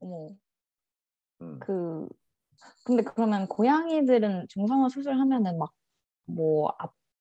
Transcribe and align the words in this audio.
어머. 0.00 0.36
음. 1.40 1.60
그 1.60 2.08
근데 2.84 3.02
그러면 3.04 3.48
고양이들은 3.48 4.46
중성화 4.50 4.88
수술하면은 4.90 5.58
막 5.58 5.72
뭐 6.26 6.72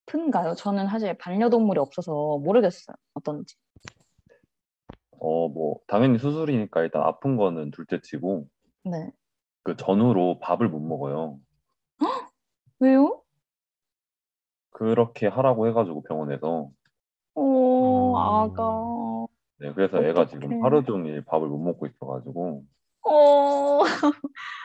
아픈가요? 0.08 0.56
저는 0.56 0.88
사실 0.88 1.18
반려동물이 1.18 1.80
없어서 1.80 2.40
모르겠어요. 2.40 2.96
어떤지. 3.16 3.56
어, 5.20 5.48
뭐, 5.50 5.80
당연히 5.88 6.18
수술이니까 6.20 6.82
일단 6.84 7.02
아픈 7.04 7.38
거는 7.38 7.72
둘째 7.72 8.00
치고, 8.02 8.48
네. 8.84 9.12
그 9.64 9.76
전후로 9.78 10.40
밥을 10.40 10.68
못 10.68 10.80
먹어요. 10.80 11.40
왜요? 12.80 13.24
그렇게 14.72 15.28
하라고 15.28 15.68
해가지고 15.68 16.04
병원에서. 16.04 16.72
어, 17.36 17.42
음. 17.82 18.16
아가. 18.16 18.64
네, 19.60 19.74
그래서 19.74 20.04
애가 20.04 20.28
지금 20.28 20.46
어떡해. 20.46 20.62
하루 20.62 20.84
종일 20.84 21.24
밥을 21.26 21.48
못 21.48 21.58
먹고 21.58 21.88
있어가지고. 21.88 22.64
어. 23.10 23.80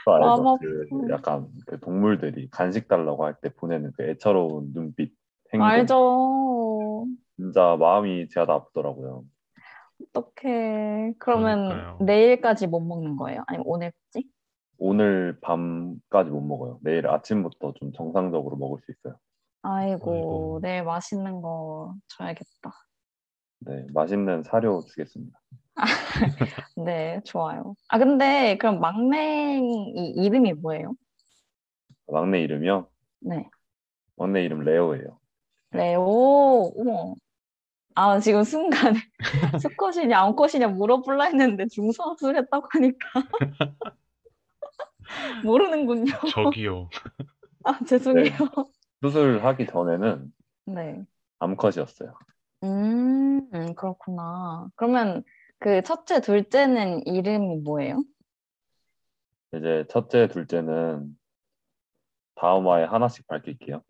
또 0.04 0.12
알죠? 0.14 0.42
마음 0.42 0.58
그. 0.58 0.88
약간 1.10 1.48
그 1.66 1.78
동물들이 1.80 2.48
간식 2.50 2.88
달라고 2.88 3.24
할 3.24 3.36
때 3.40 3.48
보내는 3.54 3.92
그 3.96 4.02
애처로운 4.02 4.72
눈빛, 4.74 5.14
행동. 5.52 5.66
알죠. 5.66 7.06
진짜 7.36 7.76
마음이 7.78 8.28
제하다 8.28 8.52
아프더라고요. 8.52 9.24
어떡해. 10.14 11.14
그러면 11.18 11.68
그러니까요. 11.68 11.98
내일까지 12.00 12.66
못 12.66 12.80
먹는 12.80 13.16
거예요? 13.16 13.44
아니면 13.46 13.64
오늘까지? 13.66 14.28
오늘 14.78 15.38
밤까지 15.40 16.30
못 16.30 16.40
먹어요. 16.40 16.78
내일 16.82 17.06
아침부터 17.06 17.74
좀 17.74 17.92
정상적으로 17.92 18.56
먹을 18.56 18.80
수 18.84 18.90
있어요. 18.90 19.16
아이고, 19.62 20.12
아이고. 20.12 20.58
내일 20.60 20.82
맛있는 20.82 21.40
거 21.40 21.94
줘야겠다. 22.08 22.72
네, 23.64 23.86
맛있는 23.92 24.42
사료 24.42 24.80
주겠습니다. 24.80 25.38
네, 26.84 27.20
좋아요. 27.24 27.74
아, 27.88 27.98
근데 27.98 28.56
그럼 28.58 28.80
막내 28.80 29.58
이 29.58 30.12
이름이 30.16 30.54
뭐예요? 30.54 30.94
막내 32.08 32.40
이름이요? 32.42 32.88
네. 33.20 33.48
막내 34.16 34.44
이름 34.44 34.60
레오예요. 34.60 35.18
레오, 35.70 36.72
우와. 36.74 37.14
아, 37.94 38.18
지금 38.20 38.42
순간에 38.42 38.98
수컷이냐, 39.62 40.18
암컷이냐 40.18 40.68
물어볼라 40.68 41.24
했는데 41.24 41.66
중성화술 41.66 42.36
했다고 42.36 42.66
하니까 42.70 43.08
모르는군요. 45.44 46.12
저기요. 46.30 46.88
아, 47.64 47.78
죄송해요. 47.84 48.32
수술하기 49.02 49.66
전에는 49.66 50.32
네. 50.66 51.04
암컷이었어요. 51.38 52.14
음, 52.62 53.40
음, 53.54 53.74
그렇구나. 53.74 54.68
그러면 54.76 55.22
그 55.58 55.82
첫째, 55.82 56.20
둘째는 56.20 57.06
이름이 57.06 57.56
뭐예요? 57.64 58.02
이제 59.54 59.84
첫째, 59.88 60.28
둘째는 60.28 61.16
다음 62.34 62.68
화에 62.68 62.84
하나씩 62.84 63.26
밝힐게요. 63.26 63.82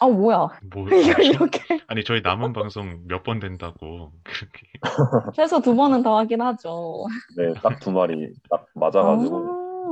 아, 0.00 0.08
뭐야. 0.08 0.48
뭐 0.72 0.84
이걸 1.20 1.24
이렇게 1.24 1.60
아니 1.88 2.04
저희 2.04 2.20
남은 2.22 2.52
방송 2.52 3.02
몇 3.06 3.22
번 3.24 3.40
된다고 3.40 4.12
그렇게 4.22 4.62
최소 5.36 5.60
두 5.60 5.74
번은 5.76 6.02
더 6.02 6.16
하긴 6.18 6.40
하죠. 6.40 7.06
네, 7.36 7.52
딱 7.62 7.80
두 7.80 7.90
마리 7.90 8.32
딱 8.48 8.66
맞아가지고 8.74 9.36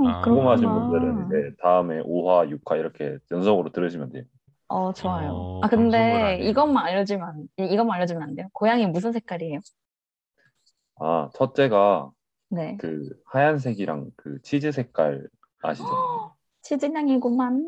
아, 0.07 0.21
아, 0.21 0.23
궁금하신 0.23 0.67
그렇구나. 0.69 0.89
분들은 0.91 1.27
이제 1.27 1.57
다음에 1.61 2.01
5화, 2.03 2.49
6화 2.51 2.77
이렇게 2.79 3.19
연속으로 3.31 3.71
들으시면 3.73 4.11
돼요. 4.13 4.25
어, 4.69 4.93
좋아요. 4.93 5.31
어, 5.33 5.61
아, 5.65 5.69
근데. 5.69 6.39
이것만 6.43 6.85
알려주면, 6.87 7.29
안- 7.29 7.49
이- 7.59 7.73
이것만 7.73 7.97
알려주면 7.97 8.23
안 8.23 8.35
돼요? 8.35 8.49
고양이 8.53 8.87
무슨 8.87 9.13
색깔이에요? 9.13 9.61
아, 11.01 11.31
첫째가 11.35 12.11
네. 12.51 12.77
그 12.79 13.09
하얀색이랑 13.27 14.11
그 14.17 14.41
치즈 14.43 14.73
색깔 14.73 15.29
아시죠? 15.63 15.87
치즈냥이구만. 16.63 17.65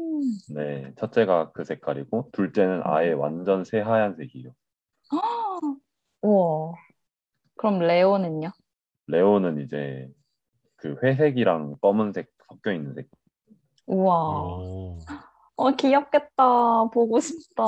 네, 0.55 0.93
첫째가 0.97 1.53
그 1.53 1.65
색깔이고 1.65 2.31
둘째는 2.33 2.83
아예 2.85 3.13
완전 3.13 3.65
새 3.65 3.81
하얀색이에요. 3.81 4.53
우와. 6.23 6.75
그럼 7.57 7.79
레오는요? 7.79 8.51
레오는 9.07 9.61
이제 9.63 10.09
그 10.77 10.97
회색이랑 11.03 11.77
검은색 11.81 12.29
섞여 12.49 12.73
있는 12.73 12.95
색. 12.95 13.09
우와. 13.87 14.59
오, 15.61 15.69
어, 15.69 15.71
귀엽겠다. 15.73 16.85
보고 16.91 17.21
싶다. 17.21 17.65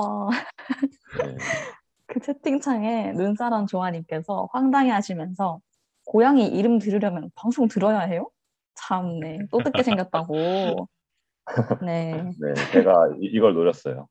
네, 1.19 1.37
그 2.07 2.21
채팅창에 2.21 3.13
눈사람 3.13 3.67
조아님께서 3.67 4.49
황당해 4.51 4.91
하시면서 4.91 5.61
고양이 6.07 6.47
이름 6.47 6.79
들으려면 6.79 7.31
방송 7.35 7.69
들어야 7.69 8.01
해요? 8.01 8.31
참네. 8.77 9.41
또 9.51 9.59
듣게 9.59 9.83
생겼다고. 9.83 10.89
네. 11.85 12.15
네, 12.41 12.55
제가 12.73 13.11
이, 13.21 13.27
이걸 13.27 13.53
노렸어요. 13.53 14.09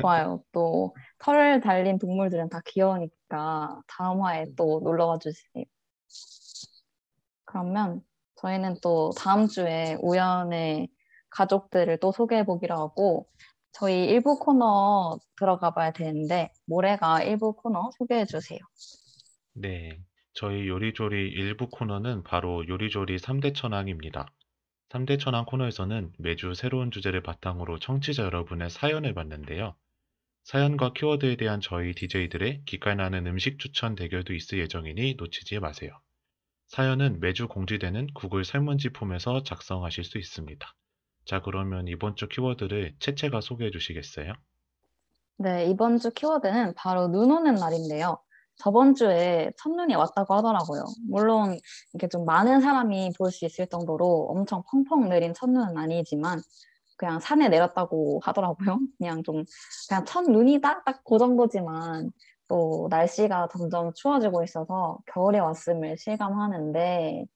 좋아요. 0.00 0.42
또 0.52 0.94
털 1.18 1.60
달린 1.60 1.98
동물들은 1.98 2.48
다 2.48 2.62
귀여우니까 2.64 3.82
다음 3.86 4.22
화에 4.22 4.46
또 4.56 4.80
놀러 4.82 5.06
와 5.06 5.18
주세요. 5.18 5.64
그러면 7.44 8.00
저희는 8.36 8.76
또 8.82 9.10
다음 9.18 9.46
주에 9.46 9.98
우연의 10.00 10.88
가족들을 11.30 11.98
또 11.98 12.12
소개해 12.12 12.44
보기로 12.44 12.74
하고 12.76 13.28
저희 13.72 14.06
일부 14.06 14.38
코너 14.38 15.18
들어가 15.36 15.72
봐야 15.72 15.92
되는데 15.92 16.52
모래가 16.66 17.22
일부 17.22 17.54
코너 17.54 17.90
소개해 17.96 18.24
주세요. 18.26 18.58
네. 19.54 20.00
저희 20.32 20.68
요리조리 20.68 21.30
일부 21.30 21.68
코너는 21.68 22.22
바로 22.22 22.66
요리조리 22.66 23.16
3대 23.16 23.54
천왕입니다. 23.54 24.26
3대 24.90 25.18
천왕 25.18 25.44
코너에서는 25.46 26.12
매주 26.18 26.54
새로운 26.54 26.90
주제를 26.90 27.22
바탕으로 27.22 27.78
청취자 27.78 28.22
여러분의 28.22 28.70
사연을 28.70 29.14
받는데요. 29.14 29.74
사연과 30.44 30.92
키워드에 30.94 31.36
대한 31.36 31.60
저희 31.60 31.92
DJ들의 31.92 32.62
기깔나는 32.64 33.26
음식 33.26 33.58
추천 33.58 33.96
대결도 33.96 34.32
있을 34.32 34.58
예정이니 34.60 35.16
놓치지 35.18 35.58
마세요. 35.58 36.00
사연은 36.68 37.20
매주 37.20 37.48
공지되는 37.48 38.08
구글 38.14 38.44
설문지 38.44 38.90
폼에서 38.90 39.42
작성하실 39.42 40.04
수 40.04 40.18
있습니다. 40.18 40.74
자, 41.28 41.40
그러면 41.40 41.86
이번 41.86 42.16
주 42.16 42.26
키워드를 42.28 42.96
채채가 42.98 43.40
소개해 43.40 43.70
주시겠어요? 43.70 44.32
네, 45.36 45.66
이번 45.66 45.98
주 45.98 46.10
키워드는 46.10 46.74
바로 46.74 47.08
눈 47.08 47.30
오는 47.30 47.54
날인데요. 47.54 48.18
저번 48.56 48.94
주에 48.96 49.52
첫눈이 49.56 49.94
왔다고 49.94 50.34
하더라고요. 50.34 50.84
물론 51.08 51.56
이게 51.94 52.08
좀 52.08 52.24
많은 52.24 52.60
사람이 52.60 53.12
볼 53.16 53.30
수 53.30 53.44
있을 53.44 53.68
정도로 53.68 54.26
엄청 54.30 54.64
펑펑 54.70 55.08
내린 55.08 55.32
첫눈은 55.34 55.76
아니지만 55.78 56.40
그냥 56.96 57.20
산에 57.20 57.48
내렸다고 57.48 58.20
하더라고요. 58.24 58.78
그냥 58.98 59.22
좀 59.24 59.44
그냥 59.88 60.04
첫눈이다 60.04 60.84
딱 60.84 61.02
그 61.04 61.18
정도지만 61.18 62.10
또 62.48 62.88
날씨가 62.90 63.48
점점 63.52 63.92
추워지고 63.94 64.42
있어서 64.44 64.98
겨울에 65.06 65.38
왔음을 65.38 65.96
실감하는데 65.98 67.26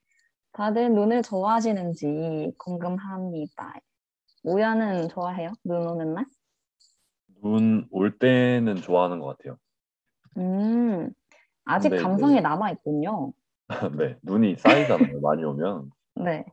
다들 0.52 0.92
눈을 0.92 1.22
좋아하시는지 1.22 2.52
궁금합니다. 2.58 3.74
우연은 4.44 5.08
좋아해요? 5.08 5.52
눈 5.64 5.86
오는 5.86 6.14
날? 6.14 6.26
눈 7.42 7.86
올 7.90 8.18
때는 8.18 8.76
좋아하는 8.76 9.18
것 9.18 9.36
같아요. 9.36 9.56
음, 10.36 11.10
아직 11.64 11.90
근데 11.90 12.02
감성이 12.02 12.34
이제- 12.34 12.40
남아 12.42 12.70
있군요. 12.72 13.32
네, 13.98 14.16
눈이 14.22 14.56
쌓이잖아요. 14.56 15.20
많이 15.20 15.44
오면. 15.44 15.90
네. 16.26 16.44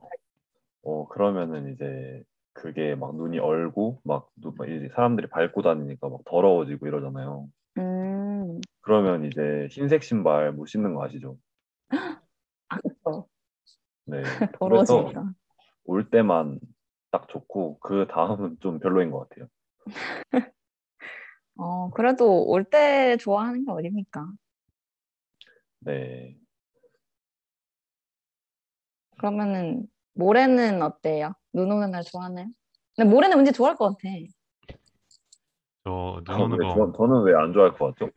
어, 0.82 1.06
그러면은 1.08 1.72
이제 1.72 2.22
그게 2.52 2.94
막 2.94 3.14
눈이 3.16 3.38
얼고 3.38 4.00
막, 4.04 4.30
누- 4.36 4.52
막 4.56 4.68
이제 4.68 4.88
사람들이 4.94 5.28
밟고 5.28 5.62
다니니까 5.62 6.08
막 6.08 6.20
더러워지고 6.24 6.86
이러잖아요. 6.86 7.48
음, 7.78 8.60
그러면 8.80 9.24
이제 9.26 9.68
흰색 9.70 10.02
신발 10.02 10.52
못 10.52 10.66
신는 10.66 10.94
거 10.94 11.04
아시죠? 11.04 11.36
네. 14.10 14.22
그래서 14.58 14.58
더러워집니다. 14.58 15.32
올 15.84 16.10
때만 16.10 16.60
딱 17.10 17.28
좋고 17.28 17.78
그 17.80 18.06
다음은 18.10 18.58
좀 18.60 18.78
별로인 18.78 19.10
것 19.10 19.28
같아요. 19.28 19.48
어, 21.56 21.90
그래도 21.90 22.44
올 22.48 22.64
때 22.64 23.16
좋아하는 23.18 23.64
게 23.64 23.70
어딥니까? 23.70 24.26
네. 25.80 26.36
그러면은, 29.18 29.86
모레는 30.14 30.82
어때요? 30.82 31.34
눈 31.52 31.70
오는 31.72 31.90
날 31.90 32.02
좋아하나요? 32.02 32.46
근데 32.96 33.10
모레는 33.10 33.36
왠지 33.36 33.52
좋아할 33.52 33.76
것 33.76 33.88
같아. 33.90 34.08
저눈 35.84 36.24
아, 36.28 36.44
오는 36.44 36.58
왜거 36.58 36.74
저, 36.74 36.92
저는 36.96 37.22
왜 37.22 37.34
안 37.34 37.52
좋아할 37.52 37.76
것 37.76 37.94
같죠? 37.96 38.10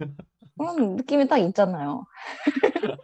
그런 0.57 0.95
느낌이 0.95 1.27
딱 1.27 1.38
있잖아요. 1.38 2.06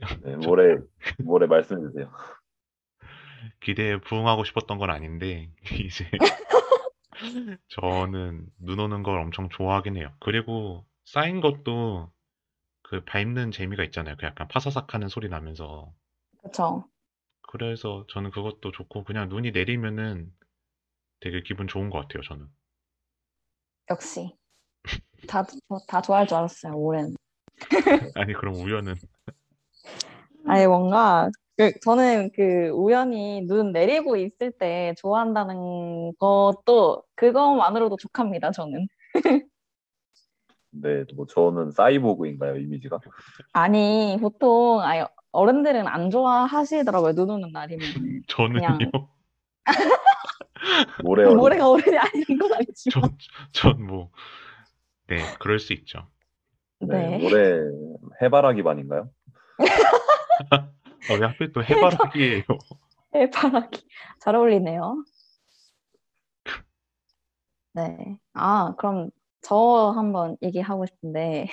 네, 0.24 0.36
모레 0.36 0.78
모레 1.18 1.46
말씀해 1.48 1.80
주세요. 1.80 2.10
기대에 3.60 4.00
부응하고 4.00 4.44
싶었던 4.44 4.78
건 4.78 4.90
아닌데 4.90 5.50
이제 5.84 6.10
저는 7.68 8.46
눈 8.58 8.80
오는 8.80 9.02
걸 9.02 9.18
엄청 9.18 9.48
좋아하긴 9.48 9.96
해요. 9.96 10.12
그리고 10.20 10.86
쌓인 11.04 11.40
것도 11.40 12.10
그 12.82 13.04
밟는 13.04 13.52
재미가 13.52 13.84
있잖아요. 13.84 14.16
그 14.18 14.26
약간 14.26 14.48
파사삭 14.48 14.94
하는 14.94 15.08
소리 15.08 15.28
나면서. 15.28 15.92
그쵸. 16.42 16.84
그래서 17.42 18.04
저는 18.08 18.30
그것도 18.30 18.72
좋고, 18.72 19.04
그냥 19.04 19.28
눈이 19.28 19.50
내리면은 19.52 20.32
되게 21.20 21.42
기분 21.42 21.68
좋은 21.68 21.90
것 21.90 22.00
같아요, 22.00 22.22
저는. 22.22 22.48
역시. 23.90 24.34
다, 25.28 25.44
다 25.86 26.00
좋아할 26.00 26.26
줄 26.26 26.38
알았어요, 26.38 26.74
올해는. 26.74 27.14
아니, 28.14 28.32
그럼 28.32 28.54
우연은. 28.54 28.94
아니, 30.50 30.66
뭔가, 30.66 31.30
그, 31.56 31.72
저는 31.80 32.30
그 32.34 32.68
우연히 32.70 33.42
눈 33.46 33.70
내리고 33.72 34.16
있을 34.16 34.50
때 34.52 34.94
좋아한다는 34.98 36.12
것도, 36.18 37.04
그것만으로도 37.14 37.96
족합니다, 37.96 38.50
저는. 38.50 38.88
네, 40.72 41.04
뭐 41.14 41.26
저는 41.26 41.70
사이보그인가요, 41.72 42.56
이미지가? 42.56 42.98
아니, 43.52 44.16
보통, 44.20 44.80
아니, 44.80 45.04
어른들은 45.32 45.86
안 45.86 46.10
좋아하시더라고요, 46.10 47.14
눈 47.14 47.30
오는 47.30 47.52
날이면. 47.52 47.80
저는요. 48.28 48.78
그냥- 48.78 48.90
모래 51.04 51.24
얼음. 51.24 51.36
모래가 51.36 51.70
어른이 51.70 51.96
아닌 51.96 52.38
건 52.38 52.52
아니지만. 52.54 53.08
전, 53.52 53.72
전 53.76 53.86
뭐, 53.86 54.10
네, 55.06 55.18
그럴 55.38 55.58
수 55.58 55.72
있죠. 55.72 56.06
네, 56.80 57.10
네. 57.10 57.18
모래 57.18 57.60
해바라기 58.22 58.62
반인가요? 58.62 59.10
아, 60.48 61.14
왜 61.20 61.26
하필 61.26 61.52
또 61.52 61.62
해바라기예요? 61.62 62.42
해바라기. 63.14 63.86
잘 64.20 64.36
어울리네요. 64.36 65.04
네. 67.74 68.18
아, 68.34 68.74
그럼 68.76 69.10
저 69.42 69.92
한번 69.96 70.36
얘기하고 70.42 70.86
싶은데, 70.86 71.46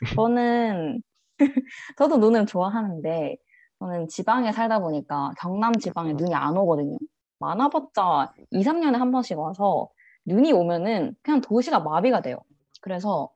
저는, 0.20 1.02
저도 1.98 2.18
눈을 2.18 2.46
좋아하는데, 2.46 3.36
저는 3.80 4.08
지방에 4.08 4.52
살다 4.52 4.80
보니까 4.80 5.32
경남 5.40 5.74
지방에 5.74 6.12
눈이 6.14 6.34
안 6.34 6.56
오거든요. 6.56 6.98
많아봤자 7.40 8.34
2, 8.50 8.62
3년에 8.62 8.96
한 8.98 9.12
번씩 9.12 9.38
와서 9.38 9.88
눈이 10.26 10.52
오면은 10.52 11.14
그냥 11.22 11.40
도시가 11.40 11.80
마비가 11.80 12.20
돼요. 12.22 12.38
그래서 12.82 13.30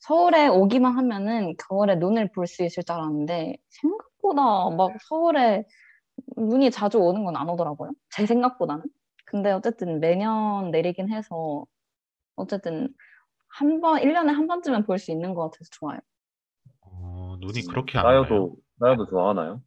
서울에 0.00 0.46
오기만 0.48 0.96
하면은 0.96 1.54
겨울에 1.68 1.96
눈을 1.96 2.30
볼 2.32 2.46
수 2.46 2.64
있을 2.64 2.84
줄 2.84 2.92
알았는데, 2.94 3.56
생각 3.70 4.07
보다 4.28 4.70
막 4.70 4.96
서울에 5.08 5.64
눈이 6.36 6.70
자주 6.70 6.98
오는 6.98 7.24
건 7.24 7.36
안 7.36 7.48
오더라고요. 7.48 7.90
제 8.10 8.26
생각보다는. 8.26 8.84
근데 9.26 9.52
어쨌든 9.52 10.00
매년 10.00 10.70
내리긴 10.70 11.10
해서 11.10 11.64
어쨌든 12.36 12.88
한 13.48 13.80
번, 13.80 14.00
1년에 14.00 14.32
한 14.32 14.46
번쯤은 14.46 14.84
볼 14.86 14.98
수 14.98 15.10
있는 15.12 15.34
것 15.34 15.50
같아서 15.50 15.68
좋아요. 15.72 15.98
어, 16.82 17.36
눈이 17.40 17.62
그렇게 17.68 17.98
안 17.98 18.04
와요? 18.06 18.20
나여도 18.22 18.56
나여도 18.76 19.06
좋아하나요? 19.06 19.62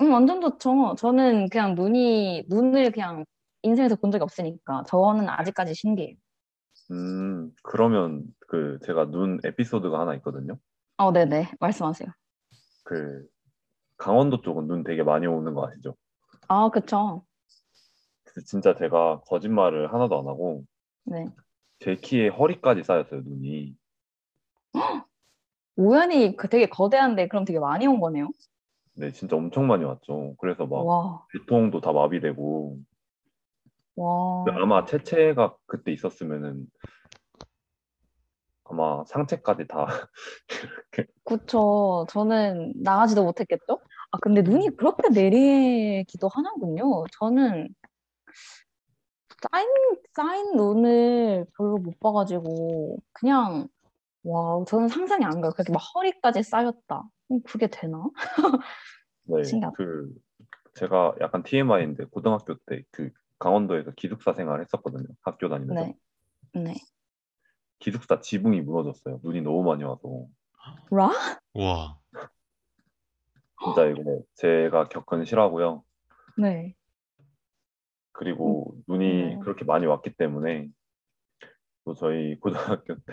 음, 0.00 0.12
완전 0.12 0.40
좋죠. 0.40 0.94
저는 0.98 1.48
그냥 1.48 1.74
눈이, 1.74 2.44
눈을 2.48 2.90
그냥 2.92 3.24
인생에서 3.62 3.96
본 3.96 4.10
적이 4.10 4.22
없으니까 4.24 4.84
저는 4.86 5.28
아직까지 5.28 5.74
신기해요. 5.74 6.16
음, 6.90 7.50
그러면 7.62 8.24
그 8.48 8.78
제가 8.84 9.10
눈 9.10 9.38
에피소드가 9.44 9.98
하나 9.98 10.14
있거든요. 10.16 10.58
어, 10.98 11.12
네네. 11.12 11.52
말씀하세요. 11.60 12.08
그 12.84 13.26
강원도 13.96 14.40
쪽은 14.42 14.66
눈 14.66 14.84
되게 14.84 15.02
많이 15.02 15.26
오는 15.26 15.54
거 15.54 15.66
아시죠? 15.66 15.94
아, 16.48 16.68
그쵸. 16.68 17.24
그래서 18.24 18.46
진짜 18.46 18.74
제가 18.74 19.20
거짓말을 19.26 19.92
하나도 19.92 20.18
안 20.18 20.26
하고 20.26 20.64
네. 21.04 21.26
제 21.80 21.96
키에 21.96 22.28
허리까지 22.28 22.82
쌓였어요, 22.84 23.22
눈이. 23.22 23.74
우연히 25.76 26.36
그 26.36 26.48
되게 26.48 26.68
거대한데 26.68 27.28
그럼 27.28 27.44
되게 27.44 27.58
많이 27.58 27.86
온 27.86 28.00
거네요. 28.00 28.30
네, 28.94 29.12
진짜 29.12 29.36
엄청 29.36 29.66
많이 29.66 29.84
왔죠. 29.84 30.34
그래서 30.38 30.66
막 30.66 30.86
와, 30.86 31.26
교통도 31.32 31.80
다 31.80 31.92
마비되고 31.92 32.78
와. 33.96 34.44
아마 34.48 34.84
채채가 34.86 35.56
그때 35.66 35.92
있었으면은 35.92 36.66
아마 38.68 39.04
상체까지 39.06 39.66
다 39.68 39.86
그쵸. 41.24 42.06
저는 42.10 42.72
나가지도 42.82 43.24
못했겠죠? 43.24 43.80
아, 44.12 44.18
근데 44.22 44.42
눈이 44.42 44.76
그렇게 44.76 45.08
내리기도 45.08 46.28
하는군요. 46.28 47.04
저는 47.18 47.68
쌓인, 49.50 49.68
쌓인 50.14 50.56
눈을 50.56 51.46
별로 51.56 51.76
못 51.78 51.98
봐가지고, 52.00 52.98
그냥, 53.12 53.68
와, 54.24 54.64
저는 54.68 54.88
상상이 54.88 55.24
안 55.24 55.40
가요. 55.40 55.52
그렇게 55.52 55.72
막 55.72 55.80
허리까지 55.94 56.42
쌓였다. 56.42 57.04
음, 57.32 57.40
그게 57.44 57.68
되나? 57.68 58.04
네, 59.24 59.34
신기하다. 59.42 59.76
그 59.76 60.12
제가 60.74 61.14
약간 61.20 61.42
TMI인데 61.42 62.06
고등학교 62.06 62.56
때 62.66 62.84
그 62.92 63.10
강원도에서 63.38 63.92
기숙사 63.92 64.32
생활을 64.34 64.64
했었거든요. 64.64 65.06
학교 65.22 65.48
다니면서 65.48 65.84
네. 65.84 65.94
네. 66.54 66.74
기숙사 67.78 68.20
지붕이 68.20 68.60
무너졌어요. 68.62 69.20
눈이 69.22 69.42
너무 69.42 69.62
많이 69.62 69.84
와서 69.84 70.26
라? 70.90 71.10
우와. 71.54 71.98
진짜 73.64 73.86
이거 73.86 74.22
제가 74.34 74.88
겪은 74.88 75.24
실화고요. 75.24 75.82
네. 76.36 76.74
그리고 78.12 78.76
눈이 78.88 79.08
네. 79.08 79.38
그렇게 79.42 79.64
많이 79.64 79.86
왔기 79.86 80.14
때문에 80.14 80.68
또 81.84 81.94
저희 81.94 82.38
고등학교 82.40 82.94
때 82.94 83.12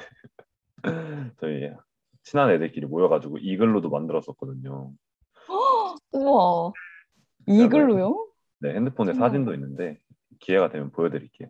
저희 1.39 1.71
친한 2.23 2.49
애들끼리 2.51 2.85
모여가지고 2.85 3.37
이글루도 3.39 3.89
만들었었거든요. 3.89 4.91
우와. 6.13 6.71
이글로요? 7.47 8.27
네, 8.59 8.73
핸드폰에 8.73 9.11
우와. 9.11 9.19
사진도 9.19 9.53
있는데 9.53 9.99
기회가 10.39 10.69
되면 10.69 10.91
보여드릴게요. 10.91 11.49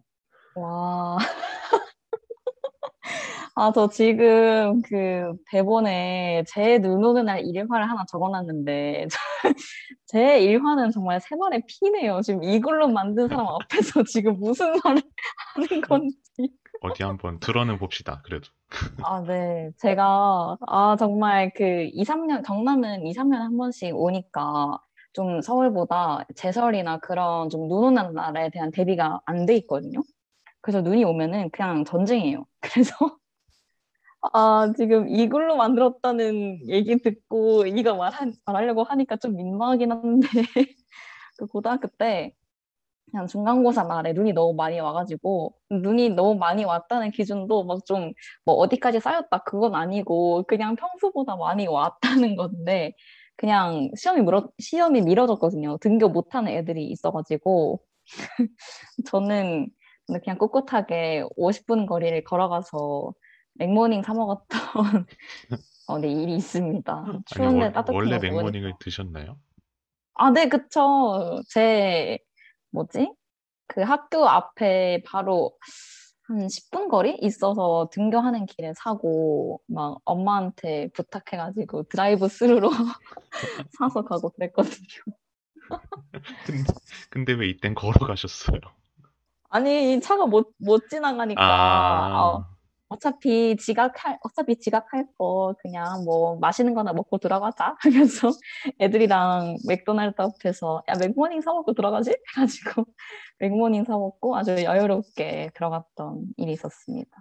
와. 0.56 1.18
아, 3.56 3.72
저 3.72 3.88
지금 3.90 4.82
그 4.82 5.34
대본에 5.52 6.44
제 6.48 6.80
눈 6.80 7.04
오는 7.04 7.26
날 7.26 7.42
일화를 7.46 7.88
하나 7.90 8.04
적어놨는데, 8.10 9.08
제 10.08 10.40
일화는 10.42 10.92
정말 10.92 11.22
세 11.22 11.36
발의 11.38 11.64
피네요. 11.68 12.22
지금 12.22 12.44
이걸로 12.44 12.88
만든 12.88 13.28
사람 13.28 13.46
앞에서 13.48 14.04
지금 14.10 14.40
무슨 14.40 14.72
말을 14.84 15.02
하는 15.56 15.82
건지. 15.82 16.18
어디 16.82 17.04
한번 17.04 17.40
들어는 17.40 17.78
봅시다. 17.78 18.22
그래도. 18.26 18.48
아, 19.04 19.22
네. 19.24 19.72
제가, 19.78 20.58
아, 20.68 20.96
정말 21.00 21.52
그 21.56 21.90
2, 21.94 22.04
3년, 22.06 22.44
경남은 22.46 23.06
2, 23.06 23.14
3년에 23.14 23.38
한 23.40 23.58
번씩 23.58 23.96
오니까 23.96 24.80
좀 25.14 25.42
서울보다 25.42 26.26
제설이나 26.36 26.98
그런 27.00 27.50
좀 27.50 27.68
눈 27.70 27.86
오는 27.98 28.14
날에 28.14 28.50
대한 28.50 28.72
대비가 28.72 29.22
안 29.26 29.46
돼 29.46 29.56
있거든요. 29.58 30.02
그래서 30.62 30.82
눈이 30.82 31.04
오면은 31.06 31.50
그냥 31.52 31.86
전쟁이에요. 31.86 32.46
그래서, 32.62 33.18
아, 34.32 34.72
지금 34.78 35.10
이걸로 35.10 35.58
만들었다는 35.58 36.70
얘기 36.70 36.98
듣고 37.02 37.66
이거 37.66 37.96
말한, 37.96 38.34
말하려고 38.46 38.84
하니까 38.84 39.18
좀 39.18 39.36
민망하긴 39.36 39.92
한데, 39.92 40.28
그 41.38 41.48
고등학교 41.48 41.88
때 41.98 42.34
그냥 43.12 43.28
중간고사 43.28 43.84
날에 43.86 44.14
눈이 44.14 44.34
너무 44.34 44.54
많이 44.56 44.80
와가지고, 44.80 45.56
눈이 45.72 46.12
너무 46.12 46.36
많이 46.40 46.66
왔다는 46.66 47.12
기준도 47.12 47.66
막 47.66 47.86
좀 47.86 48.14
뭐 48.46 48.56
어디까지 48.56 49.00
쌓였다 49.02 49.44
그건 49.46 49.76
아니고 49.76 50.44
그냥 50.48 50.76
평소보다 50.76 51.36
많이 51.38 51.68
왔다는 51.68 52.36
건데 52.38 52.94
그냥 53.38 53.90
시험이 53.98 54.22
미뤄 54.24 54.50
시험이 54.60 55.02
미뤄졌거든요. 55.02 55.78
등교 55.80 56.10
못하는 56.10 56.52
애들이 56.54 56.86
있어가지고 56.88 57.82
저는 59.08 59.70
그냥 60.24 60.38
꿋꿋하게 60.38 61.24
50분 61.38 61.86
거리를 61.86 62.24
걸어가서 62.26 63.14
맥모닝 63.56 64.02
사 64.04 64.14
먹었던 64.14 64.50
어, 65.88 66.00
네, 66.00 66.10
일이 66.12 66.36
있습니다. 66.38 67.06
추운데 67.26 67.66
원- 67.66 67.74
따뜻한 67.74 67.96
원래 67.96 68.12
먹으니까. 68.16 68.34
맥모닝을 68.34 68.74
드셨나요? 68.80 69.38
아, 70.16 70.32
네, 70.32 70.48
그쵸. 70.48 71.42
제 71.50 72.20
뭐지? 72.72 73.12
그 73.68 73.82
학교 73.82 74.28
앞에 74.28 75.04
바로 75.06 75.58
한 76.26 76.48
10분 76.48 76.88
거리 76.88 77.18
있어서 77.22 77.90
등교하는 77.92 78.46
길에 78.46 78.74
사고 78.76 79.62
막 79.68 80.00
엄마한테 80.06 80.90
부탁해가지고 80.94 81.84
드라이브 81.84 82.28
스루로 82.30 82.70
사서 83.78 84.04
가고 84.06 84.30
그랬거든요. 84.30 85.04
근데, 86.46 86.64
근데 87.10 87.34
왜 87.34 87.48
이땐 87.50 87.76
걸어가셨어요? 87.76 88.60
아니 89.50 90.00
차가 90.00 90.26
못, 90.26 90.54
못 90.58 90.88
지나가니까 90.90 91.44
아, 91.44 92.24
어, 92.24 92.46
어차피 92.94 93.58
지각할 93.58 94.20
어차피 94.24 94.56
지각할 94.60 95.08
거 95.18 95.56
그냥 95.60 96.04
뭐 96.06 96.38
맛있는 96.38 96.76
거나 96.76 96.94
먹고 96.94 97.18
들어가자 97.18 97.76
하면서 97.82 98.30
애들이랑 98.80 99.58
맥도날드 99.68 100.22
앞에서 100.22 100.84
야 100.88 100.94
맥모닝 101.00 101.42
사 101.42 101.52
먹고 101.54 101.74
들어가지? 101.74 102.16
해가지고 102.38 102.86
맥모닝 103.40 103.84
사 103.86 103.94
먹고 103.94 104.38
아주 104.38 104.52
여유롭게 104.64 105.52
들어갔던 105.56 106.26
일이 106.38 106.52
있었습니다. 106.54 107.12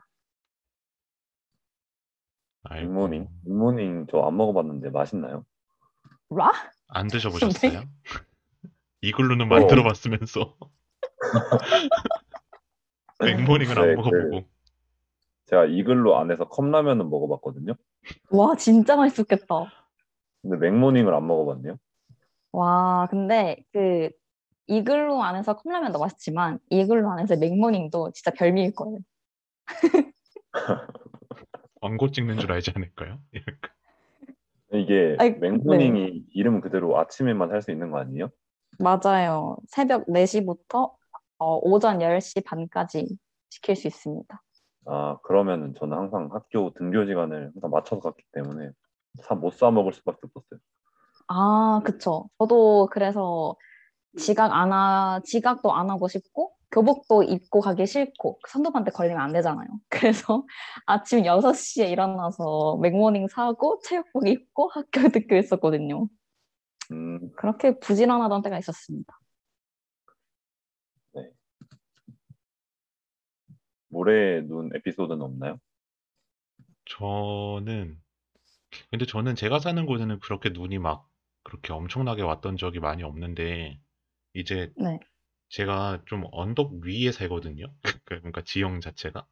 맥모닝. 2.68 3.28
맥모닝 3.44 4.06
저 4.10 4.18
안 4.26 4.36
먹어봤는데 4.36 4.90
맛있나요? 4.90 5.44
라? 6.30 6.52
안 6.88 7.08
네. 7.08 7.16
드셔보셨어요? 7.16 7.82
이글루는 9.00 9.48
만들어봤으면서 9.48 10.54
맥모닝을 13.20 13.78
안 13.78 13.88
네, 13.88 13.94
먹어보고 13.96 14.48
제가 15.52 15.66
이글루 15.66 16.14
안에서 16.14 16.48
컵라면은 16.48 17.10
먹어봤거든요. 17.10 17.74
와, 18.30 18.56
진짜 18.56 18.96
맛있었겠다. 18.96 19.70
근데 20.40 20.56
맥모닝을 20.56 21.14
안 21.14 21.26
먹어봤네요. 21.26 21.76
와, 22.52 23.06
근데 23.10 23.62
그 23.70 24.08
이글루 24.66 25.20
안에서 25.20 25.56
컵라면도 25.56 25.98
맛있지만 25.98 26.58
이글루 26.70 27.06
안에서 27.06 27.36
맥모닝도 27.36 28.12
진짜 28.12 28.30
별미일 28.30 28.72
거예요. 28.74 28.98
광고 31.82 32.10
찍는 32.10 32.38
줄 32.38 32.50
알지 32.50 32.72
않을까요? 32.74 33.18
이게 34.72 35.16
아이, 35.18 35.32
맥모닝이 35.32 36.28
이름 36.32 36.62
그대로 36.62 36.98
아침에만 36.98 37.50
살수 37.50 37.72
있는 37.72 37.90
거 37.90 37.98
아니에요? 37.98 38.30
맞아요. 38.78 39.58
새벽 39.68 40.06
4시부터 40.06 40.94
어, 41.38 41.58
오전 41.58 41.98
10시 41.98 42.42
반까지 42.46 43.18
시킬 43.50 43.76
수 43.76 43.86
있습니다. 43.86 44.42
아 44.86 45.18
그러면은 45.22 45.74
저는 45.74 45.96
항상 45.96 46.28
학교 46.32 46.72
등교 46.74 47.06
시간을 47.06 47.52
항상 47.54 47.70
맞춰서 47.70 48.00
갔기 48.00 48.24
때문에 48.32 48.70
못사 49.40 49.70
먹을 49.70 49.92
수밖에 49.92 50.18
없었어요. 50.24 50.60
아, 51.28 51.80
그쵸. 51.84 52.28
저도 52.38 52.88
그래서 52.90 53.56
지각 54.18 54.52
안 54.52 54.72
하, 54.72 55.20
지각도 55.24 55.72
안 55.72 55.90
하고 55.90 56.08
싶고, 56.08 56.52
교복도 56.70 57.22
입고 57.22 57.60
가기 57.60 57.86
싫고, 57.86 58.40
선도반대 58.48 58.90
걸리면 58.90 59.20
안 59.20 59.32
되잖아요. 59.32 59.66
그래서 59.88 60.44
아침 60.86 61.24
6시에 61.24 61.90
일어나서 61.90 62.78
맥모닝 62.80 63.28
사고, 63.28 63.78
체육복 63.84 64.26
입고 64.26 64.68
학교 64.68 64.90
듣고 65.12 65.36
있었거든요. 65.36 66.08
음, 66.92 67.30
그렇게 67.36 67.78
부지런하던 67.78 68.42
때가 68.42 68.58
있었습니다. 68.58 69.18
모래 73.92 74.40
눈 74.40 74.70
에피소드는 74.74 75.20
없나요? 75.20 75.60
저는 76.86 78.00
근데 78.90 79.04
저는 79.06 79.36
제가 79.36 79.58
사는 79.58 79.84
곳에는 79.84 80.18
그렇게 80.20 80.48
눈이 80.48 80.78
막 80.78 81.08
그렇게 81.42 81.72
엄청나게 81.72 82.22
왔던 82.22 82.56
적이 82.56 82.80
많이 82.80 83.02
없는데 83.02 83.78
이제 84.34 84.72
네. 84.76 84.98
제가 85.50 86.02
좀 86.06 86.24
언덕 86.32 86.72
위에 86.82 87.12
살거든요. 87.12 87.66
그러니까 88.04 88.42
지형 88.42 88.80
자체가. 88.80 89.26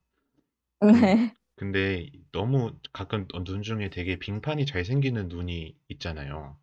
네. 0.82 1.34
근데 1.56 2.10
너무 2.32 2.72
가끔 2.92 3.26
눈 3.44 3.62
중에 3.62 3.88
되게 3.90 4.18
빙판이 4.18 4.66
잘 4.66 4.84
생기는 4.84 5.28
눈이 5.28 5.74
있잖아요. 5.88 6.58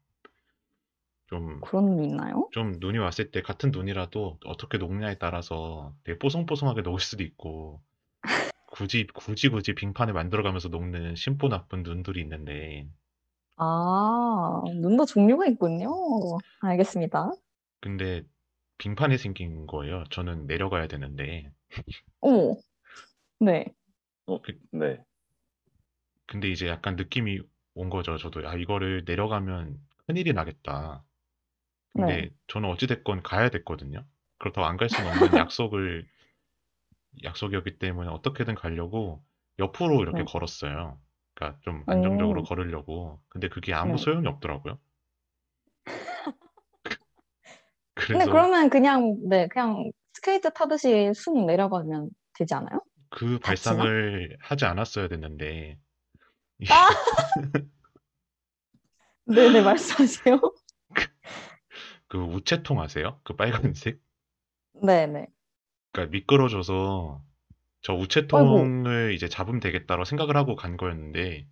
좀, 1.28 1.60
그런 1.62 1.88
분 1.88 2.04
있나요? 2.04 2.50
좀 2.52 2.74
눈이 2.80 3.00
왔을 3.00 3.32
때 3.32 3.42
같은 3.42 3.72
눈이라도 3.72 4.40
어떻게 4.46 4.78
녹냐에 4.78 5.18
따라서 5.18 5.94
되게 6.04 6.18
뽀송뽀송하게 6.20 6.82
녹을 6.82 7.00
수도 7.00 7.24
있고, 7.24 7.82
굳이, 8.78 9.06
굳이, 9.08 9.50
굳이 9.50 9.74
빙판을 9.76 10.14
만들어가면서 10.14 10.70
녹는 10.70 11.16
심보 11.16 11.50
나쁜 11.50 11.84
눈들이 11.84 12.22
있는데, 12.22 12.88
아, 13.58 14.62
눈도 14.82 15.06
종류가 15.06 15.46
있군요. 15.48 15.90
알겠습니다. 16.62 17.32
근데 17.82 18.24
빙판이 18.78 19.18
생긴 19.18 19.66
거예요. 19.68 20.04
저는 20.12 20.46
내려가야 20.48 20.88
되는데. 20.88 21.52
어머. 22.22 22.56
네. 23.40 23.74
어, 24.26 24.42
그- 24.42 24.60
네. 24.72 25.04
근데 26.26 26.50
이제 26.50 26.68
약간 26.68 26.96
느낌이 26.96 27.40
온 27.76 27.90
거죠. 27.90 28.18
저도, 28.18 28.48
아, 28.48 28.56
이거를 28.56 29.04
내려가면 29.06 29.78
큰일이 30.08 30.34
나겠다. 30.34 31.04
근데 31.96 32.30
네. 32.30 32.30
저는 32.48 32.70
어찌됐건 32.70 33.24
가야 33.24 33.50
됐거든요. 33.50 34.06
그렇다고 34.40 34.68
안 34.68 34.78
갈 34.78 34.90
수는 34.90 35.10
없는 35.12 35.34
약속을, 35.50 36.08
약속이었기 37.24 37.80
때문에 37.80 38.10
어떻게든 38.10 38.56
가려고 38.56 39.24
옆으로 39.60 40.02
이렇게 40.02 40.20
네. 40.20 40.26
걸었어요. 40.26 41.00
그러니까 41.34 41.60
좀 41.62 41.84
안정적으로 41.88 42.42
오. 42.42 42.44
걸으려고. 42.44 43.22
근데 43.30 43.50
그게 43.50 43.74
아무 43.74 43.98
네. 43.98 44.04
소용이 44.04 44.28
없더라고요. 44.28 44.80
근데 47.96 48.26
그래서 48.26 48.32
그러면 48.32 48.70
그냥, 48.70 49.18
네, 49.28 49.48
그냥 49.48 49.92
스케이트 50.14 50.52
타듯이 50.52 51.12
쑥 51.14 51.46
내려가면 51.46 52.10
되지 52.34 52.54
않아요? 52.54 52.82
그 53.10 53.40
다치나? 53.40 53.84
발상을 53.84 54.38
하지 54.42 54.66
않았어야 54.66 55.08
됐는데, 55.08 55.80
아! 56.70 56.90
네네, 59.26 59.62
말씀하세요. 59.62 60.40
그 62.08 62.18
우체통 62.18 62.80
아세요? 62.82 63.20
그 63.24 63.36
빨간색? 63.36 64.00
네네. 64.82 65.28
그러니까 65.98 66.12
미끄러져서 66.12 67.24
저 67.82 67.94
우체통을 67.94 69.14
이제 69.16 69.28
잡으면 69.28 69.60
되겠다고 69.60 70.06
생각을 70.06 70.38
하고 70.38 70.56
간 70.56 70.78
거였는데 70.78 71.48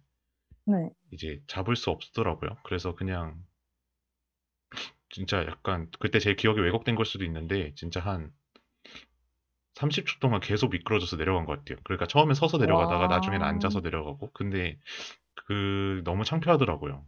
네. 0.67 0.89
이제 1.11 1.41
잡을 1.47 1.75
수 1.75 1.89
없더라고요. 1.89 2.57
그래서 2.63 2.95
그냥 2.95 3.35
진짜 5.09 5.45
약간 5.47 5.89
그때 5.99 6.19
제 6.19 6.35
기억이 6.35 6.61
왜곡된 6.61 6.95
걸 6.95 7.05
수도 7.05 7.25
있는데 7.25 7.73
진짜 7.75 7.99
한 7.99 8.31
30초 9.75 10.19
동안 10.19 10.41
계속 10.41 10.71
미끄러져서 10.71 11.17
내려간 11.17 11.45
것 11.45 11.57
같아요. 11.57 11.79
그러니까 11.83 12.05
처음엔 12.05 12.35
서서 12.35 12.57
내려가다가 12.59 13.01
와. 13.01 13.07
나중에는 13.07 13.45
앉아서 13.45 13.79
내려가고 13.79 14.29
근데 14.33 14.77
그 15.47 16.01
너무 16.05 16.23
창피하더라고요. 16.23 17.03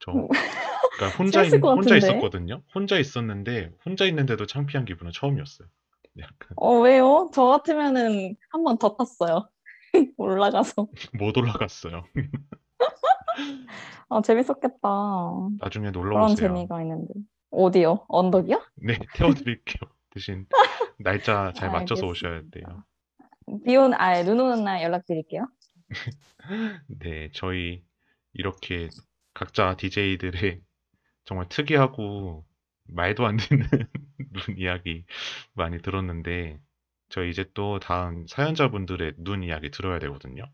저 0.00 0.12
그러니까 0.12 0.28
혼자 1.18 1.42
있, 1.42 1.46
싫었을 1.46 1.60
것 1.60 1.74
혼자 1.74 1.94
같은데? 1.94 1.98
있었거든요. 1.98 2.62
혼자 2.74 2.98
있었는데 2.98 3.72
혼자 3.84 4.06
있는데도 4.06 4.46
창피한 4.46 4.86
기분은 4.86 5.12
처음이었어요. 5.12 5.68
약간 6.18 6.50
어, 6.56 6.78
왜요? 6.80 7.30
저 7.32 7.44
같으면은 7.46 8.36
한 8.50 8.62
번 8.64 8.78
더 8.78 8.96
탔어요. 8.96 9.48
올라가서. 10.16 10.86
못 11.14 11.36
올라갔어요. 11.36 12.04
아, 14.08 14.20
재밌었겠다. 14.22 14.88
나중에 15.58 15.90
놀러 15.90 16.14
그런 16.16 16.32
오세요. 16.32 16.48
재미가 16.48 16.82
있는데. 16.82 17.14
어디요? 17.50 18.04
언덕이요? 18.08 18.62
네, 18.76 18.98
태워드릴게요. 19.14 19.90
대신 20.10 20.46
날짜 20.98 21.52
잘 21.56 21.70
맞춰서 21.70 22.06
오셔야. 22.06 22.42
돼요. 22.50 22.84
비 23.64 23.76
오는, 23.76 23.94
아, 23.98 24.22
눈 24.22 24.40
오는 24.40 24.64
날 24.64 24.82
연락드릴게요. 24.82 25.46
네, 26.88 27.30
저희 27.34 27.84
이렇게 28.34 28.88
각자 29.34 29.76
DJ들의 29.76 30.60
정말 31.24 31.48
특이하고 31.48 32.44
말도 32.94 33.26
안 33.26 33.36
되는 33.36 33.66
눈 34.32 34.58
이야기 34.58 35.04
많이 35.54 35.80
들었는데 35.82 36.60
저희 37.10 37.30
이제 37.30 37.44
또 37.54 37.78
다음 37.80 38.26
사연자분들의 38.26 39.14
눈 39.18 39.42
이야기 39.44 39.70
들어야 39.70 39.98
되거든요. 40.00 40.44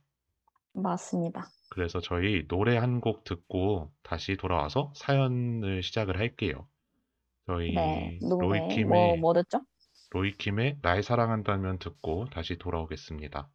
맞습니다. 0.72 1.52
그래서 1.70 2.00
저희 2.00 2.46
노래 2.48 2.76
한 2.76 3.00
곡 3.00 3.24
듣고 3.24 3.92
다시 4.02 4.36
돌아와서 4.36 4.92
사연을 4.96 5.82
시작을 5.82 6.18
할게요. 6.18 6.68
저희 7.46 7.70
네. 7.74 8.18
노래, 8.20 8.82
뭐, 8.84 9.16
로이킴의 9.16 9.16
뭐 9.16 9.32
듣죠? 9.34 9.60
로이킴의 10.10 10.80
날 10.82 11.02
사랑한다면 11.02 11.78
듣고 11.80 12.26
다시 12.30 12.58
돌아오겠습니다. 12.58 13.50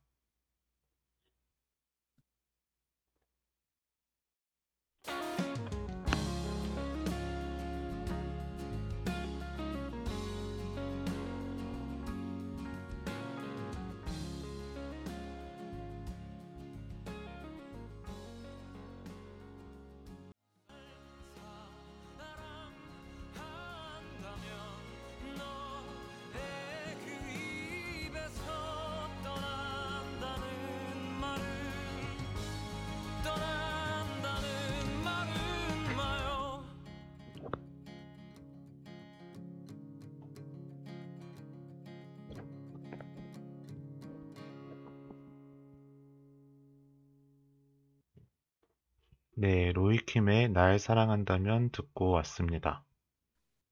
네, 49.44 49.74
로이킴의 49.74 50.54
날 50.54 50.80
사랑한다면 50.80 51.72
듣고 51.72 52.12
왔습니다. 52.12 52.86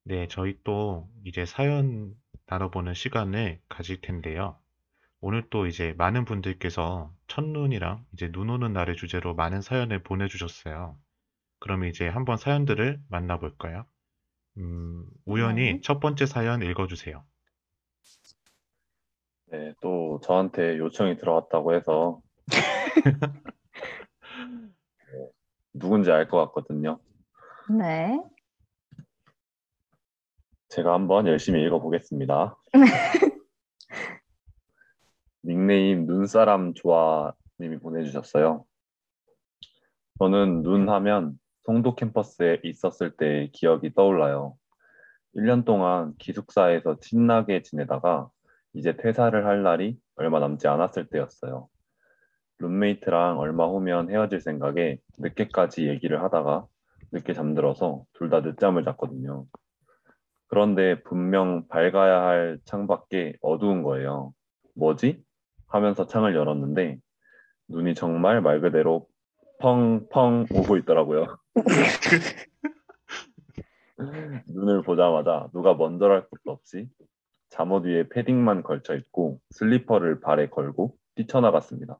네, 0.03 0.27
저희 0.27 0.57
또 0.65 1.07
이제 1.23 1.45
사연 1.45 2.13
나눠보는 2.47 2.93
시간을 2.93 3.61
가질 3.69 4.01
텐데요. 4.01 4.57
오늘 5.21 5.49
또 5.49 5.67
이제 5.67 5.93
많은 5.97 6.25
분들께서 6.25 7.13
첫눈이랑 7.27 8.05
이제 8.11 8.29
눈 8.33 8.49
오는 8.49 8.73
날의 8.73 8.97
주제로 8.97 9.33
많은 9.33 9.61
사연을 9.61 10.03
보내주셨어요. 10.03 10.97
그럼 11.59 11.85
이제 11.85 12.05
한번 12.05 12.35
사연들을 12.35 12.99
만나볼까요? 13.07 13.85
음, 14.57 15.05
우연히 15.23 15.75
네. 15.75 15.81
첫 15.81 16.01
번째 16.01 16.25
사연 16.25 16.61
읽어주세요. 16.63 17.23
네, 19.45 19.73
또 19.81 20.19
저한테 20.21 20.77
요청이 20.79 21.15
들어왔다고 21.15 21.73
해서 21.75 22.19
네, 22.47 22.57
누군지 25.73 26.11
알 26.11 26.27
것 26.27 26.37
같거든요. 26.47 26.99
네. 27.69 28.21
제가 30.69 30.93
한번 30.93 31.27
열심히 31.27 31.61
읽어보겠습니다. 31.63 32.57
닉네임 35.43 36.05
눈사람 36.05 36.73
좋아님이 36.73 37.79
보내주셨어요. 37.81 38.65
저는 40.19 40.61
눈 40.63 40.87
하면 40.89 41.39
송도 41.63 41.95
캠퍼스에 41.95 42.59
있었을 42.63 43.17
때의 43.17 43.51
기억이 43.51 43.93
떠올라요. 43.93 44.55
1년 45.35 45.65
동안 45.65 46.13
기숙사에서 46.19 46.99
친하게 46.99 47.63
지내다가 47.63 48.29
이제 48.73 48.95
퇴사를 48.95 49.45
할 49.45 49.63
날이 49.63 49.97
얼마 50.15 50.39
남지 50.39 50.67
않았을 50.67 51.07
때였어요. 51.07 51.67
룸메이트랑 52.61 53.39
얼마 53.39 53.67
후면 53.67 54.09
헤어질 54.11 54.41
생각에 54.41 54.97
늦게까지 55.19 55.87
얘기를 55.87 56.23
하다가 56.23 56.65
늦게 57.11 57.33
잠들어서 57.33 58.05
둘 58.13 58.29
다 58.29 58.41
늦잠을 58.41 58.83
잤거든요. 58.85 59.45
그런데 60.47 61.01
분명 61.03 61.67
밝아야 61.67 62.21
할 62.23 62.59
창밖에 62.65 63.37
어두운 63.41 63.83
거예요. 63.83 64.33
뭐지? 64.75 65.23
하면서 65.67 66.05
창을 66.07 66.35
열었는데 66.35 66.97
눈이 67.69 67.95
정말 67.95 68.41
말 68.41 68.61
그대로 68.61 69.07
펑펑 69.59 70.47
오고 70.53 70.77
있더라고요. 70.77 71.37
눈을 74.47 74.81
보자마자 74.83 75.49
누가 75.53 75.73
먼저랄 75.75 76.27
것도 76.29 76.51
없이 76.51 76.89
잠옷 77.49 77.85
위에 77.85 78.07
패딩만 78.09 78.63
걸쳐 78.63 78.95
있고 78.95 79.39
슬리퍼를 79.51 80.21
발에 80.21 80.49
걸고 80.49 80.95
뛰쳐나갔습니다. 81.15 81.99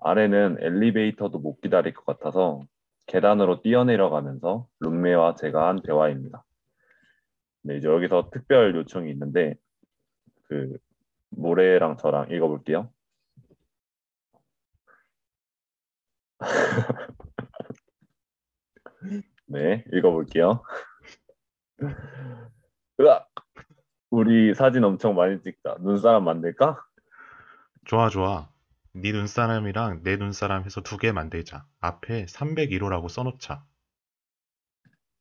아래는 0.00 0.56
엘리베이터도 0.60 1.38
못 1.38 1.60
기다릴 1.60 1.94
것 1.94 2.06
같아서 2.06 2.62
계단으로 3.06 3.62
뛰어내려가면서 3.62 4.66
룸메와 4.80 5.34
제가 5.34 5.68
한 5.68 5.82
대화입니다. 5.82 6.44
네, 7.62 7.76
이제 7.76 7.88
여기서 7.88 8.30
특별 8.32 8.74
요청이 8.74 9.10
있는데 9.10 9.56
그 10.44 10.76
모래랑 11.30 11.96
저랑 11.98 12.30
읽어볼게요. 12.30 12.90
네, 19.46 19.84
읽어볼게요. 19.92 20.62
으악! 23.00 23.28
우리 24.10 24.54
사진 24.54 24.84
엄청 24.84 25.14
많이 25.14 25.40
찍자. 25.40 25.76
눈사람 25.80 26.24
만들까? 26.24 26.82
좋아, 27.84 28.08
좋아. 28.08 28.49
네 28.92 29.10
눈사람이랑 29.10 30.04
내 30.04 30.16
눈사람 30.16 30.62
해서 30.64 30.80
두 30.80 30.96
개 30.96 31.10
만들자. 31.10 31.66
앞에 31.80 32.26
301호라고 32.26 33.08
써놓자. 33.08 33.64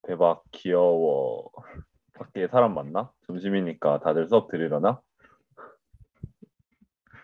대박, 0.03 0.43
귀여워. 0.51 1.51
밖에 2.13 2.47
사람 2.47 2.73
많나? 2.73 3.11
점심이니까 3.27 3.99
다들 4.01 4.27
수업 4.27 4.49
들으려나? 4.51 5.01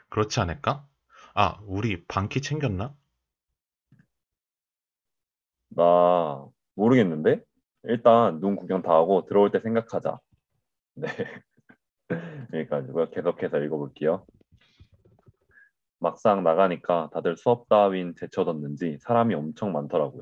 그렇지 0.10 0.40
않을까? 0.40 0.88
아, 1.36 1.60
우리 1.66 2.06
방키 2.06 2.42
챙겼나? 2.42 2.96
나 5.70 6.48
모르겠는데? 6.76 7.42
일단 7.84 8.40
눈 8.40 8.56
구경 8.56 8.82
다 8.82 8.94
하고 8.94 9.26
들어올 9.26 9.52
때 9.52 9.60
생각하자. 9.60 10.20
네. 10.96 11.08
그러니까 12.52 13.10
계속해서 13.12 13.60
읽어볼게요. 13.60 14.26
막상 16.06 16.44
나가니까 16.44 17.10
다들 17.14 17.36
수업 17.36 17.68
따윈 17.68 18.14
제쳐뒀는지 18.14 19.00
사람이 19.00 19.34
엄청 19.34 19.72
많더라고요. 19.72 20.22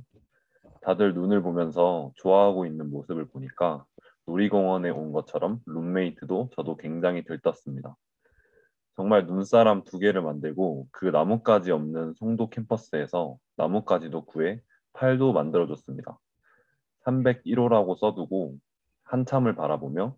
다들 0.82 1.14
눈을 1.14 1.42
보면서 1.42 2.14
좋아하고 2.16 2.66
있는 2.66 2.90
모습을 2.90 3.28
보니까 3.28 3.84
놀이공원에 4.26 4.92
온 4.92 5.12
것처럼 5.12 5.60
룸메이트도 5.66 6.52
저도 6.56 6.78
굉장히 6.78 7.26
들떴습니다. 7.26 7.98
정말 8.96 9.26
눈사람 9.26 9.84
두 9.84 10.00
개를 10.00 10.22
만들고 10.22 10.88
그 10.90 11.08
나뭇가지 11.08 11.72
없는 11.72 12.14
송도 12.14 12.50
캠퍼스에서 12.50 13.36
나뭇가지도 13.58 14.24
구해 14.24 14.62
팔도 14.94 15.34
만들어줬습니다. 15.34 16.18
301호라고 17.06 17.98
써두고 17.98 18.56
한참을 19.04 19.54
바라보며 19.56 20.16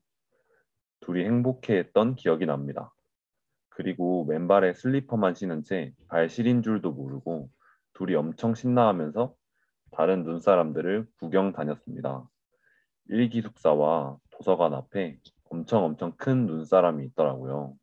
둘이 0.99 1.25
행복해 1.25 1.75
했던 1.75 2.13
기억이 2.13 2.45
납니다. 2.45 2.94
그리고 3.75 4.23
맨발에 4.25 4.73
슬리퍼만 4.73 5.35
신은 5.35 5.63
채 5.63 5.93
발 6.07 6.29
시린 6.29 6.63
줄도 6.63 6.93
모르고 6.93 7.49
둘이 7.93 8.15
엄청 8.15 8.55
신나하면서 8.55 9.35
다른 9.91 10.23
눈사람들을 10.23 11.07
구경 11.19 11.51
다녔습니다. 11.51 12.27
일기 13.09 13.41
숙사와 13.41 14.17
도서관 14.31 14.73
앞에 14.73 15.19
엄청 15.49 15.83
엄청 15.83 16.13
큰 16.15 16.45
눈사람이 16.45 17.05
있더라고요. 17.07 17.75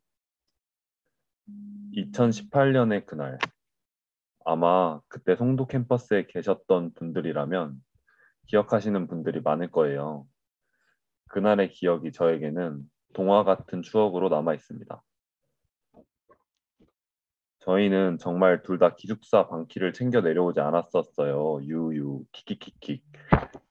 2018년의 1.93 3.05
그날 3.05 3.37
아마 4.45 4.99
그때 5.07 5.35
송도 5.35 5.67
캠퍼스에 5.67 6.25
계셨던 6.27 6.93
분들이라면 6.95 7.75
기억하시는 8.47 9.07
분들이 9.07 9.41
많을 9.41 9.69
거예요. 9.69 10.25
그날의 11.29 11.69
기억이 11.69 12.11
저에게는 12.11 12.81
동화 13.13 13.43
같은 13.43 13.83
추억으로 13.83 14.29
남아 14.29 14.55
있습니다. 14.55 15.03
저희는 17.63 18.17
정말 18.17 18.61
둘 18.61 18.77
다 18.77 18.95
기숙사 18.95 19.47
방키를 19.47 19.93
챙겨 19.93 20.19
내려오지 20.19 20.59
않았었어요. 20.59 21.61
유유 21.63 22.25
킥킥킥킥 22.33 23.03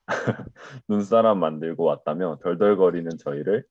눈사람 0.89 1.39
만들고 1.39 1.83
왔다며 1.83 2.39
덜덜거리는 2.41 3.11
저희를 3.19 3.63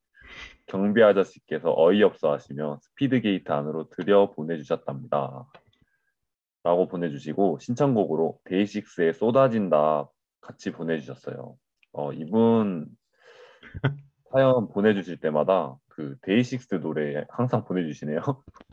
경비 0.66 1.02
아저씨께서 1.02 1.74
어이없어 1.76 2.32
하시며 2.32 2.78
스피드 2.82 3.20
게이트 3.22 3.50
안으로 3.50 3.88
들여 3.88 4.30
보내주셨답니다. 4.36 5.44
라고 6.62 6.86
보내주시고 6.86 7.58
신청곡으로 7.60 8.38
데이식스의 8.44 9.14
쏟아진다 9.14 10.08
같이 10.40 10.70
보내주셨어요. 10.70 11.56
어, 11.92 12.12
이분 12.12 12.86
사연 14.32 14.68
보내주실 14.68 15.16
때마다 15.18 15.74
그 15.88 16.16
데이식스 16.22 16.80
노래 16.80 17.24
항상 17.28 17.64
보내주시네요. 17.64 18.20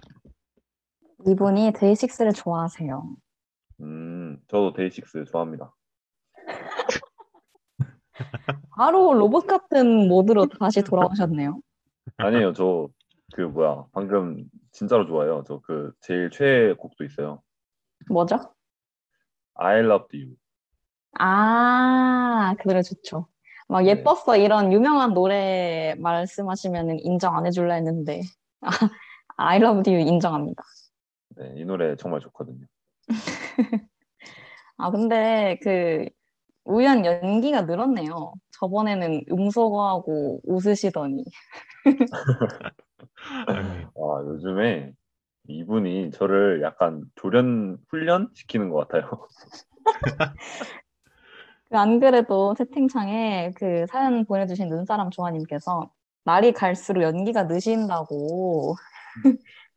이분이 1.28 1.74
데이식스를 1.76 2.34
좋아하세요. 2.34 3.04
음, 3.82 4.38
저도 4.48 4.74
데이식스 4.74 5.26
좋아합니다. 5.26 5.74
바로 8.76 9.14
로봇 9.14 9.48
같은 9.48 10.08
모드로 10.08 10.48
다시 10.60 10.84
돌아오셨네요. 10.84 11.60
아니에요, 12.18 12.54
저 12.54 12.90
그 13.34 13.42
뭐야 13.42 13.86
방금 13.94 14.44
진짜로 14.72 15.06
좋아요. 15.06 15.44
저 15.46 15.60
그 15.62 15.92
제일 16.02 16.30
최애 16.32 16.74
곡도 16.74 17.04
있어요. 17.04 17.42
뭐죠? 18.10 18.38
I 19.56 19.80
Love 19.80 20.08
You. 20.20 20.36
아, 21.20 22.56
그 22.60 22.68
노래 22.68 22.82
좋죠. 22.82 23.28
막 23.68 23.84
네. 23.84 23.90
예뻤어 23.92 24.36
이런 24.38 24.72
유명한 24.74 25.14
노래 25.14 25.96
말씀하시면 26.00 27.00
인정 27.02 27.36
안 27.38 27.46
해줄라 27.46 27.76
했는데 27.76 28.22
아, 28.62 28.70
I 29.38 29.58
love 29.62 29.92
you 29.94 30.08
인정합니다. 30.08 30.64
네, 31.40 31.54
이 31.56 31.64
노래 31.64 31.96
정말 31.96 32.20
좋거든요. 32.20 32.66
아 34.78 34.92
근데 34.92 35.58
그 35.64 36.06
우연 36.66 37.06
연기가 37.06 37.62
늘었네요. 37.62 38.34
저번에는 38.60 39.24
음소거하고 39.32 40.42
웃으시더니 40.44 41.24
아니, 43.48 43.58
아, 43.58 44.24
요즘에 44.26 44.92
이분이 45.48 46.12
저를 46.12 46.62
약간 46.62 47.06
조련 47.16 47.78
훈련 47.88 48.30
시키는 48.34 48.70
것 48.70 48.88
같아요. 48.88 49.10
그 51.70 51.78
안 51.78 52.00
그래도 52.00 52.54
채팅창에 52.56 53.52
그 53.56 53.86
사연 53.88 54.26
보내주신 54.26 54.70
눈사람 54.70 55.12
조아님께서 55.12 55.90
날이 56.26 56.52
갈수록 56.52 57.04
연기가 57.04 57.44
느신다고 57.44 58.76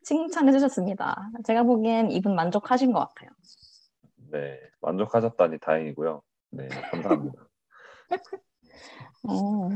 칭찬해 0.03 0.51
주셨습니다. 0.51 1.31
제가 1.45 1.63
보기엔 1.63 2.11
이분 2.11 2.35
만족하신 2.35 2.91
것 2.91 2.99
같아요. 2.99 3.29
네, 4.31 4.59
만족하셨다니 4.81 5.59
다행이고요. 5.59 6.21
네, 6.51 6.67
감사합니다. 6.67 7.47
어, 9.29 9.69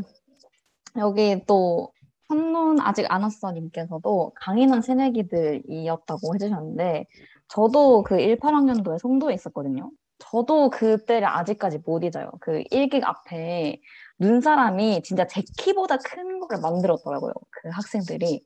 여기 0.98 1.44
또 1.48 1.92
한눈 2.28 2.80
아직 2.82 3.06
안 3.10 3.24
왔어 3.24 3.52
님께서도 3.52 4.34
강인한 4.36 4.82
새내기들이었다고 4.82 6.36
해주셨는데 6.36 7.06
저도 7.48 8.04
그 8.04 8.20
1, 8.20 8.40
8학년도에 8.40 9.00
송도에 9.00 9.34
있었거든요. 9.34 9.92
저도 10.20 10.70
그때를 10.70 11.28
아직까지 11.28 11.80
못 11.86 12.04
잊어요. 12.04 12.32
그 12.42 12.64
일기 12.72 13.02
앞에 13.02 13.80
눈사람이 14.20 15.04
진짜 15.04 15.28
제 15.28 15.44
키보다 15.58 15.98
큰 15.98 16.40
거를 16.40 16.60
만들었더라고요. 16.62 17.34
그 17.52 17.70
학생들이. 17.70 18.44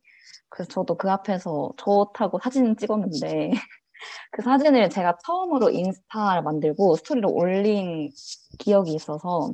그래서 0.49 0.69
저도 0.69 0.95
그 0.95 1.09
앞에서 1.09 1.71
좋다고 1.77 2.39
사진 2.39 2.75
찍었는데 2.75 3.51
그 4.31 4.41
사진을 4.41 4.89
제가 4.89 5.17
처음으로 5.25 5.69
인스타를 5.69 6.43
만들고 6.43 6.95
스토리를 6.97 7.27
올린 7.31 8.09
기억이 8.59 8.93
있어서 8.93 9.53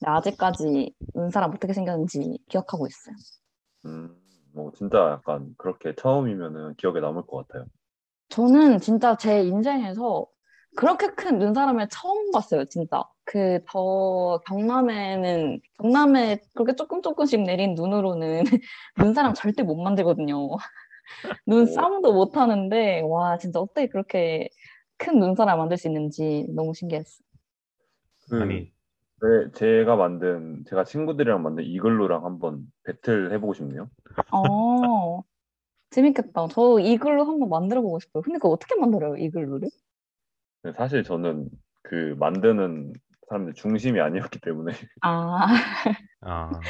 네, 0.00 0.10
아직까지 0.10 0.94
눈사람 1.14 1.52
어떻게 1.52 1.72
생겼는지 1.72 2.38
기억하고 2.48 2.86
있어요. 2.86 3.14
음, 3.86 4.16
뭐 4.52 4.72
진짜 4.76 5.10
약간 5.10 5.54
그렇게 5.56 5.94
처음이면은 5.94 6.74
기억에 6.76 7.00
남을 7.00 7.26
것 7.26 7.46
같아요. 7.46 7.66
저는 8.28 8.78
진짜 8.78 9.16
제 9.16 9.42
인생에서 9.42 10.26
그렇게 10.76 11.08
큰 11.08 11.38
눈사람을 11.38 11.88
처음 11.90 12.30
봤어요, 12.30 12.64
진짜. 12.66 13.02
그, 13.24 13.60
더, 13.68 14.38
경남에는, 14.46 15.60
경남에 15.78 16.40
그렇게 16.54 16.74
조금 16.74 17.02
조금씩 17.02 17.42
내린 17.42 17.74
눈으로는 17.74 18.42
눈사람 18.98 19.34
절대 19.34 19.62
못 19.62 19.76
만들거든요. 19.76 20.48
눈 21.46 21.66
싸움도 21.66 22.12
못 22.12 22.36
하는데, 22.36 23.00
와, 23.02 23.38
진짜 23.38 23.60
어떻게 23.60 23.86
그렇게 23.88 24.48
큰 24.96 25.18
눈사람 25.18 25.58
만들 25.58 25.76
수 25.76 25.88
있는지 25.88 26.46
너무 26.54 26.74
신기했어요. 26.74 27.26
그 28.28 28.40
아니, 28.40 28.72
네, 29.22 29.52
제가 29.54 29.96
만든 29.96 30.64
제가 30.66 30.84
친구들이랑 30.84 31.42
만든 31.42 31.64
이글루랑 31.64 32.24
한번 32.24 32.66
배틀 32.84 33.32
해보고 33.32 33.54
싶네요. 33.54 33.88
어, 34.32 35.22
재밌겠다. 35.90 36.48
저 36.50 36.78
이글루 36.80 37.22
한번 37.22 37.48
만들어 37.48 37.82
보고 37.82 38.00
싶어요. 38.00 38.22
근데 38.22 38.38
그거 38.38 38.50
어떻게 38.50 38.74
만들어요, 38.76 39.16
이글루를? 39.16 39.68
근데 40.62 40.76
사실 40.76 41.02
저는 41.02 41.48
그 41.82 42.16
만드는 42.18 42.92
사람들 43.32 43.54
중심이 43.54 43.98
아니었기 43.98 44.40
때문에 44.40 44.72
아, 45.00 45.46
아, 46.20 46.60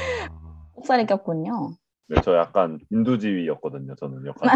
옥살이 0.75 1.07
꼈군요. 1.07 1.77
네, 2.09 2.21
저 2.23 2.37
약간 2.37 2.79
인두지휘였거든요. 2.91 3.97
저는 3.97 4.25
역할. 4.27 4.51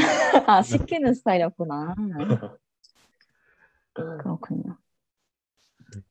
아, 0.46 0.62
시키는 0.62 1.14
스타일이었구나. 1.14 1.94
그렇군요. 3.92 4.76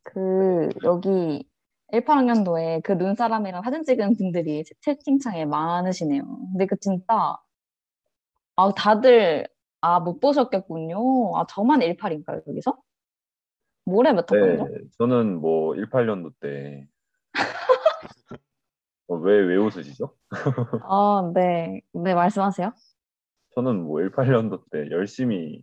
그, 0.03 0.69
여기 0.83 1.47
18학년도에 1.93 2.81
그 2.83 2.93
눈사람이랑 2.93 3.61
사진 3.63 3.83
찍은 3.83 4.17
분들이 4.17 4.63
채- 4.65 4.73
채팅창에 4.81 5.45
많으시네요. 5.45 6.23
근데 6.51 6.65
그 6.65 6.75
진짜, 6.79 7.37
아, 8.57 8.71
다들, 8.75 9.47
아, 9.81 9.99
못 9.99 10.19
보셨겠군요. 10.19 11.37
아, 11.37 11.45
저만 11.47 11.79
18인가요, 11.81 12.41
여기서? 12.47 12.75
모레 13.85 14.13
몇 14.13 14.25
네, 14.27 14.39
학번이죠? 14.39 14.89
저는 14.97 15.39
뭐 15.39 15.73
18년도 15.75 16.33
때 16.39 16.87
어, 19.07 19.15
왜, 19.17 19.39
왜 19.39 19.55
웃으시죠? 19.57 20.15
아, 20.89 21.31
네. 21.33 21.81
네, 21.93 22.13
말씀하세요. 22.15 22.73
저는 23.53 23.83
뭐 23.83 23.99
18년도 24.01 24.63
때 24.71 24.89
열심히 24.91 25.61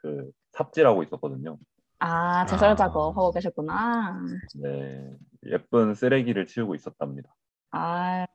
그 0.00 0.30
삽질하고 0.52 1.02
있었거든요. 1.02 1.58
아, 1.98 2.46
제설 2.46 2.70
아. 2.70 2.74
작업 2.74 3.16
하고 3.16 3.30
계셨구나. 3.32 4.20
네, 4.62 5.16
예쁜 5.46 5.94
쓰레기를 5.94 6.46
치우고 6.46 6.74
있었답니다. 6.74 7.34
아, 7.70 8.26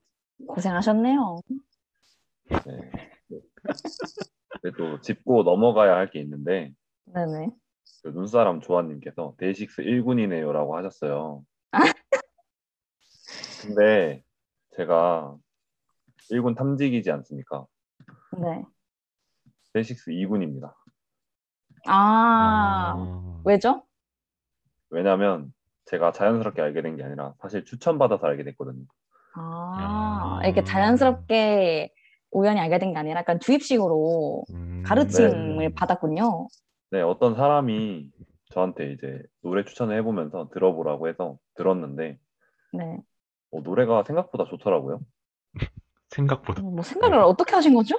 고생하셨네요. 0.47 1.41
네. 2.49 2.91
그래도 4.61 4.99
짚고 5.01 5.43
넘어가야 5.43 5.95
할 5.95 6.09
게 6.11 6.19
있는데 6.19 6.73
네네. 7.05 7.49
그 8.04 8.10
눈사람 8.10 8.62
조아님께서 8.62 9.36
데이식스 9.38 9.84
1군이네요라고 9.84 10.75
하셨어요. 10.75 11.43
근데 13.62 14.23
제가 14.75 15.38
1군 16.32 16.56
탐직이지 16.56 17.12
않습니까? 17.12 17.65
네. 18.41 18.63
데이식스 19.73 20.12
2군입니다. 20.12 20.73
아, 21.88 22.93
아, 22.95 23.41
왜죠? 23.45 23.84
왜냐면 24.89 25.54
제가 25.86 26.12
자연스럽게 26.12 26.62
알게 26.62 26.82
된 26.82 26.95
게 26.97 27.04
아니라 27.04 27.34
사실 27.39 27.63
추천받아서 27.65 28.25
알게 28.27 28.43
됐거든요. 28.43 28.86
아, 29.36 30.39
야. 30.41 30.45
이렇게 30.45 30.63
자연스럽게 30.63 31.93
우연히 32.32 32.60
알게 32.60 32.80
된 32.80 32.93
게 32.93 32.97
아니라 32.97 33.19
약간 33.21 33.39
주입식으로 33.39 34.45
음, 34.49 34.84
가르침을 34.86 35.58
네. 35.69 35.73
받았군요. 35.75 36.47
네, 36.91 37.01
어떤 37.01 37.36
사람이 37.36 38.12
저한테 38.51 38.91
이제 38.91 39.23
노래 39.41 39.63
추천을 39.63 39.97
해보면서 39.97 40.49
들어보라고 40.54 41.08
해서 41.08 41.38
들었는데 41.56 42.19
네. 42.73 42.97
어, 43.51 43.62
노래가 43.62 44.04
생각보다 44.04 44.45
좋더라고요. 44.45 44.99
생각보다. 46.10 46.62
뭐 46.62 46.82
생각을 46.82 47.19
어떻게 47.19 47.56
하신 47.56 47.73
거죠? 47.73 47.95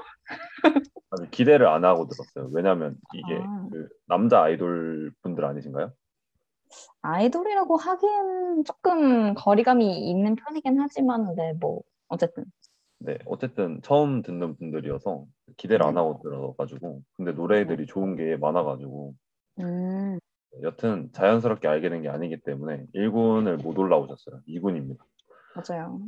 아니, 1.10 1.30
기대를 1.30 1.66
안 1.68 1.84
하고 1.84 2.06
들었어요. 2.06 2.50
왜냐면 2.52 2.96
이게 3.14 3.42
아. 3.42 3.66
그 3.70 3.88
남자 4.06 4.42
아이돌 4.42 5.12
분들 5.22 5.44
아니신가요? 5.44 5.92
아이돌이라고 7.00 7.76
하기엔 7.76 8.64
조금 8.64 9.34
거리감이 9.34 10.10
있는 10.10 10.36
편이긴 10.36 10.80
하지만, 10.80 11.34
네, 11.34 11.52
뭐, 11.54 11.82
어쨌든. 12.08 12.44
네, 13.04 13.18
어쨌든 13.26 13.80
처음 13.82 14.22
듣는 14.22 14.56
분들이어서 14.56 15.24
기대를 15.56 15.84
안 15.86 15.96
하고 15.96 16.20
들어가지고 16.22 17.02
근데 17.16 17.32
노래들이 17.32 17.86
좋은 17.86 18.16
게 18.16 18.36
많아가지고 18.36 19.14
음, 19.60 20.18
여튼 20.62 21.10
자연스럽게 21.12 21.66
알게 21.68 21.88
된 21.88 22.02
게 22.02 22.08
아니기 22.08 22.38
때문에 22.40 22.86
1군을 22.94 23.62
못 23.62 23.76
올라오셨어요. 23.78 24.40
2군입니다. 24.48 24.98
맞아요. 25.54 26.00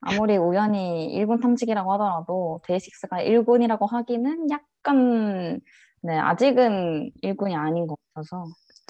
아무리 0.00 0.36
우연히 0.36 1.14
1군 1.18 1.40
탐직이라고 1.42 1.92
하더라도 1.94 2.60
데이식스가 2.64 3.18
1군이라고 3.22 3.86
하기는 3.88 4.48
약간, 4.50 5.60
네, 6.02 6.18
아직은 6.18 7.10
1군이 7.22 7.54
아닌 7.56 7.86
것 7.86 7.96
같아서. 8.12 8.44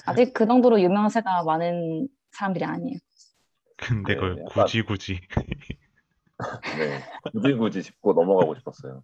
아직 0.05 0.33
그 0.33 0.45
정도로 0.45 0.81
유명세가 0.81 1.43
많은 1.43 2.07
사람들이 2.31 2.65
아니에요. 2.65 2.97
근데 3.77 4.13
네, 4.13 4.19
그걸 4.19 4.31
약간- 4.41 4.65
굳이 4.65 4.81
굳이. 4.83 5.19
네, 6.77 6.99
굳이 7.31 7.53
굳이 7.53 7.83
짚고 7.83 8.13
넘어가고 8.13 8.55
싶었어요. 8.55 9.03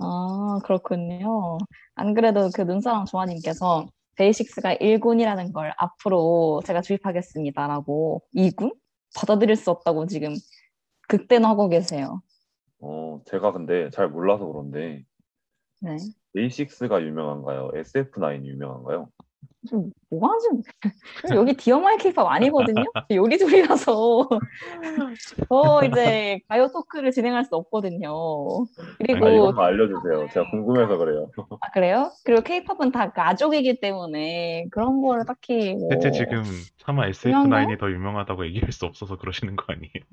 아, 0.00 0.58
그렇군요. 0.64 1.58
안 1.94 2.14
그래도 2.14 2.50
그 2.54 2.62
눈사람 2.62 3.04
조아님께서 3.04 3.86
데이식스가 4.16 4.76
1군이라는 4.76 5.52
걸 5.52 5.72
앞으로 5.76 6.60
제가 6.64 6.80
주입하겠습니다라고 6.80 8.22
2군? 8.34 8.74
받아들일 9.16 9.56
수 9.56 9.70
없다고 9.70 10.06
지금 10.06 10.34
극대노하고 11.08 11.68
계세요. 11.68 12.20
어, 12.80 13.20
제가 13.26 13.52
근데 13.52 13.90
잘 13.90 14.08
몰라서 14.08 14.46
그런데 14.46 15.04
네. 15.80 15.96
데이식스가 16.34 17.02
유명한가요? 17.02 17.70
SF9이 17.74 18.44
유명한가요? 18.44 19.08
좀 19.66 19.90
뭐가 20.10 20.36
좀 20.38 20.62
여기 21.34 21.54
디어마이 21.54 21.96
케이팝 21.96 22.26
아니거든요. 22.26 22.84
요리조리라서 23.10 24.28
더 25.48 25.84
이제 25.84 26.40
가요 26.48 26.68
토크를 26.68 27.10
진행할 27.10 27.44
수 27.44 27.56
없거든요. 27.56 28.08
아, 28.10 28.96
그리고 28.98 29.28
이것만 29.28 29.66
알려주세요. 29.66 30.28
제가 30.32 30.50
궁금해서 30.50 30.96
그래요. 30.96 31.30
아, 31.60 31.70
그래요? 31.72 32.12
그리고 32.24 32.42
케이팝은 32.42 32.92
다 32.92 33.12
가족이기 33.12 33.80
때문에 33.80 34.66
그런 34.70 35.02
거를 35.02 35.24
딱히 35.26 35.74
뭐 35.74 35.88
대체 35.90 36.12
지금 36.12 36.44
차마 36.78 37.10
중요한가요? 37.10 37.66
SF9이 37.66 37.80
더 37.80 37.90
유명하다고 37.90 38.46
얘기할 38.46 38.70
수 38.70 38.86
없어서 38.86 39.16
그러시는 39.16 39.56
거 39.56 39.64
아니에요? 39.72 40.04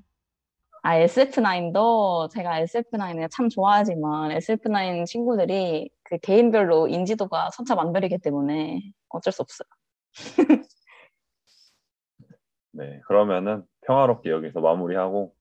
아, 0.81 0.99
SF9도 0.99 2.29
제가 2.29 2.61
SF9을 2.61 3.27
참 3.31 3.49
좋아하지만 3.49 4.31
SF9 4.37 5.05
친구들이 5.05 5.89
그 6.05 6.17
개인별로 6.19 6.87
인지도가 6.87 7.49
천차만별이기 7.49 8.19
때문에 8.19 8.81
어쩔 9.09 9.33
수 9.33 9.41
없어요. 9.41 9.67
네, 12.71 12.99
그러면은 13.07 13.65
평화롭게 13.85 14.29
여기서 14.29 14.61
마무리하고 14.61 15.33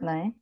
네, 0.00 0.32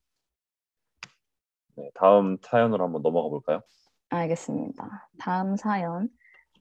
네, 1.77 1.90
다음 1.95 2.37
사연으로 2.43 2.85
한번 2.85 3.03
넘어가 3.03 3.29
볼까요? 3.29 3.62
알겠습니다. 4.11 5.09
다음 5.19 5.57
사연. 5.57 6.09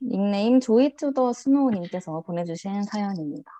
닉네임 0.02 0.62
Joy 0.62 0.96
to 0.96 1.11
the 1.11 1.34
Snow님께서 1.34 2.22
보내주신 2.22 2.84
사연입니다. 2.84 3.52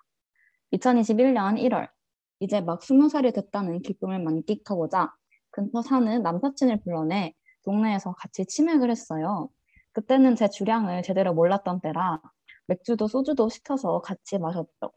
2021년 0.72 1.60
1월, 1.60 1.90
이제 2.38 2.62
막 2.62 2.80
20살이 2.80 3.34
됐다는 3.34 3.82
기쁨을 3.82 4.22
만끽하고자 4.22 5.12
근처 5.50 5.82
사는 5.82 6.22
남사친을 6.22 6.80
불러내 6.82 7.34
동네에서 7.64 8.12
같이 8.14 8.46
치맥을 8.46 8.90
했어요. 8.90 9.48
그때는 9.92 10.36
제 10.36 10.48
주량을 10.48 11.02
제대로 11.02 11.34
몰랐던 11.34 11.80
때라 11.80 12.20
맥주도 12.66 13.08
소주도 13.08 13.48
시켜서 13.48 14.00
같이 14.00 14.38
마셨죠. 14.38 14.92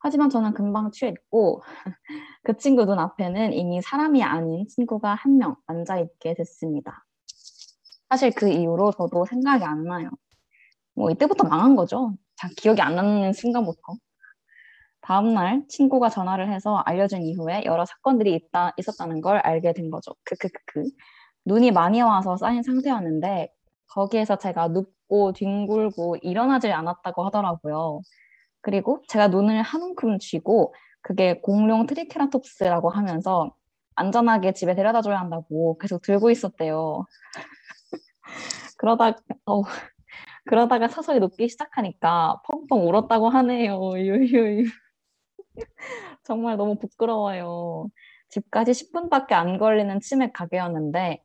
하지만 0.00 0.30
저는 0.30 0.54
금방 0.54 0.90
취해 0.92 1.10
있고 1.10 1.62
그 2.44 2.56
친구 2.56 2.86
눈 2.86 2.98
앞에는 2.98 3.52
이미 3.52 3.82
사람이 3.82 4.22
아닌 4.22 4.66
친구가 4.68 5.14
한 5.14 5.36
명 5.38 5.56
앉아 5.66 5.98
있게 6.00 6.34
됐습니다. 6.34 7.04
사실 8.10 8.32
그 8.32 8.48
이후로 8.48 8.92
저도 8.92 9.24
생각이 9.26 9.64
안 9.64 9.84
나요. 9.84 10.10
뭐 10.94 11.10
이때부터 11.10 11.44
망한 11.48 11.76
거죠. 11.76 12.14
자, 12.36 12.48
기억이 12.56 12.80
안 12.82 12.96
나는 12.96 13.32
순간부터. 13.32 13.80
다음날 15.02 15.64
친구가 15.68 16.08
전화를 16.10 16.52
해서 16.52 16.76
알려준 16.86 17.22
이후에 17.22 17.64
여러 17.64 17.84
사건들이 17.86 18.34
있다, 18.34 18.72
있었다는 18.76 19.20
걸 19.22 19.38
알게 19.38 19.72
된 19.72 19.90
거죠. 19.90 20.14
크크크크. 20.24 20.84
눈이 21.44 21.72
많이 21.72 22.00
와서 22.02 22.36
쌓인 22.36 22.62
상태였는데 22.62 23.52
거기에서 23.88 24.36
제가 24.36 24.68
눕고 24.68 25.32
뒹굴고 25.32 26.16
일어나질 26.22 26.72
않았다고 26.72 27.24
하더라고요. 27.26 28.00
그리고 28.62 29.02
제가 29.08 29.28
눈을 29.28 29.62
한 29.62 29.82
움큼 29.82 30.18
쥐고 30.18 30.74
그게 31.02 31.40
공룡 31.40 31.86
트리케라톱스라고 31.86 32.90
하면서 32.90 33.54
안전하게 33.96 34.52
집에 34.52 34.74
데려다 34.74 35.02
줘야 35.02 35.20
한다고 35.20 35.78
계속 35.78 36.02
들고 36.02 36.30
있었대요. 36.30 37.06
그러다 38.78 39.16
어, 39.46 39.62
그러다가 40.46 40.88
서서히 40.88 41.18
녹기 41.20 41.48
시작하니까 41.48 42.42
펑펑 42.46 42.86
울었다고 42.88 43.28
하네요. 43.28 43.78
정말 46.24 46.56
너무 46.56 46.78
부끄러워요. 46.78 47.88
집까지 48.28 48.72
10분밖에 48.72 49.32
안 49.32 49.58
걸리는 49.58 50.00
치맥 50.00 50.32
가게였는데 50.32 51.22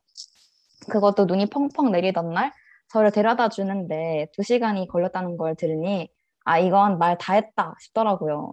그것도 0.90 1.26
눈이 1.26 1.46
펑펑 1.46 1.90
내리던 1.92 2.30
날 2.32 2.52
저를 2.88 3.10
데려다 3.10 3.48
주는데 3.48 4.28
2시간이 4.38 4.88
걸렸다는 4.88 5.36
걸 5.36 5.54
들으니 5.56 6.08
아 6.44 6.58
이건 6.58 6.98
말 6.98 7.16
다 7.18 7.34
했다 7.34 7.74
싶더라고요. 7.80 8.52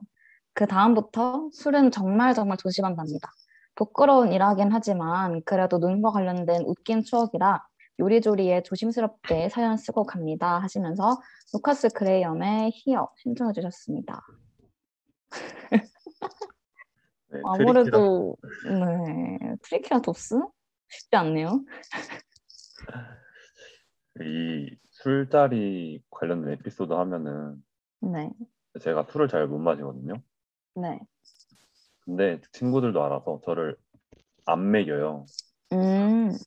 그 0.54 0.68
다음부터 0.68 1.50
술은 1.54 1.92
정말 1.92 2.34
정말 2.34 2.58
조심한답니다. 2.58 3.32
부끄러운 3.76 4.32
일하긴 4.32 4.72
하지만 4.72 5.42
그래도 5.46 5.78
눈과 5.80 6.12
관련된 6.12 6.64
웃긴 6.66 7.04
추억이라 7.04 7.64
요리조리에 8.00 8.64
조심스럽게 8.64 9.50
사연 9.50 9.78
쓰고 9.78 10.06
갑니다 10.06 10.60
하시면서 10.60 11.20
루카스 11.54 11.90
그레이엄의 11.90 12.72
히어 12.74 13.10
신청해 13.18 13.54
주셨습니다. 13.54 14.22
네, 17.32 17.42
아무래도 17.46 18.36
네 18.66 19.56
트리케라톱스 19.64 20.40
쉽지 20.94 21.16
않네요. 21.16 21.64
이 24.22 24.78
술자리 24.92 26.04
관련된 26.12 26.54
에피소드 26.54 26.94
하면은 26.94 27.64
네, 28.02 28.32
제가 28.80 29.06
술을 29.10 29.28
잘 29.28 29.48
못 29.48 29.58
마시거든요. 29.58 30.22
네. 30.76 31.00
근데 32.02 32.42
친구들도 32.52 33.04
알아서 33.04 33.42
저를 33.44 33.76
안 34.46 34.72
먹여요. 34.72 35.26
음, 35.72 36.38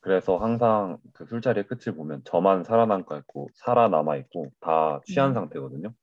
그래서 0.00 0.38
항상 0.38 0.98
그 1.12 1.26
술자리의 1.26 1.66
끝을 1.66 1.94
보면 1.94 2.22
저만 2.24 2.64
살아남고 2.64 3.16
있고 3.18 3.48
살아남아 3.54 4.16
있고 4.16 4.50
다 4.60 5.00
취한 5.06 5.30
음. 5.30 5.34
상태거든요. 5.34 5.94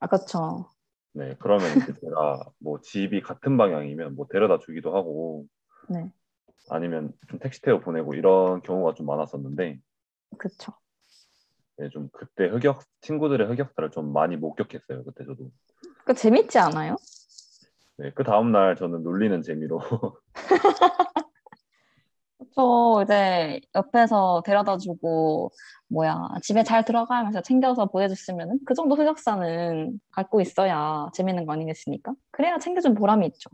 아 0.00 0.06
그쵸. 0.06 0.68
네, 1.12 1.34
그러면 1.38 1.80
이제 1.80 1.94
제가 1.98 2.44
뭐 2.58 2.80
집이 2.82 3.22
같은 3.22 3.56
방향이면 3.56 4.16
뭐 4.16 4.26
데려다 4.28 4.58
주기도 4.58 4.94
하고 4.94 5.46
네, 5.88 6.12
아니면 6.68 7.12
좀 7.28 7.38
택시 7.38 7.60
태워 7.62 7.80
보내고 7.80 8.14
이런 8.14 8.62
경우가 8.62 8.94
좀 8.94 9.06
많았었는데 9.06 9.78
그쵸. 10.38 10.72
네, 11.78 11.88
좀 11.90 12.08
그때 12.12 12.46
흑역 12.46 12.82
친구들의 13.02 13.46
흑역사를 13.48 13.90
좀 13.90 14.12
많이 14.12 14.36
목격했어요. 14.36 15.04
그때 15.04 15.24
저도. 15.24 15.50
그 16.04 16.14
재밌지 16.14 16.58
않아요? 16.58 16.96
네, 17.98 18.10
그 18.14 18.24
다음 18.24 18.52
날 18.52 18.76
저는 18.76 19.02
놀리는 19.02 19.42
재미로 19.42 19.80
저 22.54 23.02
이제 23.02 23.60
옆에서 23.74 24.42
데려다 24.44 24.78
주고 24.78 25.50
뭐야 25.88 26.16
집에 26.42 26.62
잘 26.62 26.84
들어가면서 26.84 27.42
챙겨서 27.42 27.86
보내줬으면 27.86 28.60
그 28.66 28.74
정도 28.74 28.94
흑역사는 28.94 30.00
갖고 30.10 30.40
있어야 30.40 31.08
재밌는 31.14 31.46
거 31.46 31.52
아니겠습니까? 31.52 32.14
그래야 32.30 32.58
챙겨준 32.58 32.94
보람이 32.94 33.26
있죠. 33.26 33.50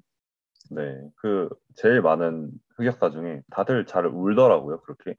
네, 0.70 0.96
그 1.16 1.48
제일 1.76 2.00
많은 2.00 2.50
흑역사 2.76 3.10
중에 3.10 3.42
다들 3.50 3.86
잘 3.86 4.06
울더라고요. 4.06 4.80
그렇게. 4.82 5.14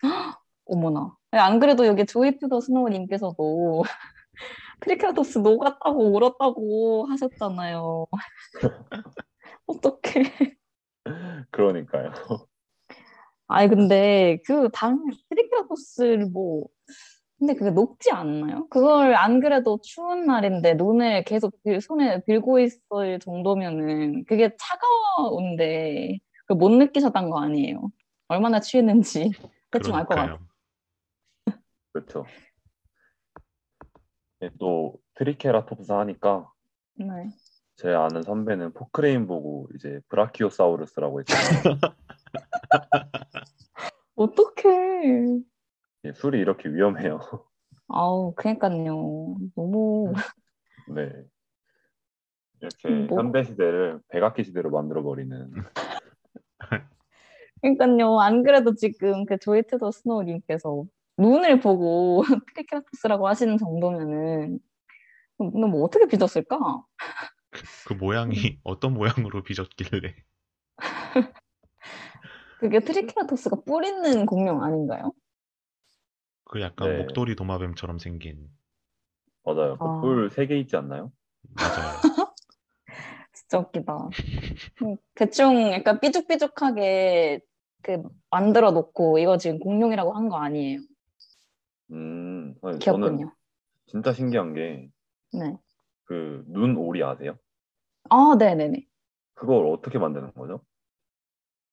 어머나. 0.66 1.16
안 1.32 1.58
그래도 1.58 1.86
여기 1.86 2.06
Joy 2.06 2.26
of 2.26 2.40
the 2.40 2.60
Snow님께서도 2.60 3.82
트리케라톱스 4.80 5.38
녹았다고 5.38 6.12
울었다고 6.12 7.06
하셨잖아요. 7.06 8.06
어떡해. 9.66 10.56
그러니까요. 11.50 12.12
아니 13.48 13.68
근데 13.68 14.40
그당 14.46 15.04
트리케라톱스를 15.28 16.26
뭐 16.26 16.66
근데 17.40 17.54
그게 17.54 17.70
녹지 17.70 18.10
않나요? 18.10 18.66
그걸 18.68 19.14
안 19.14 19.40
그래도 19.40 19.78
추운 19.82 20.26
날인데 20.26 20.74
눈을 20.74 21.24
계속 21.24 21.54
빚- 21.64 21.80
손에 21.80 22.22
빚고 22.26 22.58
있을 22.60 23.18
정도면은 23.18 24.24
그게 24.26 24.54
차가운데 24.58 26.18
못 26.50 26.68
느끼셨던 26.70 27.30
거 27.30 27.40
아니에요? 27.40 27.90
얼마나 28.28 28.60
취했는지 28.60 29.30
대충 29.70 29.96
알 29.96 30.04
것 30.04 30.16
같아요. 30.16 30.38
그렇죠. 31.94 32.26
네, 34.40 34.50
또 34.58 34.96
트리케라톱스 35.14 35.92
하니까 35.92 36.50
네. 36.96 37.06
제 37.76 37.88
아는 37.88 38.22
선배는 38.22 38.74
포크레인 38.74 39.26
보고 39.26 39.66
이제 39.74 40.00
브라키오사우루스라고 40.10 41.20
했잖아요. 41.20 41.78
어떡해. 44.16 45.38
예, 46.04 46.12
술이 46.12 46.38
이렇게 46.38 46.68
위험해요. 46.68 47.20
아우, 47.88 48.34
그러니까요. 48.34 49.36
너무 49.54 50.12
네. 50.94 51.10
이렇게 52.60 52.88
뭐? 52.88 53.18
현대 53.18 53.42
시대를 53.44 54.00
백악기 54.08 54.44
시대로 54.44 54.70
만들어 54.70 55.02
버리는. 55.02 55.50
그러니까요. 57.60 58.20
안 58.20 58.42
그래도 58.42 58.74
지금 58.74 59.26
그 59.26 59.38
Joy 59.38 59.58
of 59.58 59.71
the 59.71 59.90
Snow님께서 59.90 60.84
눈을 61.18 61.60
보고 61.60 62.22
트리케라톱스라고 62.54 63.28
하시는 63.28 63.58
정도면은 63.58 64.58
뭐 65.38 65.84
어떻게 65.84 66.06
빚었을까? 66.06 66.58
그 67.86 67.92
모양이 67.94 68.58
어떤 68.62 68.94
모양으로 68.94 69.42
빚었길래. 69.42 70.14
그게 72.58 72.80
트리케라톱스가 72.80 73.62
뿔 73.66 73.84
있는 73.84 74.26
공룡 74.26 74.62
아닌가요? 74.62 75.12
그 76.50 76.60
약간 76.60 76.88
네. 76.90 76.96
목도리 76.98 77.36
도마뱀처럼 77.36 77.98
생긴. 78.00 78.50
맞아요. 79.44 79.78
아. 79.78 80.00
그뿔세 80.00 80.46
개 80.46 80.58
있지 80.58 80.76
않나요? 80.76 81.12
맞아요. 81.54 82.00
진짜 83.32 83.58
웃기다. 83.58 84.08
음, 84.82 84.96
대충 85.14 85.72
약간 85.72 86.00
삐죽삐죽하게 86.00 87.40
그 87.82 88.02
만들어 88.30 88.70
놓고 88.72 89.18
이거 89.18 89.36
지금 89.38 89.58
공룡이라고 89.58 90.12
한 90.14 90.28
거 90.28 90.36
아니에요. 90.38 90.80
음, 91.90 92.54
아니, 92.62 92.78
귀엽군요. 92.78 93.32
진짜 93.86 94.12
신기한 94.12 94.54
게 94.54 94.90
네. 95.32 95.58
그 96.04 96.44
눈오리 96.48 97.02
아세요? 97.02 97.38
아, 98.10 98.36
네네네. 98.38 98.86
그걸 99.34 99.66
어떻게 99.66 99.98
만드는 99.98 100.32
거죠? 100.34 100.64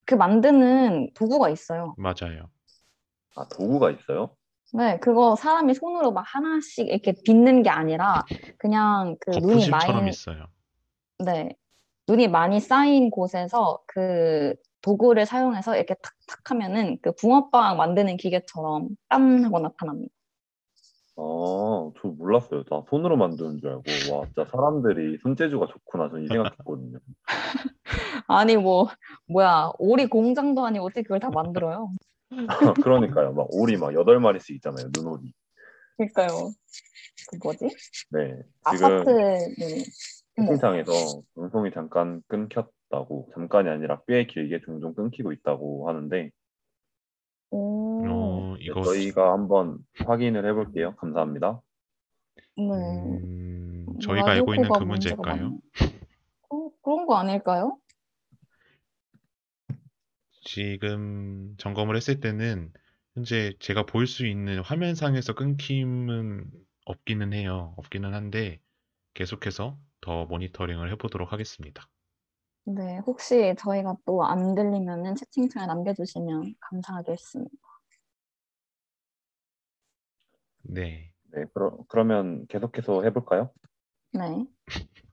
그 0.06 0.16
만드는 0.16 1.13
도구가 1.13 1.50
있어요. 1.50 1.96
맞아요. 1.98 2.50
아, 3.36 3.48
도구가 3.48 3.92
있어요? 3.92 4.37
네, 4.73 4.99
그거 4.99 5.36
사람이 5.36 5.73
손으로 5.73 6.12
막 6.12 6.25
하나씩 6.27 6.88
이렇게 6.88 7.13
빚는 7.25 7.63
게 7.63 7.69
아니라 7.69 8.25
그냥 8.58 9.15
그 9.19 9.32
눈이 9.32 9.69
많이 9.69 10.10
있어요. 10.10 10.45
네. 11.19 11.56
눈이 12.08 12.27
많이 12.27 12.60
쌓인 12.60 13.10
곳에서 13.10 13.80
그 13.88 14.56
도구를 14.82 15.25
사용해서 15.25 15.75
이렇게 15.75 15.95
탁탁 15.95 16.51
하면은 16.51 16.97
그 17.01 17.13
붕어빵 17.15 17.77
만드는 17.77 18.17
기계처럼 18.17 18.89
땀 19.10 19.43
하고 19.43 19.60
나타납니다. 19.60 20.13
아, 21.17 21.91
저 21.99 22.08
몰랐어요. 22.10 22.63
다 22.63 22.84
손으로 22.89 23.17
만드는 23.17 23.60
줄 23.60 23.69
알고. 23.69 23.84
와, 24.12 24.25
진짜 24.25 24.45
사람들이 24.45 25.17
손재주가 25.23 25.65
좋구나. 25.67 26.10
저는 26.10 26.25
이 26.25 26.27
생각했거든요. 26.27 26.99
아니 28.27 28.56
뭐 28.56 28.88
뭐야 29.27 29.71
오리 29.80 30.08
공장도 30.08 30.65
아니고 30.65 30.86
어떻게 30.86 31.01
그걸 31.01 31.19
다 31.19 31.30
만들어요? 31.30 31.89
그러니까요. 32.84 33.34
막 33.34 33.48
오리 33.52 33.78
막 33.78 33.94
여덟 33.94 34.20
마리씩 34.20 34.56
있잖아요. 34.58 34.90
눈오리. 34.96 35.34
그러니까요. 35.98 36.52
그 37.30 37.38
뭐지? 37.44 37.68
네. 38.12 38.42
지금 38.72 38.86
아파트 38.86 39.10
네. 39.10 39.84
채팅창에서 40.36 40.92
방송이 41.36 41.72
잠깐 41.72 42.22
끊겼다고, 42.28 43.30
잠깐이 43.34 43.70
아니라 43.70 44.02
꽤 44.08 44.26
길게 44.26 44.62
종종 44.66 44.94
끊기고 44.94 45.32
있다고 45.32 45.90
하는데 45.90 46.32
오, 47.50 48.06
어, 48.06 48.56
네, 48.58 48.66
이거 48.66 48.84
저희가 48.84 49.32
한번 49.32 49.80
확인을 50.06 50.46
해볼게요. 50.46 50.96
감사합니다. 50.98 51.62
네. 52.58 52.63
음, 52.63 53.86
저희가 54.02 54.32
알고 54.32 54.54
있는 54.54 54.70
그 54.70 54.84
문제일까요? 54.84 55.58
어, 56.50 56.70
그런 56.84 57.06
거 57.08 57.16
아닐까요? 57.16 57.78
지금 60.48 61.56
점검을 61.58 61.96
했을 61.98 62.20
때는 62.22 62.72
현재 63.16 63.54
제가 63.60 63.86
볼 63.86 64.08
수 64.08 64.26
있는 64.28 64.62
화면상에서 64.62 65.34
끊김은 65.36 66.50
없기는 66.86 67.34
해요. 67.34 67.74
없기는 67.78 68.14
한데 68.14 68.62
계속해서 69.16 69.80
더 70.02 70.26
모니터링을 70.28 70.92
해보도록 70.94 71.34
하겠습니다. 71.34 71.90
네, 72.66 73.00
혹시 73.08 73.56
저희가 73.58 73.96
또 74.06 74.24
안 74.24 74.54
들리면은 74.54 75.16
채팅창에 75.16 75.66
남겨주시면 75.68 76.56
감사하겠습니다. 76.60 77.56
네. 80.62 81.14
네, 81.32 81.46
그러, 81.54 81.78
그러면 81.90 82.48
계속해서 82.48 83.04
해볼까요? 83.04 83.52
네. 84.12 84.48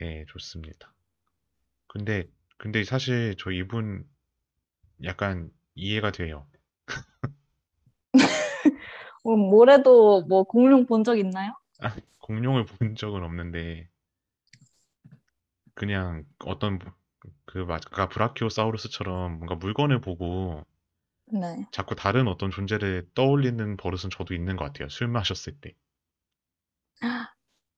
네, 0.00 0.24
좋습니다. 0.28 0.94
근데, 1.88 2.28
근데 2.58 2.84
사실 2.84 3.34
저 3.38 3.50
이분 3.50 4.04
약간 5.04 5.50
이해가 5.74 6.12
돼요. 6.12 6.46
어, 9.24 9.36
뭐래도 9.36 10.22
뭐 10.28 10.44
공룡 10.44 10.86
본 10.86 11.02
적 11.04 11.18
있나요? 11.18 11.52
공룡을 12.20 12.66
본 12.66 12.94
적은 12.94 13.22
없는데, 13.22 13.88
그냥 15.74 16.24
어떤, 16.44 16.78
그, 17.44 17.58
막 17.58 17.80
아까 17.86 18.08
브라키오사우루스처럼 18.08 19.34
뭔가 19.38 19.54
물건을 19.56 20.00
보고 20.00 20.64
네. 21.26 21.66
자꾸 21.70 21.94
다른 21.94 22.26
어떤 22.26 22.50
존재를 22.50 23.08
떠올리는 23.14 23.76
버릇은 23.76 24.10
저도 24.10 24.34
있는 24.34 24.56
것 24.56 24.64
같아요. 24.64 24.88
술 24.88 25.06
마셨을 25.06 25.52
때. 25.60 25.74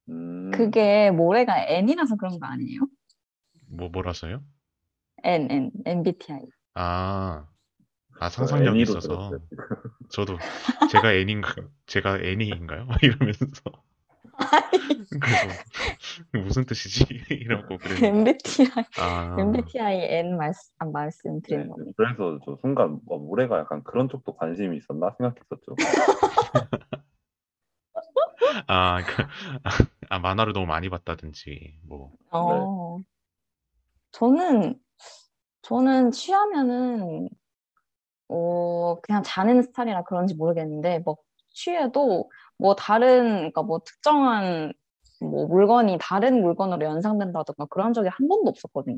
음, 0.09 0.51
그게 0.51 1.11
모래가 1.11 1.59
N이라서 1.67 2.17
그런 2.17 2.39
거 2.39 2.47
아니에요? 2.47 2.81
뭐, 3.69 3.89
뭐라서요? 3.89 4.43
N, 5.25 5.51
N, 5.51 5.71
MBTI. 5.85 6.47
아, 6.75 7.47
아, 8.21 8.29
저 8.29 8.47
상상력이 8.47 8.83
있어서. 8.83 9.39
저도 10.11 10.37
제가 11.07 11.13
애니인가 11.15 11.55
제가 11.87 12.19
애니인가요? 12.21 12.89
이러면서 13.03 13.47
그래서 15.21 16.43
무슨 16.45 16.65
뜻이지? 16.65 17.05
이러고 17.31 17.79
그랬는데 17.79 18.31
MBTI, 18.31 18.85
아, 18.99 19.37
MBTI 19.39 19.97
N 20.03 20.37
말씀, 20.37 20.73
아, 20.79 20.87
말씀드리는 20.87 21.65
네, 21.65 21.69
겁니다. 21.69 21.93
그래서 21.97 22.39
저 22.45 22.57
순간 22.61 23.01
어, 23.09 23.19
모래가 23.19 23.59
약간 23.59 23.83
그런 23.83 24.09
쪽도 24.09 24.37
관심이 24.37 24.77
있었나 24.77 25.15
생각했었죠. 25.19 25.77
아, 28.67 29.03
그, 29.05 29.23
아, 30.09 30.19
만화를 30.19 30.53
너무 30.53 30.67
많이 30.67 30.89
봤다든지 30.89 31.81
뭐 31.85 32.13
어, 32.31 33.01
저는, 34.13 34.79
저는 35.69 36.13
취하면은, 36.13 37.29
어, 38.29 38.99
그냥 39.03 39.23
자는 39.23 39.61
스타일이라 39.61 40.05
그런지 40.05 40.35
모르겠는데, 40.35 41.01
뭐, 41.01 41.17
취해도, 41.51 42.31
뭐, 42.57 42.75
다른, 42.75 43.37
그러니까 43.37 43.63
뭐, 43.63 43.81
특정한, 43.85 44.73
뭐, 45.21 45.47
물건이 45.47 45.99
다른 46.01 46.41
물건으로 46.41 46.87
연상된다든가 46.87 47.67
그런 47.67 47.93
적이 47.93 48.09
한 48.09 48.29
번도 48.29 48.49
없었거든요. 48.49 48.97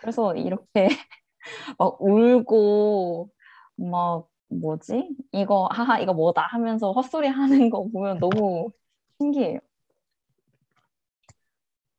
그래서 0.00 0.34
이렇게 0.34 0.88
막 1.78 1.96
울고, 2.00 3.30
막, 3.76 4.26
뭐지? 4.48 5.16
이거, 5.30 5.68
하하, 5.70 6.00
이거 6.00 6.12
뭐다 6.12 6.42
하면서 6.42 6.90
헛소리 6.90 7.28
하는 7.28 7.70
거 7.70 7.84
보면 7.88 8.18
너무 8.18 8.72
신기해요. 9.20 9.60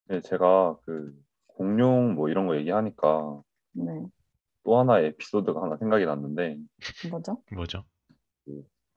네, 0.10 0.20
제가 0.20 0.76
그 0.86 1.18
공룡 1.48 2.16
뭐 2.16 2.28
이런 2.28 2.46
거 2.46 2.58
얘기하니까 2.58 3.42
네, 3.74 4.06
또 4.64 4.80
하나의 4.80 5.08
에피소드가 5.08 5.62
하나 5.62 5.78
생각이 5.78 6.06
났는데 6.06 6.58
뭐죠? 7.10 7.44
뭐죠? 7.52 7.86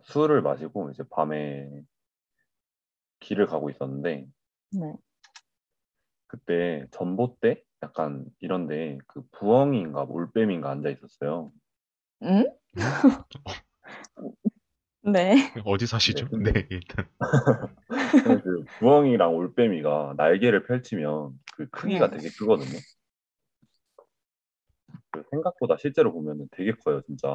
술을 0.05 0.43
마시고 0.43 0.91
이제 0.91 1.03
밤에 1.11 1.69
길을 3.21 3.47
가고 3.47 3.71
있었는데 3.71 4.27
네. 4.73 4.93
그때 6.29 6.87
전봇대 6.93 7.63
약간 7.83 8.25
이런데 8.41 8.99
그 9.07 9.23
부엉이인가 9.33 10.07
올빼미인가 10.09 10.71
앉아 10.71 10.91
있었어요. 10.91 11.53
응? 12.23 12.45
네. 15.03 15.53
어디 15.65 15.87
사시죠? 15.87 16.29
네, 16.33 16.53
네, 16.53 16.69
일단 16.71 17.07
그 18.43 18.65
부엉이랑 18.79 19.35
올빼미가 19.35 20.15
날개를 20.17 20.65
펼치면 20.65 21.39
그 21.55 21.69
크기가 21.69 22.11
네. 22.11 22.17
되게 22.19 22.29
크거든요. 22.31 22.79
그 25.17 25.25
생각보다 25.31 25.77
실제로 25.79 26.13
보면 26.13 26.49
되게 26.51 26.73
커요, 26.73 27.01
진짜. 27.03 27.29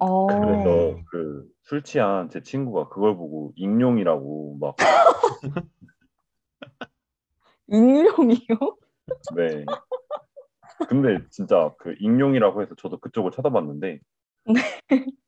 어, 0.00 0.26
그래서 0.26 0.96
그 1.10 1.48
술 1.68 1.82
취한 1.82 2.30
제 2.30 2.40
친구가 2.42 2.88
그걸 2.88 3.14
보고 3.14 3.52
익룡이라고 3.56 4.56
막 4.58 4.76
인룡이요? 7.68 8.78
네. 9.36 9.64
근데 10.88 11.18
진짜 11.30 11.74
그 11.78 11.94
익룡이라고 12.00 12.62
해서 12.62 12.74
저도 12.76 12.98
그쪽을 12.98 13.32
쳐다봤는데 13.32 14.00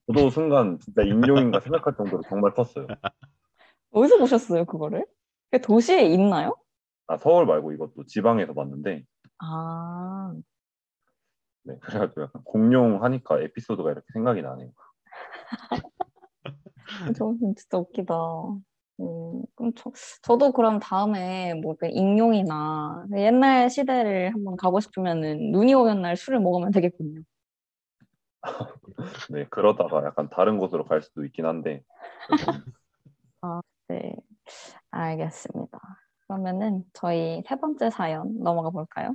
저도 0.07 0.31
순간 0.31 0.79
진짜 0.79 1.03
익룡인가 1.03 1.61
생각할 1.61 1.95
정도로 1.95 2.23
정말 2.27 2.55
컸어요. 2.55 2.87
어디서 3.91 4.17
보셨어요, 4.17 4.65
그거를? 4.65 5.05
그게 5.51 5.61
도시에 5.61 6.05
있나요? 6.05 6.57
아 7.07 7.19
서울 7.19 7.45
말고 7.45 7.73
이것도 7.73 8.07
지방에서 8.07 8.55
봤는데 8.55 9.05
아, 9.41 10.35
네, 11.63 11.77
그래가지고 11.81 12.23
약간 12.23 12.43
공룡 12.45 13.03
하니까 13.03 13.41
에피소드가 13.41 13.91
이렇게 13.91 14.07
생각이 14.13 14.43
나네요. 14.43 14.73
저는 17.17 17.55
진짜 17.57 17.79
웃기다. 17.79 18.15
음, 19.01 19.43
그럼 19.55 19.73
저, 19.77 19.91
저도 20.23 20.53
그럼 20.53 20.79
다음에 20.79 21.55
뭐 21.55 21.75
그 21.79 21.87
익룡이나 21.87 23.07
옛날 23.17 23.71
시대를 23.71 24.35
한번 24.35 24.57
가고 24.57 24.81
싶으면은 24.81 25.51
눈이 25.53 25.73
오는 25.75 26.03
날 26.03 26.17
술을 26.17 26.41
먹으면 26.41 26.71
되겠군요. 26.71 27.23
네, 29.31 29.47
그러다가 29.51 30.05
약간 30.05 30.29
다른 30.29 30.59
곳으로 30.59 30.85
갈 30.85 31.03
수도 31.03 31.25
있긴 31.25 31.47
한데 31.47 31.83
네, 33.89 34.15
알겠습니다. 34.91 35.79
그러면은 36.27 36.85
저희 36.93 37.43
세 37.47 37.57
번째 37.57 37.91
사연 37.91 38.39
넘어가 38.39 38.71
볼까요? 38.71 39.13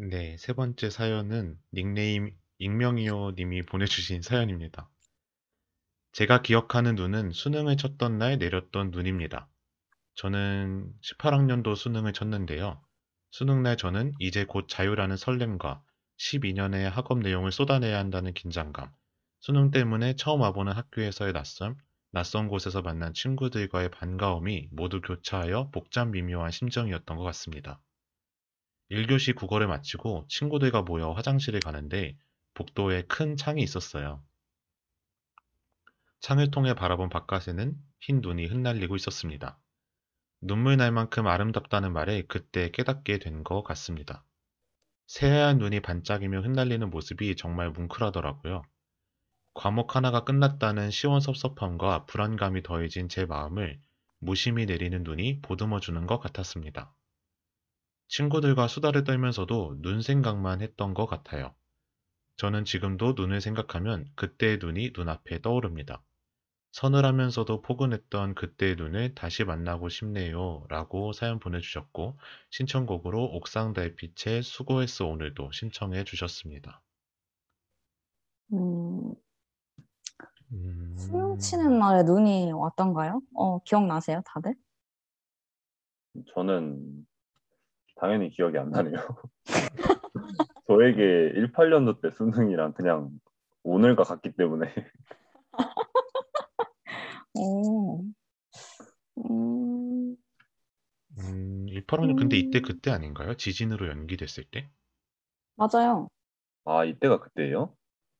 네, 0.00 0.36
세 0.38 0.52
번째 0.52 0.90
사연은 0.90 1.58
닉네임 1.74 2.30
익명이요 2.58 3.32
님이 3.32 3.62
보내주신 3.66 4.22
사연입니다. 4.22 4.88
제가 6.12 6.40
기억하는 6.42 6.94
눈은 6.94 7.32
수능을 7.32 7.76
쳤던 7.76 8.16
날 8.16 8.38
내렸던 8.38 8.92
눈입니다. 8.92 9.48
저는 10.14 10.92
18학년도 11.02 11.74
수능을 11.74 12.12
쳤는데요. 12.12 12.80
수능 13.32 13.64
날 13.64 13.76
저는 13.76 14.12
이제 14.20 14.44
곧 14.44 14.68
자유라는 14.68 15.16
설렘과 15.16 15.82
12년의 16.18 16.88
학업 16.88 17.18
내용을 17.18 17.50
쏟아내야 17.50 17.98
한다는 17.98 18.34
긴장감, 18.34 18.92
수능 19.40 19.72
때문에 19.72 20.14
처음 20.14 20.42
와보는 20.42 20.74
학교에서의 20.74 21.32
낯섦, 21.32 21.76
낯선 22.12 22.46
곳에서 22.46 22.82
만난 22.82 23.14
친구들과의 23.14 23.90
반가움이 23.90 24.68
모두 24.70 25.00
교차하여 25.00 25.70
복잡 25.72 26.10
미묘한 26.10 26.52
심정이었던 26.52 27.16
것 27.16 27.24
같습니다. 27.24 27.80
1교시 28.90 29.34
국어를 29.34 29.66
마치고 29.66 30.26
친구들과 30.28 30.82
모여 30.82 31.10
화장실에 31.12 31.58
가는데 31.58 32.16
복도에 32.54 33.02
큰 33.08 33.36
창이 33.36 33.62
있었어요. 33.62 34.22
창을 36.20 36.50
통해 36.52 36.74
바라본 36.74 37.08
바깥에는 37.08 37.76
흰 38.00 38.20
눈이 38.20 38.46
흩날리고 38.46 38.94
있었습니다. 38.96 39.58
눈물 40.40 40.76
날 40.76 40.92
만큼 40.92 41.26
아름답다는 41.26 41.92
말에 41.92 42.22
그때 42.28 42.70
깨닫게 42.70 43.18
된 43.18 43.44
것 43.44 43.62
같습니다. 43.62 44.24
새하얀 45.08 45.58
눈이 45.58 45.80
반짝이며 45.80 46.42
흩날리는 46.42 46.90
모습이 46.90 47.36
정말 47.36 47.70
뭉클하더라고요. 47.70 48.62
과목 49.54 49.96
하나가 49.96 50.24
끝났다는 50.24 50.90
시원섭섭함과 50.90 52.06
불안감이 52.06 52.62
더해진 52.62 53.08
제 53.10 53.26
마음을 53.26 53.80
무심히 54.20 54.66
내리는 54.66 55.02
눈이 55.02 55.42
보듬어 55.42 55.80
주는 55.80 56.06
것 56.06 56.18
같았습니다. 56.20 56.94
친구들과 58.08 58.68
수다를 58.68 59.04
떨면서도 59.04 59.80
눈 59.80 60.02
생각만 60.02 60.60
했던 60.60 60.92
것 60.94 61.06
같아요. 61.06 61.54
저는 62.36 62.64
지금도 62.64 63.14
눈을 63.14 63.40
생각하면 63.40 64.06
그때의 64.16 64.58
눈이 64.60 64.92
눈앞에 64.96 65.40
떠오릅니다. 65.42 66.02
서늘하면서도 66.72 67.62
포근했던 67.62 68.34
그때의 68.34 68.76
눈을 68.76 69.14
다시 69.14 69.44
만나고 69.44 69.88
싶네요. 69.90 70.64
라고 70.68 71.12
사연 71.12 71.38
보내주셨고, 71.40 72.18
신청곡으로 72.50 73.24
옥상 73.24 73.74
달빛의 73.74 74.42
수고했어 74.42 75.06
오늘도 75.06 75.52
신청해 75.52 76.04
주셨습니다. 76.04 76.82
음, 78.52 79.14
음, 80.52 80.96
수능 80.98 81.38
치는 81.38 81.78
날에 81.78 82.02
눈이 82.02 82.52
왔던가요? 82.52 83.22
어, 83.34 83.58
기억나세요, 83.60 84.20
다들? 84.26 84.54
저는 86.34 87.06
당연히 87.98 88.30
기억이 88.30 88.58
안 88.58 88.70
나네요. 88.70 88.94
저에게 90.66 91.32
18년도 91.34 92.00
때 92.00 92.10
수능이랑 92.10 92.74
그냥 92.74 93.10
오늘과 93.62 94.04
같기 94.04 94.32
때문에 94.32 94.72
오. 97.34 98.04
음, 99.18 100.16
음, 101.18 101.66
18호는 101.66 102.16
근데 102.16 102.36
이때 102.36 102.58
음. 102.58 102.62
그때 102.62 102.90
아닌가요? 102.90 103.34
지진으로 103.34 103.88
연기됐을 103.88 104.44
때? 104.50 104.68
맞아요. 105.56 106.08
아 106.64 106.84
이때가 106.84 107.18
그때예요? 107.20 107.74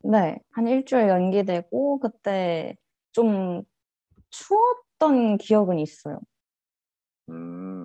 네, 0.05 0.39
한 0.53 0.67
일주일 0.69 1.09
연기되고, 1.09 1.99
그때 2.01 2.77
좀 3.13 3.63
추웠던 4.31 5.39
기억은 5.39 5.79
있어요. 5.79 6.21
음, 7.29 7.78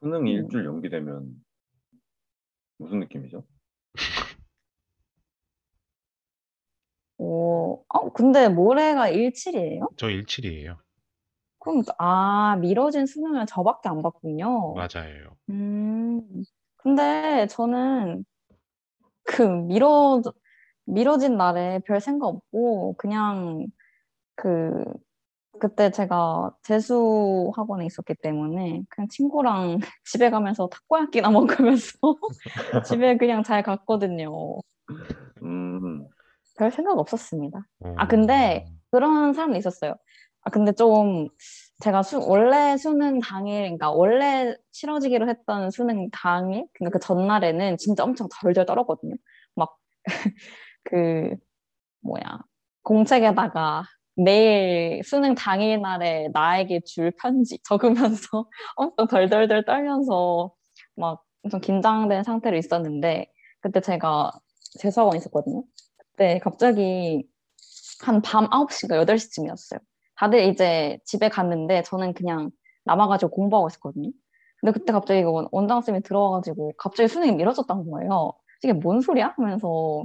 수능이 0.00 0.36
음. 0.36 0.42
일주일 0.44 0.64
연기되면 0.64 1.34
무슨 2.78 3.00
느낌이죠? 3.00 3.44
오, 7.18 7.84
어, 7.88 8.12
근데 8.12 8.48
모레가 8.48 9.08
일칠이에요? 9.08 9.88
저 9.96 10.06
17이에요. 10.08 10.76
그럼, 11.58 11.82
아, 11.98 12.56
미뤄진 12.60 13.06
수능을 13.06 13.46
저밖에 13.46 13.88
안 13.88 14.00
봤군요. 14.02 14.74
맞아요. 14.74 15.36
음, 15.50 16.22
근데 16.76 17.48
저는 17.48 18.24
그 19.24 19.42
미뤄, 19.42 20.22
미뤄진 20.84 21.36
날에 21.36 21.80
별 21.80 22.00
생각 22.00 22.28
없고, 22.28 22.94
그냥 22.96 23.66
그, 24.36 24.84
그때 25.58 25.90
제가 25.90 26.52
재수 26.62 27.52
학원에 27.54 27.86
있었기 27.86 28.14
때문에 28.22 28.82
그냥 28.88 29.08
친구랑 29.08 29.78
집에 30.04 30.30
가면서 30.30 30.68
타코야끼나 30.68 31.30
먹으면서 31.30 31.98
집에 32.86 33.16
그냥 33.16 33.42
잘 33.42 33.62
갔거든요. 33.62 34.58
음, 35.42 36.06
별 36.56 36.70
생각 36.70 36.98
없었습니다. 36.98 37.66
어, 37.80 37.94
아, 37.96 38.06
근데 38.06 38.66
그런 38.90 39.32
사람도 39.32 39.58
있었어요. 39.58 39.94
아, 40.42 40.50
근데 40.50 40.72
좀 40.72 41.28
제가 41.80 42.02
수, 42.02 42.20
원래 42.20 42.76
수능 42.76 43.20
당일, 43.20 43.62
그러니까 43.62 43.90
원래 43.90 44.56
치러지기로 44.72 45.28
했던 45.28 45.70
수능 45.70 46.10
당일, 46.10 46.66
그러니까 46.72 46.98
그 46.98 47.04
전날에는 47.04 47.76
진짜 47.76 48.02
엄청 48.02 48.28
덜덜 48.40 48.66
떨었거든요. 48.66 49.14
막, 49.54 49.76
그, 50.82 51.34
뭐야, 52.00 52.40
공책에다가 52.82 53.84
내일 54.18 55.02
수능 55.04 55.34
당일 55.34 55.80
날에 55.80 56.28
나에게 56.32 56.80
줄 56.86 57.12
편지 57.22 57.58
적으면서 57.64 58.48
엄청 58.76 59.06
덜덜덜 59.08 59.64
떨면서 59.64 60.52
막 60.96 61.22
엄청 61.44 61.60
긴장된 61.60 62.24
상태로 62.24 62.56
있었는데, 62.56 63.26
그때 63.60 63.80
제가 63.80 64.32
재수학원 64.80 65.16
있었거든요. 65.16 65.64
그때 65.98 66.40
갑자기 66.40 67.24
한 68.02 68.22
밤 68.22 68.46
9시인가 68.50 69.04
8시쯤이었어요. 69.04 69.80
다들 70.16 70.44
이제 70.44 70.98
집에 71.04 71.28
갔는데 71.28 71.82
저는 71.84 72.14
그냥 72.14 72.50
남아가지고 72.84 73.30
공부하고 73.30 73.68
있었거든요. 73.68 74.10
근데 74.60 74.72
그때 74.72 74.92
갑자기 74.92 75.22
원장쌤이 75.24 76.02
들어와가지고 76.02 76.72
갑자기 76.78 77.08
수능이 77.08 77.32
미뤄졌다는 77.36 77.90
거예요. 77.90 78.32
이게 78.64 78.72
뭔 78.72 79.00
소리야? 79.00 79.34
하면서 79.36 80.04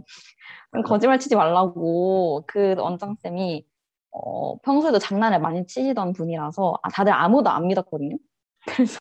거짓말 0.85 1.19
치지 1.19 1.35
말라고 1.35 2.43
그 2.47 2.75
원장쌤이 2.77 3.65
어, 4.13 4.57
평소에도 4.59 4.99
장난을 4.99 5.39
많이 5.39 5.65
치시던 5.65 6.13
분이라서 6.13 6.79
아, 6.83 6.89
다들 6.89 7.13
아무도 7.13 7.49
안 7.49 7.67
믿었거든요. 7.67 8.17
그래서 8.65 8.99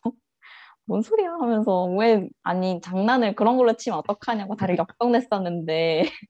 뭔 0.85 1.01
소리야 1.01 1.31
하면서 1.33 1.85
왜 1.85 2.27
아니 2.43 2.81
장난을 2.81 3.35
그런 3.35 3.57
걸로 3.57 3.73
치면 3.73 3.99
어떡하냐고 3.99 4.55
다들 4.55 4.77
역정냈었는데 4.77 6.03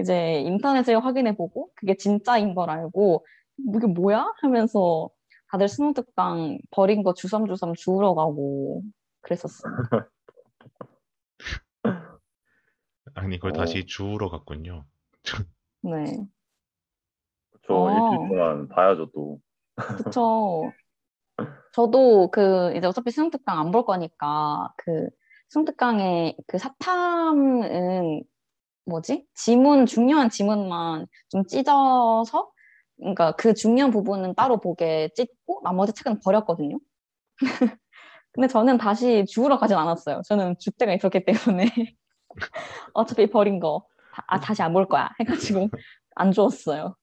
이제 0.00 0.40
인터넷을 0.42 1.04
확인해 1.04 1.36
보고 1.36 1.70
그게 1.74 1.96
진짜인 1.96 2.54
걸 2.54 2.70
알고 2.70 3.26
이게 3.74 3.86
뭐야 3.86 4.32
하면서 4.40 5.08
다들 5.50 5.68
수능 5.68 5.94
특강 5.94 6.58
버린 6.70 7.02
거 7.02 7.14
주섬주섬 7.14 7.74
주우러 7.74 8.14
가고 8.14 8.82
그랬었어요. 9.22 9.72
아니, 13.14 13.36
그걸 13.36 13.52
어. 13.52 13.54
다시 13.54 13.86
주우러 13.86 14.28
갔군요. 14.28 14.84
네, 15.82 16.26
저 17.68 17.74
어. 17.74 17.90
일주일 17.90 18.28
동안 18.28 18.68
봐야죠 18.68 19.10
또. 19.14 19.38
그쵸. 19.76 20.72
저도 21.72 22.30
그 22.30 22.74
이제 22.76 22.86
어차피 22.86 23.10
수능 23.10 23.30
특강 23.30 23.58
안 23.60 23.70
볼 23.70 23.84
거니까 23.84 24.72
그 24.78 25.08
수능 25.50 25.64
특강의 25.66 26.36
그 26.46 26.58
사탐은 26.58 28.24
뭐지? 28.86 29.26
지문 29.34 29.86
중요한 29.86 30.30
지문만 30.30 31.06
좀 31.28 31.44
찢어서 31.46 32.50
그러니까 32.96 33.32
그 33.32 33.54
중요한 33.54 33.90
부분은 33.92 34.34
따로 34.34 34.58
보게 34.58 35.10
찢고 35.14 35.60
나머지 35.62 35.92
책은 35.92 36.20
버렸거든요. 36.24 36.78
근데 38.32 38.48
저는 38.48 38.78
다시 38.78 39.24
주우러 39.26 39.58
가진 39.58 39.76
않았어요. 39.76 40.22
저는 40.26 40.56
줏대가 40.56 40.94
있었기 40.96 41.24
때문에 41.24 41.66
어차피 42.94 43.28
버린 43.30 43.60
거 43.60 43.86
다- 44.14 44.24
아, 44.26 44.40
다시 44.40 44.62
안 44.62 44.72
볼 44.72 44.88
거야 44.88 45.10
해가지고 45.20 45.68
안 46.16 46.32
주웠어요. 46.32 46.96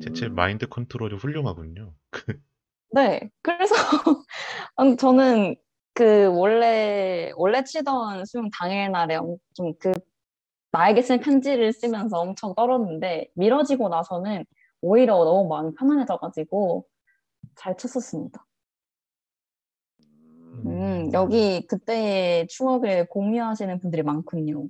대체 0.00 0.26
음, 0.26 0.34
마인드 0.34 0.68
컨트롤이 0.68 1.14
훌륭하군요. 1.16 1.94
네, 2.92 3.30
그래서 3.42 3.74
아니, 4.76 4.96
저는 4.96 5.56
그 5.94 6.26
원래 6.26 7.32
원래 7.36 7.64
치던 7.64 8.24
수능 8.24 8.48
당일날에 8.50 9.18
좀 9.54 9.74
그 9.78 9.92
나에게 10.72 11.02
쓴 11.02 11.20
편지를 11.20 11.72
쓰면서 11.72 12.18
엄청 12.18 12.54
떨었는데 12.54 13.28
미뤄지고 13.34 13.88
나서는 13.90 14.44
오히려 14.80 15.22
너무 15.24 15.48
마음이 15.48 15.74
편안해져가지고 15.74 16.86
잘 17.56 17.76
쳤었습니다. 17.76 18.44
음, 20.00 20.66
음, 20.66 21.10
여기 21.12 21.66
그때의 21.66 22.48
추억을 22.48 23.06
공유하시는 23.08 23.78
분들이 23.80 24.02
많군요. 24.02 24.66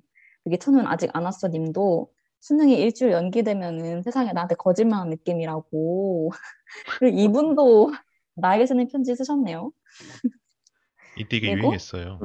여기 0.46 0.58
천은 0.58 0.86
아직 0.86 1.10
안 1.14 1.24
왔어 1.24 1.48
님도 1.48 2.12
수능이 2.42 2.74
일주일 2.74 3.12
연기되면은 3.12 4.02
세상에 4.02 4.32
나한테 4.32 4.56
거짓말하는 4.56 5.10
느낌이라고. 5.10 6.30
그리고 6.98 7.16
이분도 7.16 7.92
나에게 8.34 8.66
쓰는 8.66 8.88
편지 8.88 9.14
쓰셨네요. 9.14 9.70
이때 11.16 11.36
이게 11.36 11.52
그리고? 11.52 11.68
유행했어요. 11.68 12.18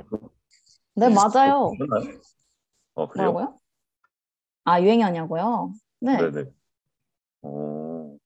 네, 0.96 1.10
맞아요. 1.10 1.72
그러나요? 1.78 2.20
어 2.96 3.08
그래요? 3.08 3.32
뭐라고요? 3.32 3.60
아, 4.64 4.82
유행이 4.82 5.04
아니냐고요? 5.04 5.72
네. 6.00 6.18
네네. 6.18 6.50
어, 7.44 8.18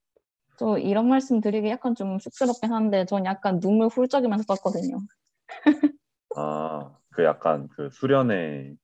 저 0.57 0.77
이런 0.77 1.09
말씀 1.09 1.41
드리기 1.41 1.67
약간 1.67 1.93
좀 1.93 2.19
쑥스럽긴 2.19 2.71
한데 2.71 3.05
전 3.05 3.25
약간 3.25 3.59
눈물 3.59 3.89
훌쩍이면서 3.89 4.45
썼거든요. 4.47 5.01
아, 6.37 6.97
그 7.09 7.25
약간 7.25 7.67
그 7.75 7.89
수련회 7.91 8.75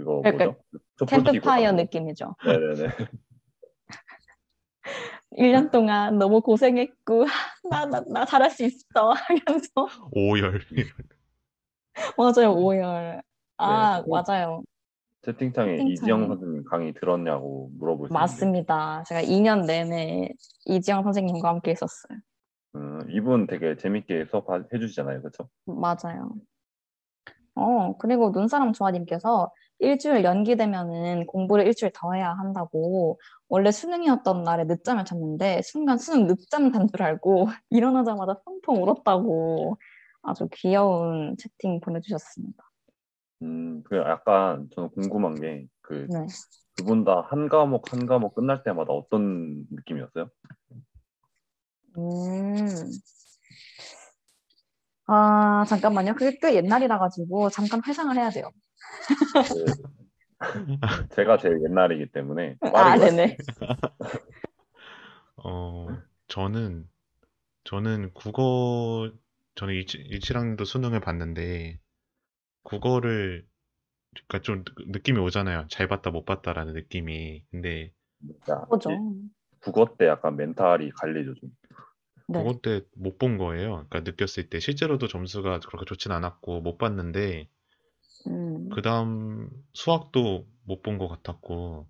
그거 0.00 0.22
약간 0.24 0.38
뭐죠? 0.38 0.58
촛불 0.96 1.24
캠프파이어. 1.24 1.72
느낌이죠. 1.72 2.34
네네네. 2.44 2.88
1년 5.36 5.70
동안 5.70 6.18
너무 6.18 6.40
고생했고 6.40 7.24
나, 7.70 7.86
나, 7.86 8.02
나 8.08 8.24
잘할 8.24 8.50
수 8.50 8.64
있어 8.64 9.12
하면서 9.12 9.70
오열. 10.10 10.60
맞아요, 12.16 12.52
오열. 12.54 13.22
아, 13.58 14.02
네. 14.04 14.10
맞아요. 14.10 14.62
채팅창에 15.22 15.76
채팅창에. 15.76 15.92
이지영 15.92 16.28
선생님 16.28 16.64
강의 16.64 16.92
들었냐고 16.94 17.70
물어보시는데 17.78 18.14
맞습니다. 18.14 19.04
제가 19.06 19.22
2년 19.22 19.66
내내 19.66 20.30
이지영 20.66 21.02
선생님과 21.04 21.48
함께 21.48 21.72
있었어요. 21.72 22.18
음, 22.76 23.00
이분 23.10 23.46
되게 23.46 23.76
재밌게 23.76 24.26
수업 24.30 24.46
해 24.50 24.78
주시잖아요, 24.78 25.20
그렇죠? 25.20 25.48
맞아요. 25.66 26.32
어, 27.60 27.96
그리고 27.98 28.30
눈사람 28.30 28.72
조아님께서 28.72 29.52
일주일 29.80 30.24
연기되면은 30.24 31.26
공부를 31.26 31.66
일주일 31.66 31.92
더 31.94 32.12
해야 32.14 32.32
한다고 32.32 33.18
원래 33.48 33.70
수능이었던 33.70 34.42
날에 34.44 34.64
늦잠을 34.64 35.04
잤는데 35.04 35.60
순간 35.62 35.98
수능 35.98 36.26
늦잠 36.26 36.72
잔 36.72 36.88
줄 36.88 37.02
알고 37.02 37.46
일어나자마자 37.70 38.40
펑펑 38.44 38.82
울었다고 38.82 39.76
아주 40.22 40.48
귀여운 40.52 41.36
채팅 41.38 41.80
보내주셨습니다. 41.80 42.64
음, 43.42 43.82
그 43.84 43.96
약간 43.96 44.68
저는 44.74 44.90
궁금한 44.90 45.34
게그 45.34 46.06
네. 46.10 46.26
두분 46.76 47.04
다 47.04 47.20
한 47.22 47.48
과목 47.48 47.92
한 47.92 48.06
과목 48.06 48.34
끝날 48.34 48.62
때마다 48.62 48.92
어떤 48.92 49.66
느낌이었어요? 49.70 50.28
음. 51.98 52.90
아, 55.12 55.64
잠깐만요. 55.68 56.14
그게 56.14 56.38
꽤 56.40 56.54
옛날이라 56.54 56.98
가지고 56.98 57.50
잠깐 57.50 57.82
회상을 57.84 58.16
해야 58.16 58.30
돼요. 58.30 58.50
그 59.34 59.64
제가 61.14 61.38
제일 61.38 61.60
옛날이기 61.64 62.12
때문에 62.12 62.56
아, 62.60 62.96
네네. 62.96 63.36
어, 65.36 65.88
저는, 66.28 66.88
저는 67.64 68.12
국어, 68.14 69.10
저는 69.56 69.74
17학년도 69.74 70.64
수능을 70.64 71.00
봤는데, 71.00 71.80
국어를, 72.62 73.46
그러니까 74.14 74.42
좀 74.42 74.64
느- 74.64 74.84
느낌이 74.92 75.18
오잖아요. 75.18 75.66
잘 75.70 75.88
봤다, 75.88 76.10
못 76.10 76.24
봤다라는 76.24 76.74
느낌이. 76.74 77.44
근데 77.50 77.92
그죠. 78.70 78.90
이 78.90 79.28
국어 79.60 79.96
때 79.96 80.06
약간 80.06 80.36
멘탈이 80.36 80.90
갈리죠 80.90 81.34
좀. 81.34 81.50
네. 82.32 82.44
국어 82.44 82.60
때못 82.60 83.18
본 83.18 83.38
거예요. 83.38 83.86
그러니까 83.88 84.00
느꼈을 84.00 84.48
때 84.50 84.60
실제로도 84.60 85.08
점수가 85.08 85.60
그렇게 85.60 85.84
좋진 85.86 86.12
않았고 86.12 86.60
못 86.62 86.78
봤는데 86.78 87.48
음. 88.26 88.70
그 88.74 88.80
다음 88.82 89.50
수학도 89.74 90.48
못 90.64 90.82
본 90.82 90.96
것 90.98 91.06
같았고 91.08 91.88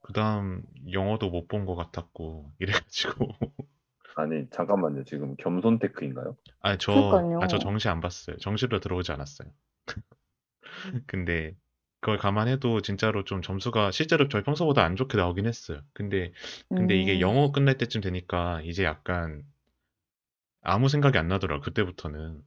그 0.00 0.12
다음 0.14 0.62
영어도 0.92 1.28
못 1.30 1.48
본 1.48 1.66
것 1.66 1.74
같았고 1.76 2.52
이래가지고 2.60 3.28
아니 4.14 4.48
잠깐만요 4.50 5.04
지금 5.04 5.36
겸손 5.36 5.78
테크인가요? 5.78 6.36
아저 6.60 7.24
그러니까요. 7.38 7.38
아저 7.38 7.58
정시 7.58 7.88
안 7.88 8.00
봤어요. 8.00 8.36
정시로 8.38 8.80
들어오지 8.80 9.10
않았어요. 9.12 9.52
근데 11.06 11.56
그걸 12.06 12.18
감안해도 12.18 12.82
진짜로 12.82 13.24
좀 13.24 13.42
점수가 13.42 13.90
실제로 13.90 14.28
저희 14.28 14.44
평소보다 14.44 14.84
안 14.84 14.94
좋게 14.94 15.16
나오긴 15.18 15.44
했어요. 15.44 15.80
근데 15.92 16.32
근데 16.68 16.96
이게 16.96 17.14
음. 17.16 17.20
영어 17.20 17.50
끝날 17.50 17.78
때쯤 17.78 18.00
되니까 18.00 18.60
이제 18.62 18.84
약간 18.84 19.42
아무 20.60 20.88
생각이 20.90 21.16
안 21.16 21.28
나더라고요. 21.28 21.62
그때부터는. 21.62 22.42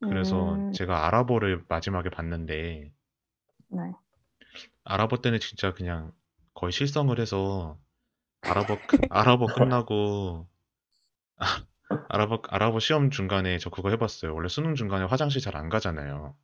그래서 0.00 0.54
음. 0.54 0.72
제가 0.72 1.06
아랍어를 1.06 1.64
마지막에 1.68 2.08
봤는데 2.08 2.92
네. 3.68 3.80
아랍어 4.84 5.20
때는 5.20 5.38
진짜 5.40 5.72
그냥 5.74 6.12
거의 6.54 6.72
실성을 6.72 7.18
해서 7.20 7.78
아랍어 8.42 8.82
아랍어 9.10 9.46
끝나고 9.46 10.48
아, 11.38 11.44
아랍어 12.08 12.42
아랍어 12.48 12.80
시험 12.80 13.10
중간에 13.10 13.58
저 13.58 13.70
그거 13.70 13.90
해봤어요. 13.90 14.34
원래 14.34 14.48
수능 14.48 14.74
중간에 14.76 15.04
화장실 15.04 15.42
잘 15.42 15.56
안 15.56 15.68
가잖아요. 15.68 16.36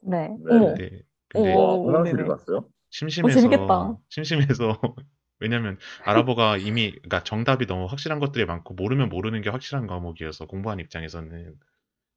네. 0.00 0.28
네. 0.28 0.36
어머. 0.50 0.74
근데 0.74 1.02
근데 1.28 1.54
오, 1.54 1.58
와 1.58 1.74
오, 1.82 1.88
화장실을 1.92 2.24
네네. 2.24 2.28
갔어요? 2.28 2.68
심심해서 2.90 3.40
재밌겠다. 3.40 3.96
심심해서 4.08 4.80
왜냐면 5.38 5.78
아랍어가 6.04 6.56
이미 6.56 6.92
그러니까 6.92 7.22
정답이 7.22 7.66
너무 7.66 7.86
확실한 7.86 8.20
것들이 8.20 8.46
많고 8.46 8.74
모르면 8.74 9.08
모르는 9.10 9.42
게 9.42 9.50
확실한 9.50 9.86
과목이어서 9.86 10.46
공부하는 10.46 10.82
입장에서는 10.84 11.54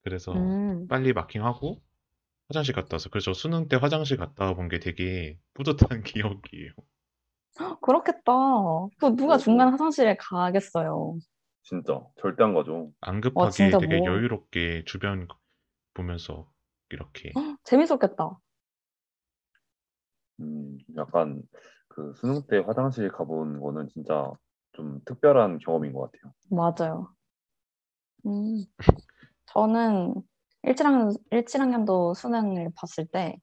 그래서 0.04 0.34
음. 0.34 0.88
빨리 0.88 1.12
마킹하고 1.14 1.82
화장실 2.50 2.74
갔다 2.76 2.96
와서 2.96 3.10
그래서 3.10 3.34
수능 3.34 3.68
때 3.68 3.76
화장실 3.78 4.18
갔다 4.18 4.54
본게 4.54 4.80
되게 4.80 5.38
뿌듯한 5.54 6.04
기억이에요. 6.04 6.72
그렇겠다. 7.82 8.32
또 9.00 9.16
누가 9.16 9.38
중간 9.38 9.70
화장실에 9.70 10.16
가겠어요. 10.18 11.18
진짜 11.64 12.02
절대 12.22 12.44
안 12.44 12.54
가죠. 12.54 12.92
안 13.02 13.22
급하게 13.22 13.52
진짜 13.52 13.80
되게 13.80 13.98
뭐- 13.98 14.08
여유롭게 14.08 14.84
주변 14.86 15.28
보면서 15.94 16.50
이렇게 16.90 17.32
재밌었겠다. 17.64 18.40
음, 20.40 20.78
약간 20.96 21.42
그 21.88 22.14
수능 22.16 22.42
때 22.48 22.60
화장실 22.60 23.10
가본 23.10 23.60
거는 23.60 23.90
진짜 23.90 24.32
좀 24.74 25.02
특별한 25.06 25.60
경험인 25.60 25.94
것 25.94 26.12
같아요. 26.12 26.34
맞아요. 26.50 27.14
음. 28.26 28.66
저는 29.48 30.16
17학년, 30.66 31.18
17학년도 31.32 32.16
수능을 32.16 32.72
봤을 32.76 33.06
때 33.06 33.38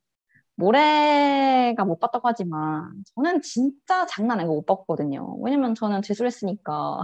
모래가 0.57 1.85
못 1.85 1.99
봤다고 1.99 2.29
하지만 2.29 2.93
저는 3.15 3.43
진짜 3.43 4.07
장난 4.07 4.41
아니고 4.41 4.55
못 4.55 4.67
봤거든요. 4.67 5.37
왜냐면 5.43 5.75
저는 5.75 6.03
재수를 6.03 6.29
했으니까 6.29 7.03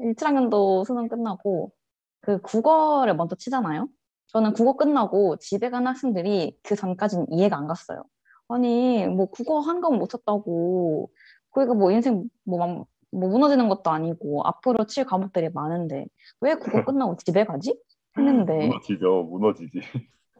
17학년도 0.00 0.84
수능 0.86 1.08
끝나고 1.08 1.72
그 2.20 2.40
국어를 2.42 3.16
먼저 3.16 3.36
치잖아요. 3.36 3.88
저는 4.28 4.52
국어 4.52 4.76
끝나고 4.76 5.36
집에 5.38 5.70
간 5.70 5.86
학생들이 5.86 6.58
그 6.62 6.76
전까지는 6.76 7.26
이해가 7.32 7.56
안 7.56 7.66
갔어요. 7.66 8.04
아니 8.48 9.06
뭐 9.06 9.26
국어 9.26 9.60
한 9.60 9.80
과목 9.80 9.98
못 9.98 10.08
쳤다고 10.10 11.10
그러니까 11.50 11.74
뭐 11.74 11.90
인생 11.90 12.24
뭐, 12.44 12.58
막- 12.58 12.86
뭐 13.10 13.28
무너지는 13.28 13.68
것도 13.68 13.90
아니고 13.90 14.42
앞으로 14.46 14.86
칠 14.86 15.04
과목들이 15.04 15.50
많은데 15.50 16.06
왜 16.40 16.54
국어 16.54 16.62
끝나고 16.90 17.16
집에 17.24 17.44
가지? 17.44 17.78
했는데 18.16 18.66
무너지죠, 18.68 19.22
무너지지. 19.24 19.80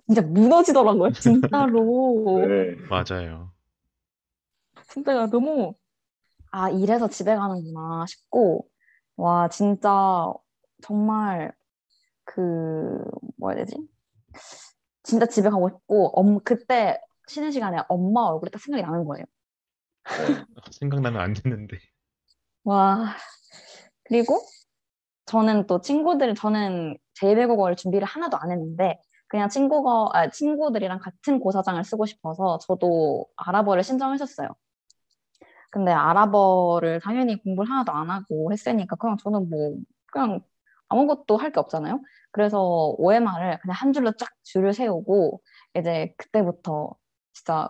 진짜 0.07 0.21
무너지더라고요, 0.23 1.11
진짜로. 1.21 2.47
네. 2.47 2.77
맞아요. 2.91 3.51
진짜 4.89 5.27
너무, 5.27 5.75
아, 6.51 6.69
이래서 6.69 7.09
집에 7.09 7.35
가는구나 7.35 8.05
싶고, 8.07 8.67
와, 9.17 9.49
진짜, 9.49 10.31
정말, 10.83 11.53
그, 12.25 13.03
뭐라 13.39 13.57
해야 13.57 13.65
되지? 13.65 13.79
진짜 15.03 15.27
집에 15.27 15.49
가고 15.49 15.71
싶고, 15.71 16.09
엄, 16.19 16.41
그때 16.41 17.01
쉬는 17.33 17.51
시간에 17.51 17.79
엄마 17.89 18.21
얼굴이 18.23 18.51
딱 18.51 18.61
생각이 18.61 18.83
나는 18.83 19.05
거예요. 19.05 19.25
네. 20.05 20.45
생각나면 20.71 21.21
안 21.21 21.33
듣는데. 21.33 21.79
와, 22.65 23.15
그리고 24.05 24.41
저는 25.27 25.67
또 25.67 25.81
친구들, 25.81 26.35
저는 26.35 26.99
제2외국어를 27.21 27.77
준비를 27.77 28.07
하나도 28.07 28.37
안 28.37 28.51
했는데, 28.53 29.01
그냥 29.29 29.49
친구가, 29.49 30.11
아, 30.13 30.29
친구들이랑 30.29 30.99
같은 30.99 31.41
고사장을 31.41 31.83
쓰고 31.85 32.05
싶어서 32.07 32.59
저도 32.59 33.27
아랍어를 33.37 33.83
신청했었어요. 33.83 34.49
근데 35.71 35.91
아랍어를 35.91 37.01
당연히 37.01 37.43
공부를 37.43 37.71
하나도 37.71 37.93
안 37.93 38.11
하고 38.11 38.53
했으니까 38.53 38.97
그냥 38.97 39.17
저는 39.17 39.49
뭐, 39.49 39.77
그냥 40.13 40.41
아무것도 40.89 41.39
할 41.39 41.51
게 41.53 41.61
없잖아요. 41.61 42.01
그래서 42.31 42.95
OMR을 42.99 43.61
그냥 43.61 43.75
한 43.75 43.93
줄로 43.95 44.13
쫙 44.13 44.29
줄을 44.43 44.75
세우고, 44.75 45.41
이제 45.79 46.15
그때부터 46.19 46.95
진짜 47.33 47.69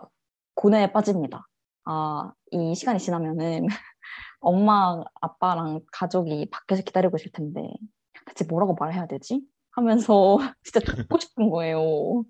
고뇌에 0.55 0.91
빠집니다. 0.91 1.47
아, 1.85 2.31
이 2.51 2.75
시간이 2.75 2.99
지나면은 2.99 3.67
엄마, 4.39 5.03
아빠랑 5.21 5.81
가족이 5.91 6.49
밖에서 6.51 6.83
기다리고 6.83 7.17
있을 7.17 7.31
텐데 7.31 7.73
대체 8.25 8.45
뭐라고 8.45 8.75
말해야 8.75 9.07
되지? 9.07 9.41
하면서 9.71 10.37
진짜 10.63 10.79
죽고 10.79 11.19
싶은 11.19 11.49
거예요. 11.49 12.23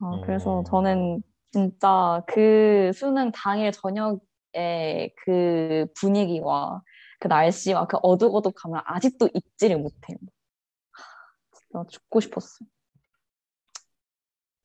아, 0.00 0.20
그래서 0.24 0.58
어. 0.58 0.64
저는 0.64 1.22
진짜 1.50 2.22
그 2.26 2.92
수능 2.94 3.32
당일 3.32 3.72
저녁에 3.72 5.12
그 5.24 5.86
분위기와 5.98 6.82
그 7.20 7.26
날씨와 7.26 7.86
그 7.86 7.96
어둑어둑함을 8.02 8.80
아직도 8.84 9.28
잊지를 9.34 9.78
못해요. 9.78 10.18
진짜 11.52 11.84
죽고 11.88 12.20
싶었어요. 12.20 12.68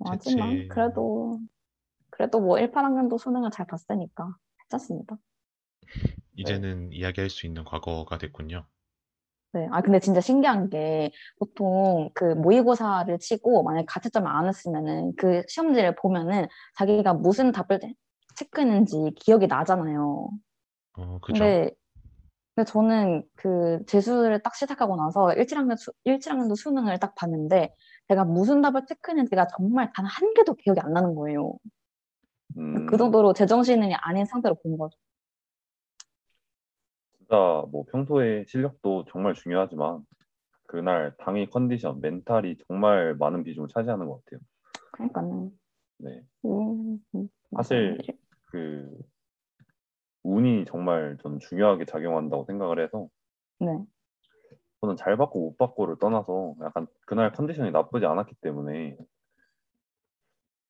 하지만 0.06 0.50
그치. 0.50 0.68
그래도 0.68 1.40
그래도 2.10 2.40
뭐 2.40 2.60
1, 2.60 2.72
8학년도 2.72 3.18
수능을 3.18 3.52
잘 3.52 3.66
봤으니까 3.66 4.36
괜찮습니다. 4.62 5.18
이제는 6.36 6.92
이야기할 6.92 7.30
수 7.30 7.46
있는 7.46 7.64
과거가 7.64 8.18
됐군요. 8.18 8.66
네. 9.54 9.68
아, 9.72 9.82
근데 9.82 10.00
진짜 10.00 10.20
신기한 10.20 10.70
게 10.70 11.12
보통 11.38 12.10
그 12.16 12.26
모의고사를 12.26 13.20
치고 13.20 13.62
만약에 13.64 13.86
가채점을 13.86 14.28
안 14.30 14.48
했으면은 14.48 15.14
그 15.16 15.44
시험지를 15.48 15.96
보면은 15.96 16.48
자기가 16.76 17.14
무슨 17.14 17.52
답을 17.52 17.80
체크했는지 18.36 19.14
기억이 19.16 19.46
나잖아요. 19.46 20.30
어, 20.94 21.20
그죠? 21.22 21.44
근데, 21.44 21.72
근데 22.56 22.72
저는 22.72 23.24
그 23.36 23.84
재수를 23.86 24.42
딱 24.42 24.56
시작하고 24.56 24.96
나서 24.96 25.28
17학년, 25.28 25.78
수, 25.78 25.92
17학년도 26.08 26.56
수능을 26.56 27.00
딱 27.00 27.14
봤는데 27.14 27.76
제가 28.08 28.26
무슨 28.26 28.62
답을 28.62 28.86
체크했는지가 28.88 29.48
정말 29.48 29.92
단 29.94 30.06
한 30.06 30.34
개도 30.34 30.56
기억이 30.56 30.80
안 30.82 30.94
나는 30.94 31.16
거예요. 31.16 31.54
음, 32.58 32.86
그 32.86 32.98
정도로 32.98 33.34
제정신이 33.34 33.94
아닌 33.96 34.26
상태로 34.26 34.56
본 34.56 34.78
거죠. 34.78 34.98
진짜 37.18 37.36
뭐 37.72 37.86
평소에 37.92 38.46
실력도 38.48 39.06
정말 39.10 39.34
중요하지만 39.34 40.06
그날 40.68 41.16
당일 41.18 41.50
컨디션, 41.50 42.02
멘탈이 42.02 42.58
정말 42.68 43.16
많은 43.16 43.44
비중을 43.44 43.70
차지하는 43.70 44.08
것 44.08 44.24
같아요. 44.26 44.40
그러니까는. 44.92 45.52
네. 46.00 46.22
음, 46.46 47.00
음, 47.16 47.30
사실 47.56 47.98
맞아요. 47.98 48.18
그 48.52 48.98
운이 50.24 50.66
정말 50.66 51.18
저는 51.22 51.40
중요하게 51.40 51.86
작용한다고 51.86 52.46
생각을 52.46 52.80
해서 52.84 53.08
네. 53.60 53.68
저는 54.84 54.98
잘 54.98 55.16
받고 55.16 55.40
못 55.40 55.58
받고를 55.58 55.96
떠나서 55.98 56.56
약간 56.62 56.88
그날 57.06 57.32
컨디션이 57.32 57.72
나쁘지 57.72 58.06
않았기 58.06 58.36
때문에 58.42 58.98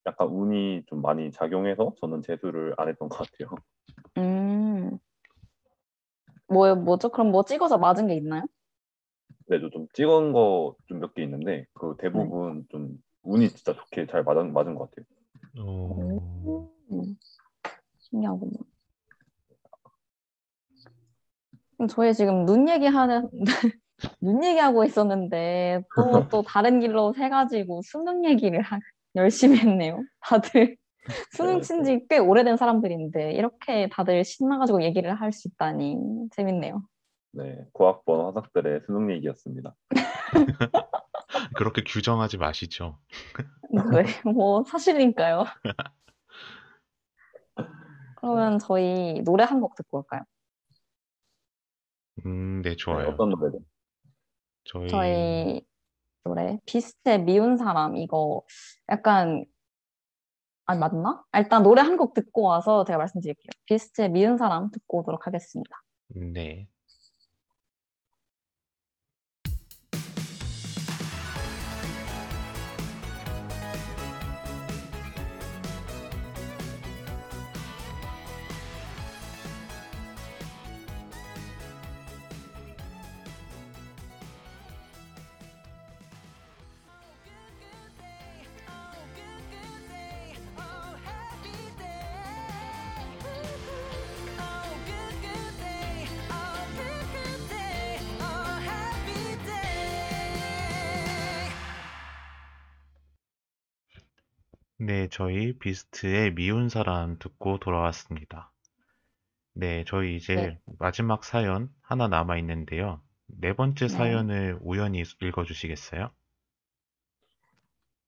약간 0.05 0.27
운이 0.27 0.83
좀 0.85 1.01
많이 1.01 1.31
작용해서 1.31 1.95
저는 1.99 2.21
재수를 2.21 2.75
안 2.77 2.89
했던 2.89 3.09
것 3.09 3.27
같아요. 3.27 3.55
음. 4.19 4.99
뭐, 6.47 6.75
뭐죠? 6.75 7.09
그럼 7.09 7.31
뭐 7.31 7.43
찍어서 7.43 7.79
맞은 7.79 8.05
게 8.05 8.13
있나요? 8.15 8.43
네, 9.47 9.59
저좀 9.59 9.87
찍은 9.93 10.31
거 10.31 10.75
좀 10.87 10.99
몇 10.99 11.15
개 11.15 11.23
있는데 11.23 11.65
그 11.73 11.95
대부분 11.97 12.67
좀 12.69 13.01
운이 13.23 13.49
진짜 13.49 13.73
좋게 13.73 14.05
잘 14.05 14.23
맞은, 14.23 14.53
맞은 14.53 14.75
것 14.75 14.91
같아요. 14.91 15.05
어, 15.57 16.69
음. 16.91 17.17
그럼 21.77 21.87
저희 21.87 22.13
지금 22.13 22.45
눈 22.45 22.69
얘기하는, 22.69 23.27
눈 24.21 24.43
얘기하고 24.43 24.83
있었는데, 24.83 25.83
또, 25.95 26.03
또 26.31 26.41
다른 26.43 26.79
길로 26.79 27.13
새 27.13 27.29
가지고 27.29 27.81
수능 27.83 28.25
얘기를 28.25 28.61
하- 28.61 28.79
열심히 29.15 29.57
했네요. 29.59 30.03
다들 30.21 30.77
수능 31.31 31.61
친 31.61 31.83
지 31.83 32.07
꽤 32.09 32.17
오래된 32.17 32.57
사람들인데, 32.57 33.33
이렇게 33.33 33.89
다들 33.89 34.23
신나가지고 34.23 34.83
얘기를 34.83 35.13
할 35.15 35.31
수 35.31 35.47
있다니, 35.49 35.97
재밌네요. 36.31 36.81
네, 37.33 37.65
고학번 37.73 38.25
화석들의 38.27 38.81
수능 38.85 39.11
얘기였습니다. 39.11 39.75
그렇게 41.55 41.83
규정하지 41.83 42.37
마시죠. 42.37 42.99
네, 43.71 44.03
뭐, 44.31 44.63
사실이니까요. 44.65 45.45
그러면 48.15 48.59
저희 48.59 49.21
노래 49.23 49.43
한 49.43 49.59
곡 49.61 49.75
듣고 49.75 49.97
올까요? 49.99 50.21
음, 52.25 52.61
네, 52.61 52.71
네, 52.71 52.75
좋아요. 52.75 53.09
어떤 53.09 53.29
노래죠? 53.29 53.59
저희, 54.65 54.87
저희 54.89 55.61
노래 56.23 56.59
비슷해 56.65 57.17
미운 57.17 57.57
사람 57.57 57.95
이거 57.97 58.43
약간 58.89 59.45
아 60.65 60.75
맞나? 60.75 61.21
아, 61.31 61.39
일단 61.39 61.61
노래 61.63 61.81
한 61.81 61.97
곡 61.97 62.13
듣고 62.13 62.43
와서 62.43 62.83
제가 62.85 62.97
말씀드릴게요. 62.97 63.49
비슷해 63.65 64.07
미운 64.07 64.37
사람 64.37 64.71
듣고 64.71 64.99
오도록 64.99 65.27
하겠습니다. 65.27 65.81
네. 66.07 66.67
저희 105.13 105.53
비스트의 105.59 106.33
미운 106.33 106.69
사람 106.69 107.19
듣고 107.19 107.59
돌아왔습니다. 107.59 108.51
네, 109.53 109.83
저희 109.85 110.15
이제 110.15 110.35
네. 110.35 110.59
마지막 110.79 111.23
사연 111.23 111.69
하나 111.83 112.07
남아 112.07 112.39
있는데요. 112.39 112.99
네 113.27 113.53
번째 113.53 113.85
네. 113.85 113.93
사연을 113.93 114.57
우연히 114.63 115.03
읽어 115.21 115.43
주시겠어요? 115.43 116.09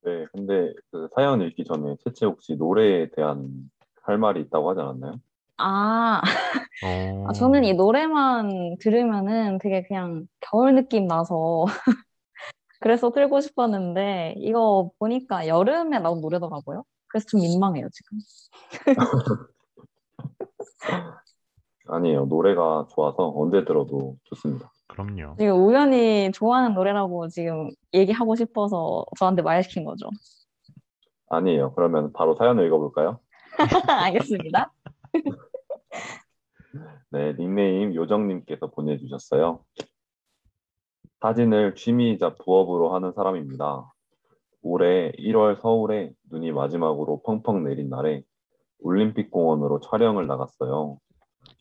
네, 0.03 0.25
근데 0.31 0.73
그 0.89 1.07
사연 1.13 1.43
읽기 1.43 1.63
전에 1.63 1.95
채채 2.03 2.25
혹시 2.25 2.55
노래에 2.55 3.11
대한 3.11 3.69
할 4.01 4.17
말이 4.17 4.41
있다고 4.41 4.71
하지 4.71 4.81
않았나요? 4.81 5.21
아, 5.57 6.23
어, 6.83 7.27
아, 7.27 7.33
저는 7.33 7.65
이 7.65 7.75
노래만 7.75 8.77
들으면은 8.79 9.59
되게 9.59 9.83
그냥 9.83 10.25
겨울 10.39 10.73
느낌 10.73 11.05
나서 11.05 11.65
그래서 12.81 13.11
틀고 13.11 13.41
싶었는데 13.41 14.33
이거 14.37 14.89
보니까 14.97 15.47
여름에 15.47 15.99
나온 15.99 16.19
노래더라고요. 16.19 16.83
그래서 17.07 17.25
좀 17.27 17.41
민망해요 17.41 17.87
지금. 17.91 18.17
아니에요. 21.87 22.25
노래가 22.25 22.87
좋아서 22.91 23.31
언제 23.35 23.63
들어도 23.63 24.17
좋습니다. 24.23 24.71
그럼요. 24.87 25.35
지금 25.37 25.63
우연히 25.65 26.31
좋아하는 26.31 26.73
노래라고 26.73 27.27
지금 27.27 27.69
얘기하고 27.93 28.35
싶어서 28.35 29.05
저한테 29.17 29.41
말 29.41 29.63
시킨 29.63 29.85
거죠. 29.85 30.09
아니에요. 31.29 31.73
그러면 31.73 32.11
바로 32.13 32.35
사연을 32.35 32.65
읽어볼까요? 32.67 33.19
알겠습니다. 33.87 34.71
네, 37.09 37.35
닉네임 37.37 37.93
요정님께서 37.95 38.71
보내주셨어요. 38.71 39.63
사진을 41.21 41.75
취미이자 41.75 42.35
부업으로 42.35 42.93
하는 42.93 43.13
사람입니다. 43.13 43.91
올해 44.67 45.11
1월 45.19 45.61
서울에 45.61 46.11
눈이 46.31 46.51
마지막으로 46.51 47.21
펑펑 47.21 47.63
내린 47.63 47.87
날에 47.87 48.23
올림픽 48.79 49.29
공원으로 49.29 49.79
촬영을 49.79 50.25
나갔어요. 50.25 50.97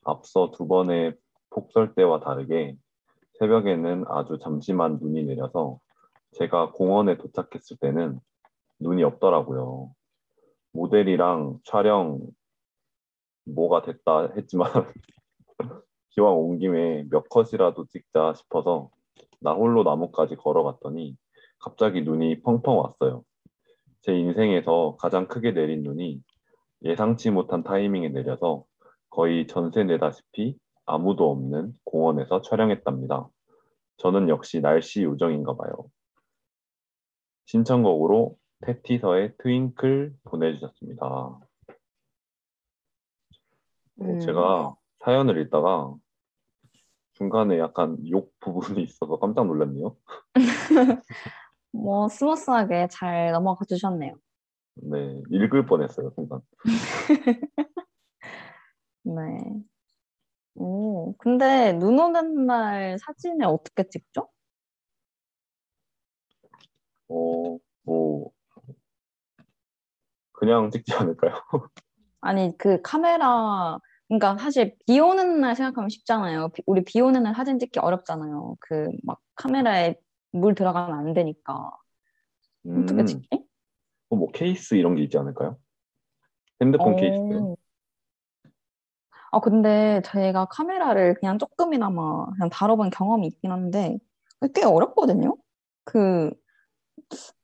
앞서 0.04 0.50
두 0.52 0.66
번의 0.66 1.14
폭설 1.50 1.94
때와 1.94 2.20
다르게 2.20 2.78
새벽에는 3.38 4.06
아주 4.08 4.38
잠시만 4.38 5.00
눈이 5.02 5.24
내려서 5.24 5.80
제가 6.32 6.72
공원에 6.72 7.18
도착했을 7.18 7.76
때는 7.76 8.20
눈이 8.80 9.04
없더라고요. 9.04 9.92
모델이랑 10.72 11.58
촬영 11.64 12.20
뭐가 13.44 13.82
됐다 13.82 14.32
했지만 14.34 14.70
기왕 16.08 16.38
온 16.38 16.58
김에 16.58 17.04
몇 17.10 17.28
컷이라도 17.28 17.84
찍자 17.84 18.32
싶어서 18.32 18.88
나 19.40 19.52
홀로 19.52 19.82
나무까지 19.82 20.36
걸어갔더니 20.36 21.18
갑자기 21.64 22.02
눈이 22.02 22.42
펑펑 22.42 22.76
왔어요. 22.76 23.24
제 24.02 24.12
인생에서 24.14 24.98
가장 25.00 25.28
크게 25.28 25.52
내린 25.52 25.82
눈이 25.82 26.22
예상치 26.82 27.30
못한 27.30 27.62
타이밍에 27.62 28.10
내려서 28.10 28.66
거의 29.08 29.46
전세 29.46 29.82
내다시피 29.82 30.58
아무도 30.84 31.30
없는 31.30 31.72
공원에서 31.84 32.42
촬영했답니다. 32.42 33.30
저는 33.96 34.28
역시 34.28 34.60
날씨 34.60 35.04
요정인가 35.04 35.56
봐요. 35.56 35.72
신청곡으로 37.46 38.36
테티서의 38.60 39.36
트윙클 39.38 40.16
보내주셨습니다. 40.24 41.06
어, 41.06 41.40
음. 44.02 44.20
제가 44.20 44.74
사연을 44.98 45.40
읽다가 45.40 45.94
중간에 47.14 47.58
약간 47.58 47.96
욕 48.10 48.38
부분이 48.40 48.82
있어서 48.82 49.18
깜짝 49.18 49.46
놀랐네요. 49.46 49.96
뭐 51.74 52.08
스무스하게 52.08 52.86
잘 52.90 53.32
넘어가 53.32 53.64
주셨네요. 53.68 54.14
네, 54.76 55.22
읽을 55.30 55.66
뻔했어요, 55.66 56.10
순간. 56.14 56.40
네. 59.02 59.62
오, 60.56 61.16
근데 61.18 61.72
눈 61.72 61.98
오는 61.98 62.46
날 62.46 62.96
사진을 62.98 63.46
어떻게 63.46 63.88
찍죠? 63.88 64.28
어, 67.08 67.58
뭐, 67.82 68.30
그냥 70.32 70.70
찍지 70.70 70.92
않을까요? 70.94 71.32
아니, 72.20 72.56
그 72.58 72.80
카메라, 72.82 73.78
그러니까 74.08 74.38
사실 74.38 74.76
비 74.86 74.98
오는 75.00 75.40
날 75.40 75.54
생각하면 75.56 75.88
쉽잖아요. 75.90 76.48
비- 76.50 76.62
우리 76.66 76.84
비 76.84 77.00
오는 77.00 77.22
날 77.22 77.34
사진 77.34 77.58
찍기 77.58 77.78
어렵잖아요. 77.80 78.56
그 78.60 78.88
막 79.02 79.18
카메라에 79.36 79.96
물 80.34 80.54
들어가면 80.54 80.98
안 80.98 81.14
되니까. 81.14 81.70
어떻게 82.66 83.02
음, 83.02 83.06
찍지? 83.06 83.28
어, 84.10 84.16
뭐 84.16 84.30
케이스 84.32 84.74
이런 84.74 84.96
게 84.96 85.02
있지 85.02 85.16
않을까요? 85.16 85.56
핸드폰 86.60 86.96
케이스. 86.96 87.14
어. 87.20 87.56
아, 89.30 89.40
근데 89.40 90.00
제가 90.04 90.46
카메라를 90.46 91.14
그냥 91.14 91.38
조금이나마 91.38 92.26
그냥 92.32 92.50
다뤄본 92.50 92.90
경험이 92.90 93.28
있긴 93.28 93.50
한데 93.50 93.98
꽤 94.54 94.64
어렵거든요? 94.64 95.36
그, 95.84 96.30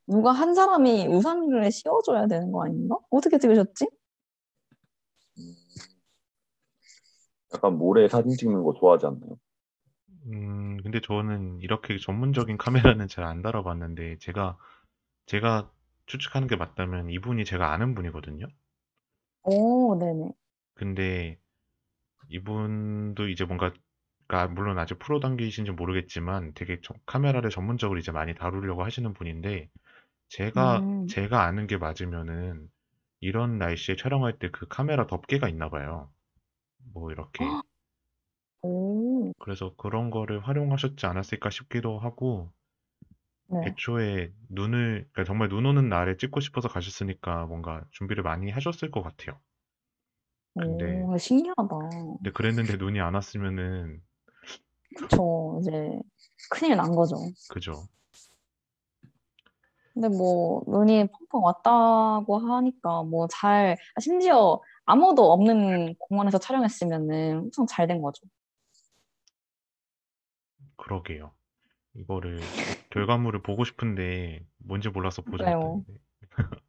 누가 0.07 0.32
한 0.32 0.55
사람이 0.55 1.07
우산을 1.09 1.70
씌워줘야 1.70 2.26
되는 2.26 2.51
거 2.53 2.64
아닌가? 2.64 2.97
어떻게 3.11 3.38
찍으셨지? 3.38 3.88
약간 7.55 7.76
모래 7.78 8.09
사진 8.09 8.32
찍는 8.36 8.62
거 8.62 8.74
좋아하지 8.74 9.07
않나요? 9.07 9.36
음, 10.31 10.78
근데 10.83 11.01
저는 11.01 11.61
이렇게 11.61 11.99
전문적인 11.99 12.57
카메라는 12.59 13.07
잘안 13.09 13.43
달아봤는데, 13.43 14.18
제가, 14.18 14.57
제가 15.26 15.70
추측하는 16.07 16.49
게 16.49 16.57
맞다면 16.57 17.11
이분이 17.11 17.45
제가 17.45 17.72
아는 17.72 17.95
분이거든요. 17.95 18.47
오, 19.43 19.97
네네. 19.99 20.33
근데 20.74 21.39
이분도 22.28 23.28
이제 23.28 23.45
뭔가, 23.45 23.72
그러니까 24.28 24.55
물론 24.55 24.78
아직 24.78 24.99
프로 24.99 25.20
단계이신지 25.20 25.72
모르겠지만 25.72 26.55
되게 26.55 26.81
저- 26.83 26.95
카메라를 27.07 27.51
전문적으로 27.51 27.99
이제 28.01 28.12
많이 28.12 28.35
다루려고 28.35 28.85
하시는 28.85 29.12
분인데, 29.14 29.70
제가, 30.28 30.89
음. 30.89 31.07
제가 31.07 31.45
아는 31.45 31.66
게 31.68 31.78
맞으면은 31.78 32.70
이런 33.20 33.59
날씨에 33.59 33.97
촬영할 33.97 34.39
때 34.41 34.51
그 34.51 34.68
카메라 34.68 35.07
덮개가 35.09 35.49
있나 35.49 35.70
봐요. 35.70 36.12
뭐 36.95 37.12
이렇게. 37.12 37.61
오, 38.62 39.10
그래서 39.39 39.75
그런 39.77 40.11
거를 40.11 40.41
활용하셨지 40.47 41.07
않았을까 41.07 41.51
싶기도 41.51 41.99
하고, 41.99 42.51
네. 43.47 43.61
애초에 43.66 44.33
눈을, 44.49 45.09
그러니까 45.12 45.25
정말 45.25 45.49
눈 45.49 45.66
오는 45.66 45.89
날에 45.89 46.16
찍고 46.16 46.41
싶어서 46.41 46.68
가셨으니까 46.68 47.47
뭔가 47.47 47.85
준비를 47.91 48.23
많이 48.23 48.51
하셨을 48.51 48.91
것 48.91 49.03
같아요. 49.03 49.39
근데, 50.59 51.03
오, 51.03 51.16
신기하다. 51.16 51.62
근데 52.18 52.31
그랬는데 52.33 52.77
눈이 52.77 53.01
안 53.01 53.14
왔으면은, 53.14 54.03
그쵸. 54.97 55.59
이제 55.61 55.99
큰일 56.51 56.77
난 56.77 56.95
거죠. 56.95 57.16
그죠. 57.51 57.73
근데 59.95 60.09
뭐 60.09 60.62
눈이 60.66 61.09
펑펑 61.09 61.43
왔다고 61.45 62.39
하니까 62.39 63.03
뭐 63.03 63.27
잘, 63.29 63.77
심지어 64.01 64.61
아무도 64.85 65.33
없는 65.33 65.95
공원에서 65.99 66.39
촬영했으면은 66.39 67.39
엄청 67.39 67.66
잘 67.66 67.87
된 67.87 68.01
거죠. 68.01 68.27
그러게요. 70.81 71.33
이거를, 71.95 72.41
결과물을 72.91 73.43
보고 73.43 73.64
싶은데, 73.64 74.45
뭔지 74.59 74.89
몰라서 74.89 75.22
보지 75.22 75.45
그래요. 75.45 75.59
못했는데. 75.59 75.93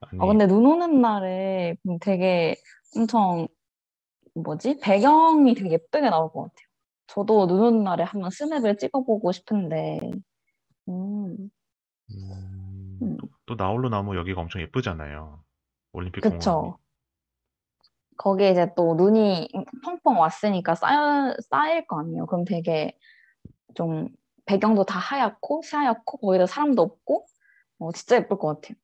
아, 0.00 0.06
아니, 0.20 0.28
근데 0.28 0.46
눈 0.46 0.66
오는 0.66 1.00
날에 1.00 1.76
되게 2.00 2.56
엄청 2.96 3.48
뭐지? 4.34 4.78
배경이 4.80 5.54
되게 5.54 5.72
예쁘게 5.72 6.10
나올 6.10 6.30
것 6.30 6.42
같아요. 6.42 6.68
저도 7.08 7.46
눈 7.46 7.60
오는 7.60 7.82
날에 7.84 8.04
한번 8.04 8.30
스냅을 8.30 8.76
찍어보고 8.78 9.32
싶은데, 9.32 9.98
음, 10.88 11.50
음, 12.10 12.98
음, 13.02 13.16
또, 13.18 13.28
또 13.46 13.54
나홀로 13.56 13.88
나무 13.88 14.16
여기가 14.16 14.40
엄청 14.40 14.62
예쁘잖아요. 14.62 15.42
올림픽 15.92 16.20
공원이. 16.20 16.38
그쵸. 16.38 16.78
거기에 18.18 18.50
이제 18.50 18.72
또 18.76 18.94
눈이 18.96 19.48
펑펑 19.84 20.18
왔으니까 20.20 20.74
쌓여, 20.74 21.34
쌓일 21.50 21.86
거 21.86 22.00
아니에요. 22.00 22.26
그럼 22.26 22.44
되게 22.44 22.98
좀 23.74 24.08
배경도 24.44 24.84
다 24.84 24.98
하얗고, 24.98 25.62
새하얗고, 25.62 26.18
거기다 26.18 26.46
사람도 26.46 26.82
없고, 26.82 27.26
어, 27.78 27.92
진짜 27.92 28.16
예쁠 28.16 28.38
것 28.38 28.60
같아요. 28.60 28.76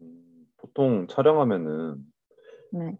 음, 0.00 0.46
보통 0.56 1.06
촬영하면은 1.08 2.04
네. 2.72 2.98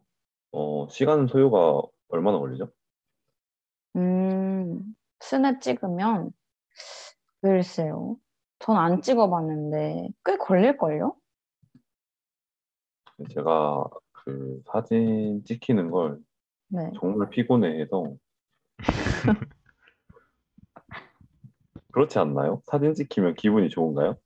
어, 0.52 0.86
시간 0.88 1.26
소요가 1.26 1.82
얼마나 2.08 2.38
걸리죠? 2.38 2.70
음, 3.96 4.94
스냅 5.20 5.60
찍으면, 5.60 6.32
글쎄요. 7.40 8.16
전 8.60 8.76
안 8.76 9.02
찍어봤는데, 9.02 10.10
꽤 10.24 10.36
걸릴걸요? 10.36 11.16
제가 13.30 13.84
그 14.24 14.62
사진 14.70 15.42
찍히는 15.44 15.90
걸 15.90 16.18
네. 16.68 16.90
정말 16.98 17.28
피곤해해서 17.30 18.14
그렇지 21.92 22.18
않나요? 22.18 22.62
사진 22.66 22.94
찍히면 22.94 23.34
기분이 23.34 23.68
좋은가요? 23.68 24.16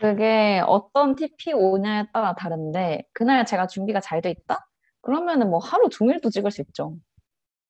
그게 0.00 0.62
어떤 0.64 1.16
TP 1.16 1.52
오냐에 1.52 2.06
따라 2.12 2.34
다른데, 2.34 3.02
그날 3.12 3.44
제가 3.44 3.66
준비가 3.66 4.00
잘 4.00 4.22
돼 4.22 4.30
있다? 4.30 4.68
그러면은 5.02 5.50
뭐 5.50 5.58
하루 5.58 5.88
종일도 5.88 6.30
찍을 6.30 6.50
수 6.52 6.62
있죠. 6.62 6.96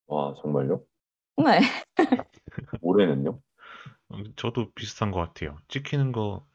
와, 0.06 0.34
정말요? 0.42 0.82
네. 1.38 1.60
올해는요? 2.82 3.40
어, 4.10 4.16
저도 4.36 4.70
비슷한 4.74 5.10
것 5.10 5.20
같아요. 5.20 5.56
찍히는 5.68 6.12
거 6.12 6.46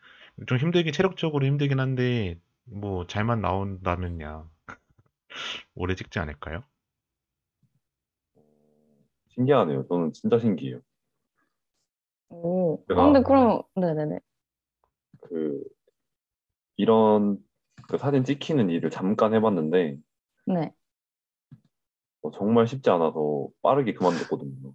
좀 0.48 0.58
힘들긴 0.58 0.94
체력적으로 0.94 1.46
힘들긴 1.46 1.80
한데 1.80 2.40
뭐 2.66 3.06
잘만 3.08 3.42
나온다면야 3.42 4.50
오래 5.76 5.96
찍지 5.96 6.20
않을까요? 6.20 6.64
신기하네요. 9.30 9.88
저는 9.88 10.14
진짜 10.14 10.38
신기해요. 10.40 10.80
오. 12.30 12.84
아, 12.90 12.96
근데 12.96 13.22
그럼, 13.24 13.62
네네네. 13.76 14.20
그 15.22 15.64
이런 16.78 17.38
그 17.88 17.98
사진 17.98 18.24
찍히는 18.24 18.70
일을 18.70 18.90
잠깐 18.90 19.34
해봤는데 19.34 19.98
네. 20.46 20.74
어, 22.22 22.32
정말 22.32 22.68
쉽지 22.68 22.90
않아서 22.90 23.48
빠르게 23.62 23.94
그만뒀거든요. 23.94 24.74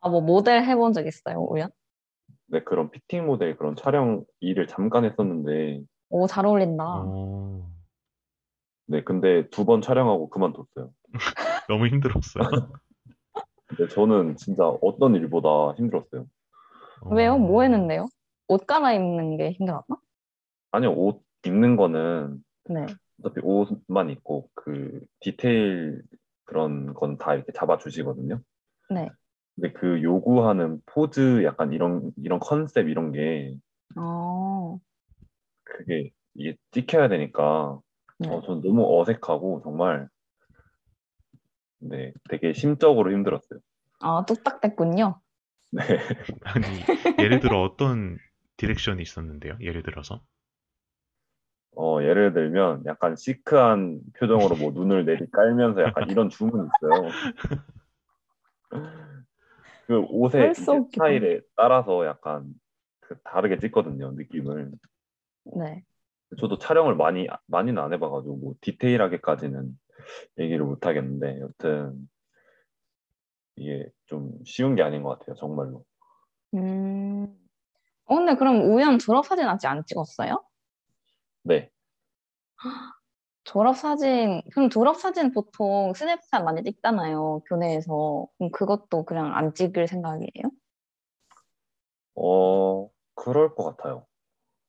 아, 0.00 0.08
뭐 0.08 0.20
모델 0.20 0.64
해본 0.64 0.92
적 0.92 1.06
있어요, 1.06 1.40
우연? 1.50 1.70
네, 2.46 2.62
그런 2.62 2.90
피팅 2.90 3.26
모델 3.26 3.56
그런 3.56 3.74
촬영 3.76 4.24
일을 4.40 4.66
잠깐 4.66 5.04
했었는데 5.04 5.82
오, 6.10 6.26
잘 6.26 6.46
어울린다. 6.46 6.84
어, 6.84 7.70
네, 8.86 9.02
근데 9.04 9.48
두 9.50 9.64
번 9.64 9.82
촬영하고 9.82 10.30
그만뒀어요. 10.30 10.90
너무 11.68 11.86
힘들었어요. 11.88 12.44
근데 13.66 13.88
저는 13.88 14.36
진짜 14.36 14.64
어떤 14.66 15.14
일보다 15.14 15.74
힘들었어요. 15.76 16.26
왜요? 17.10 17.34
어, 17.34 17.38
뭐 17.38 17.62
했는데요? 17.62 18.08
옷 18.48 18.66
갈아입는 18.66 19.36
게 19.36 19.50
힘들었나? 19.52 19.84
아니요, 20.72 20.94
옷 20.94 21.22
입는 21.44 21.76
거는 21.76 22.42
네. 22.70 22.86
어차피 23.22 23.40
옷만 23.44 24.10
입고 24.10 24.48
그 24.54 25.00
디테일 25.20 26.02
그런 26.44 26.94
건 26.94 27.18
다 27.18 27.34
이렇게 27.34 27.52
잡아주시거든요. 27.52 28.40
네. 28.90 29.10
근데 29.54 29.72
그 29.72 30.02
요구하는 30.02 30.80
포즈 30.86 31.44
약간 31.44 31.72
이런 31.72 32.10
이런 32.16 32.38
컨셉 32.40 32.88
이런 32.88 33.12
게 33.12 33.54
어, 33.96 34.78
그게 35.78 36.10
이게 36.34 36.56
찍혀야 36.72 37.08
되니까 37.08 37.80
네. 38.18 38.28
어, 38.28 38.42
전 38.42 38.60
너무 38.60 39.00
어색하고 39.00 39.60
정말 39.62 40.08
네, 41.78 42.12
되게 42.28 42.52
심적으로 42.52 43.12
힘들었어요. 43.12 43.60
아, 44.00 44.24
뚝딱됐군요. 44.26 45.20
네. 45.70 45.82
아니 46.42 46.64
예를 47.20 47.38
들어 47.38 47.62
어떤 47.62 48.18
direction이 48.56 49.00
있었는데요? 49.02 49.56
예를 49.60 49.84
들어서 49.84 50.20
어, 51.76 52.02
예를 52.02 52.32
들면 52.32 52.82
약간 52.86 53.14
시크한 53.14 54.00
표정으로 54.18 54.56
뭐 54.56 54.72
눈을 54.72 55.04
내리 55.04 55.30
깔면서 55.30 55.82
약간 55.82 56.04
이런 56.10 56.28
주문이 56.28 56.66
있어요. 56.66 57.10
그 59.86 60.00
옷의. 60.08 60.54
스타일에 60.56 61.40
따라서 61.54 62.04
약간 62.04 62.52
그 62.98 63.16
다르게 63.22 63.58
찍거든요, 63.60 64.10
느낌을. 64.12 64.72
네. 65.56 65.84
저도 66.38 66.58
촬영을 66.58 66.94
많이, 66.94 67.26
많이는 67.46 67.82
안 67.82 67.92
해봐가지고 67.94 68.36
뭐 68.36 68.54
디테일하게까지는 68.60 69.78
얘기를 70.38 70.64
못 70.64 70.86
하겠는데, 70.86 71.40
여튼 71.40 72.08
이게 73.56 73.90
좀 74.06 74.32
쉬운 74.44 74.74
게 74.74 74.82
아닌 74.82 75.02
것 75.02 75.18
같아요, 75.18 75.34
정말로. 75.36 75.84
음. 76.54 77.26
어, 78.04 78.14
근데 78.14 78.36
그럼 78.36 78.72
우연 78.72 78.98
졸업 78.98 79.26
사진 79.26 79.46
아직 79.46 79.66
안 79.66 79.84
찍었어요? 79.86 80.42
네. 81.42 81.70
졸업 83.44 83.76
사진, 83.76 84.42
그럼 84.52 84.68
졸업 84.68 84.96
사진 84.96 85.32
보통 85.32 85.92
스냅샷 85.94 86.44
많이 86.44 86.62
찍잖아요, 86.62 87.42
교내에서. 87.48 88.26
그럼 88.36 88.50
그것도 88.50 89.04
그냥 89.04 89.34
안 89.34 89.54
찍을 89.54 89.88
생각이에요? 89.88 90.50
어, 92.14 92.90
그럴 93.14 93.54
것 93.54 93.76
같아요. 93.76 94.07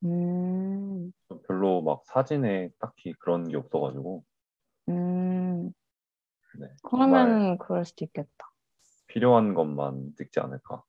음, 0.04 1.12
별로 1.48 1.82
막 1.82 2.04
사진에 2.06 2.70
딱히 2.80 3.14
그런 3.20 3.48
게 3.50 3.58
없어가지고, 3.58 4.24
음. 4.90 5.72
네. 6.60 6.68
정말 6.90 7.28
그러면은 7.28 7.58
그럴 7.58 7.86
수도 7.86 8.06
있겠다. 8.06 8.30
필요한 9.08 9.54
것만 9.54 10.14
찍지 10.18 10.40
않을까. 10.40 10.84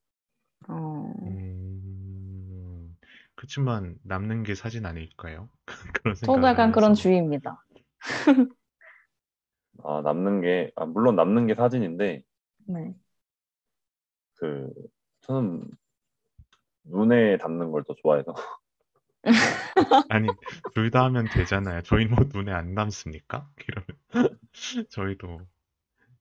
어, 0.69 1.13
음, 1.23 2.97
그치만 3.35 3.99
남는 4.05 4.43
게 4.45 4.55
사진 4.55 4.87
아닐까요? 4.87 5.49
그런 6.03 6.15
저도 6.15 6.33
생각을 6.33 6.49
약간 6.49 6.71
그런 6.73 6.85
하면서 6.85 7.03
주의입니다. 7.03 7.65
아, 9.83 10.01
남는 10.03 10.41
게, 10.43 10.71
아, 10.77 10.85
물론 10.85 11.17
남는 11.17 11.47
게 11.47 11.55
사진인데, 11.55 12.23
네. 12.67 12.95
그, 14.35 14.73
저는 15.23 15.71
눈에 16.85 17.39
담는 17.39 17.71
걸 17.73 17.85
더 17.85 17.95
좋아해서. 17.95 18.35
아니 20.09 20.29
둘 20.75 20.91
다 20.91 21.05
하면 21.05 21.27
되잖아요. 21.27 21.83
저희는 21.83 22.15
뭐 22.15 22.25
눈에 22.33 22.53
안 22.53 22.75
담습니까? 22.75 23.49
이러면 23.69 23.87
저희도 24.91 25.41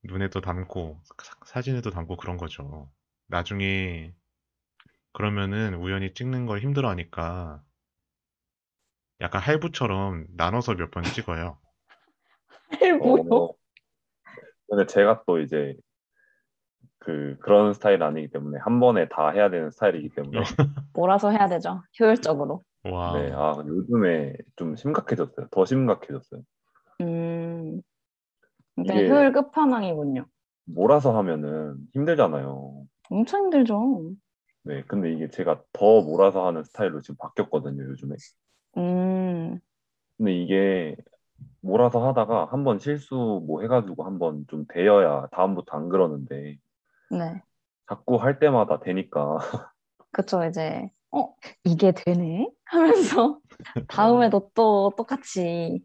눈에도 0.04 0.42
담고 0.42 1.00
사- 1.24 1.36
사진에도 1.46 1.92
담고 1.92 2.18
그런 2.18 2.38
거죠. 2.38 2.90
나중에 3.28 4.14
그러면은 5.14 5.76
우연히 5.76 6.14
찍는 6.14 6.46
걸 6.46 6.60
힘들어하니까 6.60 7.62
약간 9.22 9.42
할부처럼 9.42 10.28
나눠서 10.36 10.76
몇 10.76 10.92
번 10.92 11.04
찍어요. 11.04 11.58
뭐요? 13.00 13.24
어, 13.36 13.54
근데 14.70 14.86
제가 14.86 15.24
또 15.26 15.40
이제 15.40 15.76
그, 17.00 17.38
그런 17.42 17.74
스타일 17.74 18.04
아니기 18.04 18.30
때문에 18.30 18.60
한 18.62 18.80
번에 18.80 19.08
다 19.10 19.30
해야 19.32 19.50
되는 19.50 19.72
스타일이기 19.72 20.10
때문에. 20.10 20.42
몰아서 20.94 21.32
해야 21.32 21.48
되죠. 21.48 21.82
효율적으로. 22.00 22.64
와, 22.92 23.14
네, 23.14 23.32
아, 23.34 23.56
근데 23.56 23.70
요즘에 23.70 24.34
좀 24.56 24.76
심각해졌어요. 24.76 25.48
더 25.52 25.66
심각해졌어요. 25.66 26.44
음, 27.02 27.82
이게- 28.78 29.10
그러니까 29.10 29.14
효율 29.14 29.32
끝판왕이군요. 29.34 30.26
몰아서 30.66 31.18
하면은 31.18 31.78
힘들잖아요. 31.94 32.88
엄청 33.12 33.44
힘들죠. 33.44 34.16
네, 34.64 34.84
근데 34.88 35.12
이게 35.14 35.30
제가 35.30 35.64
더 35.74 36.02
몰아서 36.02 36.46
하는 36.48 36.64
스타일로 36.64 37.02
지금 37.02 37.16
바뀌었거든요, 37.18 37.84
요즘에. 37.84 38.16
음, 38.78 39.60
근데 40.18 40.34
이게 40.42 40.96
몰아서 41.62 42.08
하다가 42.08 42.48
한 42.52 42.64
번 42.66 42.80
실수 42.80 43.16
뭐 43.48 43.62
해가지고 43.64 44.06
한 44.06 44.20
번 44.20 44.46
좀 44.50 44.66
되어야 44.68 45.28
다음부터 45.32 45.78
안 45.78 45.90
그러는데 45.90 46.58
네. 47.10 47.44
자꾸 47.90 48.16
할 48.16 48.40
때마다 48.40 48.80
되니까 48.80 49.38
그쵸, 50.12 50.44
이제, 50.46 50.92
어, 51.12 51.34
이게 51.64 51.92
되네? 51.92 52.50
하면서 52.66 53.40
다음에도 53.90 54.52
또 54.54 54.94
똑같이 54.98 55.84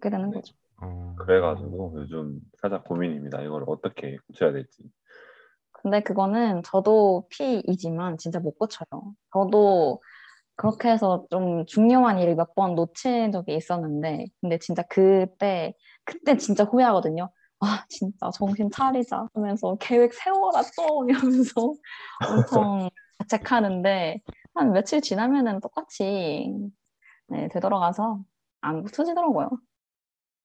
그렇게 0.00 0.16
되는 0.16 0.30
네. 0.30 0.36
거죠. 0.36 0.54
어, 0.80 1.14
그래가지고 1.18 1.94
요즘 1.96 2.40
살짝 2.60 2.84
고민입니다. 2.84 3.42
이걸 3.42 3.64
어떻게 3.66 4.16
고쳐야 4.26 4.52
될지. 4.52 4.82
근데 5.72 6.00
그거는 6.02 6.62
저도 6.64 7.26
P이지만 7.30 8.16
진짜 8.18 8.38
못 8.38 8.58
고쳐요. 8.58 8.86
저도 9.32 10.00
그렇게 10.56 10.90
해서 10.90 11.26
좀 11.30 11.66
중요한 11.66 12.18
일을 12.18 12.36
몇 12.36 12.54
번 12.54 12.74
놓친 12.74 13.32
적이 13.32 13.56
있었는데, 13.56 14.26
근데 14.40 14.58
진짜 14.58 14.82
그때, 14.88 15.74
그때 16.04 16.36
진짜 16.36 16.64
후회하거든요. 16.64 17.30
아, 17.60 17.84
진짜 17.88 18.30
정신 18.34 18.70
차리자 18.70 19.28
하면서 19.34 19.76
계획 19.80 20.12
세워라 20.14 20.62
또 20.76 21.06
이러면서 21.08 21.72
엄청 22.28 22.90
자책하는데, 23.18 24.20
한 24.54 24.72
며칠 24.72 25.00
지나면은 25.00 25.60
똑같이 25.60 26.52
네, 27.28 27.48
되돌아가서 27.48 28.24
안 28.60 28.82
고쳐지더라고요. 28.82 29.50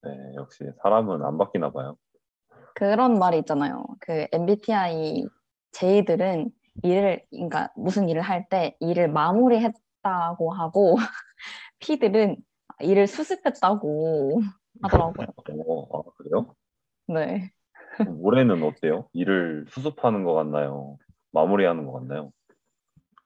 네, 0.03 0.09
역시 0.35 0.63
사람은 0.81 1.23
안 1.23 1.37
바뀌나 1.37 1.71
봐요. 1.71 1.97
그런 2.73 3.17
말이 3.19 3.39
있잖아요. 3.39 3.83
그 3.99 4.27
MBTI 4.31 5.25
J들은 5.71 6.51
일을, 6.83 7.25
그러니까 7.31 7.71
무슨 7.75 8.07
일을 8.09 8.21
할 8.21 8.47
때 8.49 8.75
일을 8.79 9.09
마무리했다고 9.09 10.51
하고 10.53 10.95
P들은 11.79 12.37
일을 12.81 13.07
수습했다고 13.07 14.41
하더라고요. 14.81 15.27
어, 15.67 15.99
아, 15.99 16.03
그래요? 16.17 16.55
네. 17.07 17.51
올해는 18.05 18.63
어때요? 18.63 19.09
일을 19.13 19.65
수습하는 19.69 20.23
것 20.23 20.33
같나요? 20.33 20.97
마무리하는 21.31 21.85
것 21.85 21.93
같나요? 21.93 22.31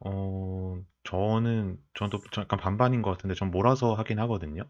어, 0.03 0.77
저는, 1.03 1.77
저도 1.93 2.19
약간 2.37 2.59
반반인 2.59 3.01
것 3.01 3.11
같은데, 3.11 3.35
전 3.35 3.51
몰아서 3.51 3.93
하긴 3.93 4.19
하거든요. 4.19 4.63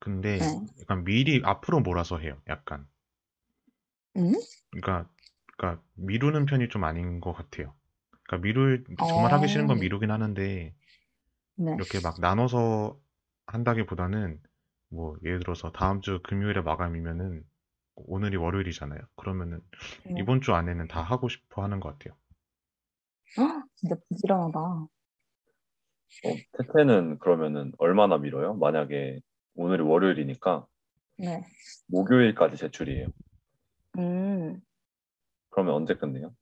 근데 0.00 0.38
네. 0.38 0.46
약간 0.80 1.04
미리 1.04 1.42
앞으로 1.44 1.80
몰아서 1.80 2.18
해요, 2.18 2.40
약간. 2.48 2.86
음? 4.16 4.34
그러니까, 4.70 5.08
그러니까 5.56 5.82
미루는 5.94 6.46
편이 6.46 6.68
좀 6.68 6.84
아닌 6.84 7.20
것 7.20 7.32
같아요. 7.32 7.74
그러니까 8.24 8.46
미룰, 8.46 8.84
정말 9.08 9.32
하기 9.32 9.48
싫은 9.48 9.66
건 9.66 9.78
어. 9.78 9.80
미루긴 9.80 10.10
하는데, 10.10 10.74
네. 11.56 11.74
이렇게 11.74 12.00
막 12.00 12.20
나눠서 12.20 12.98
한다기보다는, 13.46 14.40
뭐, 14.90 15.16
예를 15.24 15.40
들어서 15.40 15.72
다음 15.72 16.00
주 16.00 16.20
금요일에 16.22 16.62
마감이면은, 16.62 17.42
오늘이 17.96 18.36
월요일이잖아요. 18.36 19.00
그러면은, 19.16 19.60
네. 20.04 20.14
이번 20.18 20.40
주 20.40 20.54
안에는 20.54 20.88
다 20.88 21.02
하고 21.02 21.28
싶어 21.28 21.62
하는 21.62 21.80
것 21.80 21.98
같아요. 21.98 22.16
헉, 23.78 23.80
진짜 23.80 23.96
부지런하다. 24.08 24.58
어, 24.58 24.88
태태는 26.58 27.18
그러면은 27.18 27.72
얼마나 27.78 28.18
밀어요? 28.18 28.54
만약에 28.54 29.20
오늘이 29.54 29.82
월요일이니까 29.82 30.66
네. 31.18 31.44
목요일까지 31.88 32.56
제출이에요. 32.56 33.08
음. 33.98 34.60
그러면 35.50 35.74
언제 35.74 35.94
끝내요? 35.94 36.34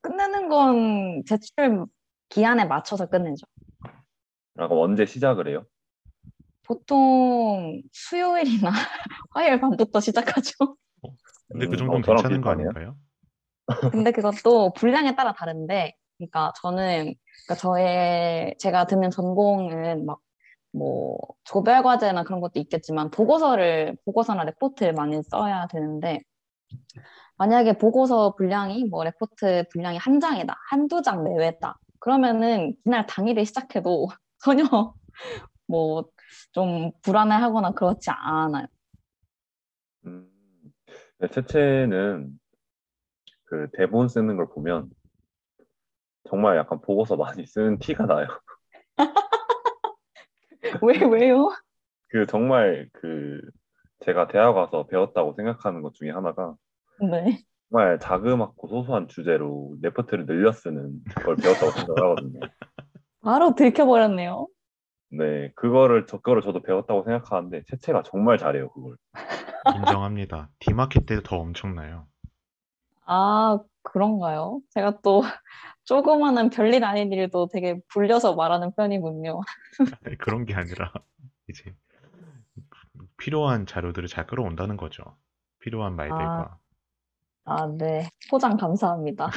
끝내는 0.00 0.48
건 0.48 1.22
제출 1.26 1.86
기한에 2.28 2.64
맞춰서 2.64 3.06
끝내죠. 3.08 3.46
아, 4.56 4.68
그럼 4.68 4.78
언제 4.82 5.04
시작을 5.06 5.48
해요? 5.48 5.66
보통 6.62 7.82
수요일이나 7.92 8.70
화요일 9.30 9.60
밤부터 9.60 10.00
시작하죠. 10.00 10.76
근데 11.48 11.66
그 11.66 11.72
음, 11.72 11.78
정도는 11.78 11.98
어, 11.98 12.02
저랑 12.02 12.22
괜찮은 12.22 12.40
거. 12.42 12.50
아닌가요? 12.50 12.96
근데 13.90 14.12
그것도 14.12 14.72
분량에 14.74 15.14
따라 15.14 15.32
다른데, 15.32 15.94
그러니까 16.18 16.52
저는, 16.60 17.14
그러니까 17.46 17.54
저의, 17.58 18.54
제가 18.58 18.86
듣는 18.86 19.10
전공은 19.10 20.06
막, 20.06 20.18
뭐, 20.72 21.18
조별 21.44 21.82
과제나 21.82 22.24
그런 22.24 22.40
것도 22.40 22.60
있겠지만, 22.60 23.10
보고서를, 23.10 23.96
보고서나 24.04 24.44
레포트를 24.44 24.92
많이 24.92 25.22
써야 25.22 25.66
되는데, 25.66 26.20
만약에 27.38 27.78
보고서 27.78 28.34
분량이, 28.36 28.84
뭐, 28.84 29.02
레포트 29.04 29.64
분량이 29.72 29.98
한 29.98 30.20
장이다, 30.20 30.54
한두 30.70 31.02
장 31.02 31.24
내외다. 31.24 31.78
그러면은, 31.98 32.74
그날 32.84 33.06
당일에 33.06 33.44
시작해도 33.44 34.08
전혀, 34.44 34.94
뭐, 35.66 36.04
좀 36.52 36.92
불안해하거나 37.02 37.72
그렇지 37.72 38.10
않아요. 38.10 38.66
음, 40.06 40.30
네, 41.18 41.28
채채는 41.28 42.39
그 43.50 43.68
대본 43.72 44.08
쓰는 44.08 44.36
걸 44.36 44.46
보면 44.48 44.88
정말 46.28 46.56
약간 46.56 46.80
보고서 46.80 47.16
많이 47.16 47.44
쓰는 47.44 47.78
티가 47.80 48.06
나요. 48.06 48.28
왜, 50.82 51.04
왜요? 51.04 51.50
그 52.08 52.26
정말 52.26 52.88
그 52.92 53.40
제가 54.04 54.28
대학 54.28 54.56
와서 54.56 54.86
배웠다고 54.86 55.34
생각하는 55.34 55.82
것 55.82 55.94
중에 55.94 56.10
하나가 56.10 56.54
네. 57.00 57.38
정말 57.68 57.98
자그맣고 57.98 58.68
소소한 58.68 59.08
주제로 59.08 59.76
레포트를 59.82 60.26
늘려 60.26 60.52
쓰는 60.52 61.00
걸 61.24 61.36
배웠다고 61.36 61.72
생각을 61.72 62.02
하거든요. 62.04 62.40
바로 63.22 63.54
들켜버렸네요. 63.56 64.46
네, 65.10 65.50
그거를 65.56 66.06
저 66.06 66.18
그거를 66.18 66.40
저도 66.40 66.62
배웠다고 66.62 67.02
생각하는데 67.02 67.64
채채가 67.64 68.04
정말 68.04 68.38
잘해요 68.38 68.70
그걸. 68.70 68.96
인정합니다. 69.74 70.50
디마켓 70.60 71.06
때도 71.06 71.22
더 71.22 71.36
엄청나요. 71.38 72.06
아, 73.12 73.58
그런가요? 73.82 74.60
제가 74.70 75.00
또 75.02 75.20
조그마한 75.84 76.50
별일 76.50 76.84
아닌 76.84 77.12
일도 77.12 77.48
되게 77.52 77.80
불려서 77.88 78.36
말하는 78.36 78.72
편이군요. 78.76 79.40
그런 80.20 80.44
게 80.44 80.54
아니라 80.54 80.92
이제 81.48 81.74
필요한 83.18 83.66
자료들을 83.66 84.06
잘 84.08 84.28
끌어온다는 84.28 84.76
거죠. 84.76 85.02
필요한 85.58 85.96
말들과. 85.96 86.56
아, 87.46 87.66
네. 87.76 88.08
포장 88.30 88.56
감사합니다. 88.56 89.30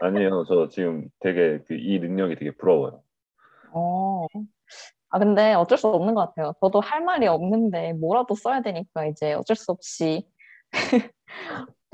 아니에요, 0.00 0.44
저 0.46 0.68
지금 0.68 1.08
되게 1.18 1.58
그 1.66 1.74
이 1.74 1.98
능력이 1.98 2.36
되게 2.36 2.52
부러워요. 2.52 3.02
어. 3.72 4.26
아, 5.10 5.18
근데 5.18 5.52
어쩔 5.54 5.78
수 5.78 5.88
없는 5.88 6.14
것 6.14 6.28
같아요. 6.28 6.52
저도 6.60 6.78
할 6.78 7.02
말이 7.02 7.26
없는데 7.26 7.94
뭐라도 7.94 8.36
써야 8.36 8.62
되니까 8.62 9.06
이제 9.06 9.32
어쩔 9.32 9.56
수 9.56 9.72
없이 9.72 10.28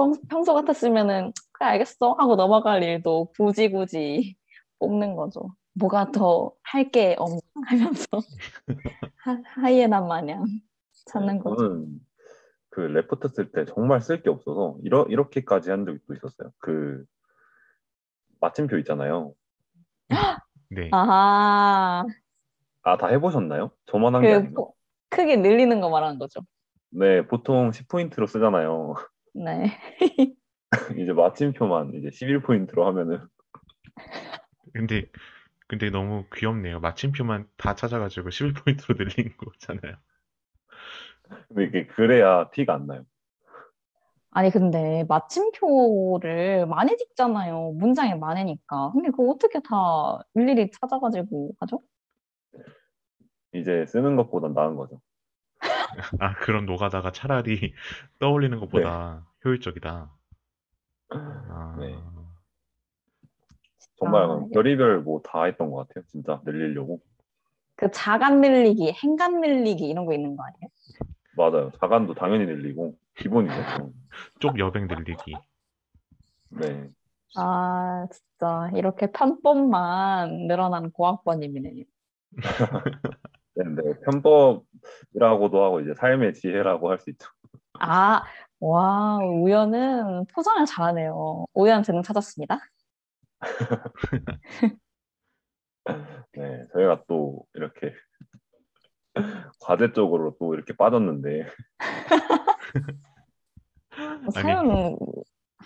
평, 0.03 0.15
평소 0.29 0.55
같았으면은 0.55 1.33
그래 1.53 1.67
알겠어 1.71 2.15
하고 2.19 2.35
넘어갈 2.37 2.83
일도 2.83 3.33
굳이 3.37 3.71
굳이 3.71 4.37
뽑는 4.79 5.15
거죠. 5.17 5.55
뭐가 5.75 6.11
더 6.11 6.53
할 6.65 6.91
게 6.91 7.15
없나 7.19 7.39
하면서 7.67 8.07
하, 9.17 9.41
하이에나 9.45 10.01
마냥 10.01 10.45
찾는 11.07 11.37
네, 11.39 11.43
거죠. 11.43 11.57
저는 11.57 12.01
그 12.71 12.81
레포트 12.81 13.29
쓸 13.29 13.53
때 13.53 13.65
정말 13.67 14.01
쓸 14.01 14.23
게 14.23 14.31
없어서 14.31 14.77
이러, 14.83 15.05
이렇게까지 15.09 15.71
한 15.71 15.85
적이 15.85 15.99
또 16.09 16.15
있었어요. 16.15 16.51
그 16.59 17.05
마침표 18.41 18.77
있잖아요. 18.79 19.35
네. 20.71 20.89
아하, 20.93 22.05
아, 22.83 22.97
다 22.97 23.07
해보셨나요? 23.09 23.71
저만 23.87 24.15
한게 24.15 24.29
그 24.29 24.35
아닌가? 24.35 24.63
크게 25.11 25.37
늘리는 25.37 25.81
거 25.81 25.91
말하는 25.91 26.19
거죠. 26.19 26.41
네, 26.91 27.27
보통 27.27 27.71
10포인트로 27.71 28.27
쓰잖아요. 28.27 28.95
네. 29.35 29.67
이제 30.99 31.13
마침표만 31.13 31.95
이제 31.95 32.09
11포인트로 32.09 32.85
하면은 32.85 33.21
근데 34.73 35.07
근데 35.67 35.91
너무 35.91 36.25
귀엽네요. 36.35 36.81
마침표만 36.81 37.47
다 37.57 37.75
찾아가지고 37.75 38.29
11포인트로 38.29 38.97
늘린 38.99 39.35
거잖아요. 39.37 39.97
근데 41.49 41.65
이게 41.65 41.87
그래야 41.87 42.51
티가 42.51 42.75
안 42.75 42.87
나요. 42.87 43.05
아니, 44.35 44.51
근데 44.51 45.05
마침표를 45.09 46.67
많이 46.67 46.97
찍잖아요. 46.97 47.73
문장이 47.73 48.15
많으니까. 48.19 48.91
근데 48.93 49.11
그거 49.11 49.31
어떻게 49.31 49.61
다 49.61 50.21
일일이 50.35 50.71
찾아가지고 50.71 51.53
하죠? 51.61 51.83
이제 53.55 53.85
쓰는 53.87 54.17
것보단 54.17 54.55
나은 54.55 54.77
거죠. 54.77 55.01
아, 56.21 56.35
그런 56.35 56.67
노가다가 56.67 57.13
차라리 57.13 57.75
떠올리는 58.19 58.59
것보다 58.59 59.27
효율적이다. 59.45 60.11
아, 61.11 61.77
네. 61.79 61.95
정말 63.99 64.25
아, 64.25 64.45
별의별 64.53 65.01
뭐 65.03 65.21
다 65.23 65.45
했던 65.45 65.71
것 65.71 65.87
같아요. 65.89 66.05
진짜 66.09 66.41
늘리려고. 66.45 67.01
그 67.77 67.91
자간 67.91 68.41
늘리기, 68.41 68.93
행간 69.03 69.41
늘리기 69.41 69.89
이런 69.89 70.07
거 70.07 70.15
있는 70.15 70.37
거 70.37 70.45
아니에요? 70.45 70.69
맞아요. 71.37 71.71
자간도 71.81 72.15
당연히 72.15 72.47
늘리고 72.47 72.97
기본이죠. 73.17 73.55
쪽 74.41 74.59
여백 74.59 74.87
늘리기. 74.87 75.35
네. 76.51 76.91
아, 77.37 78.07
진짜 78.11 78.71
이렇게 78.77 79.11
편법만 79.11 80.47
늘어난 80.47 80.91
고학번님이네요. 80.91 81.85
네, 83.55 83.65
네. 83.65 83.83
편법 84.05 84.65
이라고도 85.15 85.63
하고 85.65 85.81
이제 85.81 85.95
삶의 85.95 86.35
지혜라고 86.35 86.91
할 86.91 86.99
수 86.99 87.11
있죠. 87.11 87.29
아, 87.81 88.23
와, 88.61 89.19
우연은 89.19 90.27
포장을 90.35 90.65
잘하네요. 90.67 91.47
우연 91.55 91.83
재능 91.83 92.03
찾았습니다. 92.03 92.61
네, 96.35 96.67
저희가 96.73 97.03
또 97.09 97.45
이렇게 97.55 97.93
과제 99.61 99.93
쪽으로 99.93 100.37
또 100.39 100.55
이렇게 100.55 100.75
빠졌는데 100.77 101.47
사연은 104.35 104.97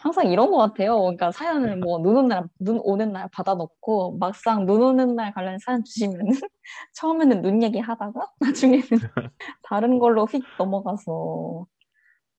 항상 0.06 0.30
이런 0.30 0.50
것 0.52 0.58
같아요. 0.58 1.00
그러니까 1.00 1.32
사연을 1.32 1.78
뭐 1.78 1.98
눈 1.98 2.16
오는 2.16 2.28
날, 2.28 2.44
눈 2.60 2.78
오는 2.82 3.12
날 3.12 3.28
받아놓고 3.32 4.18
막상 4.18 4.64
눈 4.64 4.80
오는 4.82 5.16
날 5.16 5.32
관련 5.34 5.58
사연 5.58 5.82
주시면은 5.82 6.26
처음에는 6.94 7.42
눈 7.42 7.62
얘기하다가 7.62 8.12
나중에는 8.40 8.84
다른 9.64 9.98
걸로 9.98 10.26
휙 10.26 10.44
넘어가서 10.58 11.66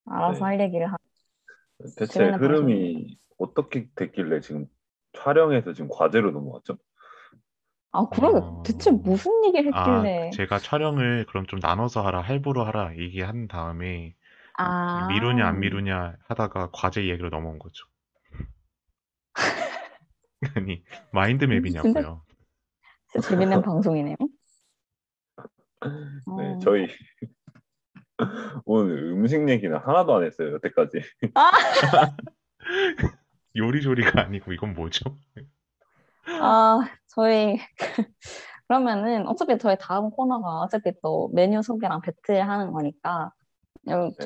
알아서 0.06 0.40
네. 0.40 0.44
할 0.46 0.60
얘기를 0.62 0.88
하. 0.92 0.96
대체 1.98 2.30
흐름이 2.30 3.18
어떻게 3.38 3.90
됐길래 3.96 4.40
지금 4.40 4.66
촬영해서 5.14 5.74
지금 5.74 5.90
과제로 5.92 6.32
넘어갔죠? 6.32 6.78
아, 7.92 8.08
그러게 8.10 8.40
어. 8.42 8.64
대체 8.66 8.92
무슨 8.92 9.44
얘기를 9.46 9.72
아, 9.76 10.02
했길래? 10.02 10.30
제가 10.32 10.60
촬영을 10.60 11.26
그럼 11.28 11.46
좀 11.48 11.60
나눠서 11.60 12.02
하라, 12.06 12.22
할부로 12.22 12.64
하라 12.64 12.96
얘기한 12.98 13.48
다음에 13.50 14.14
아, 14.14 14.17
미루냐 15.10 15.48
안 15.48 15.60
미루냐 15.60 16.16
하다가 16.28 16.72
과제 16.72 17.08
얘기로 17.08 17.30
넘어온 17.30 17.60
거죠. 17.60 17.86
아니, 20.56 20.84
마인드맵이냐고요. 21.12 22.24
진짜 23.12 23.30
재밌는 23.30 23.62
방송이네요. 23.62 24.16
네, 25.82 25.90
어. 26.26 26.60
저희 26.60 26.88
오늘 28.66 29.12
음식 29.12 29.48
얘기는 29.48 29.78
하나도 29.78 30.16
안 30.16 30.24
했어요, 30.24 30.54
여태까지. 30.54 31.02
요리조리가 33.56 34.22
아니고 34.22 34.54
이건 34.54 34.74
뭐죠? 34.74 35.16
아, 36.42 36.80
저희 37.08 37.60
그러면은 38.68 39.28
어차피 39.28 39.58
저희 39.58 39.78
다음 39.80 40.10
코너가 40.10 40.62
어차피 40.62 40.92
또 41.02 41.30
메뉴 41.34 41.62
소개랑 41.62 42.02
배틀하는 42.02 42.72
거니까. 42.72 43.32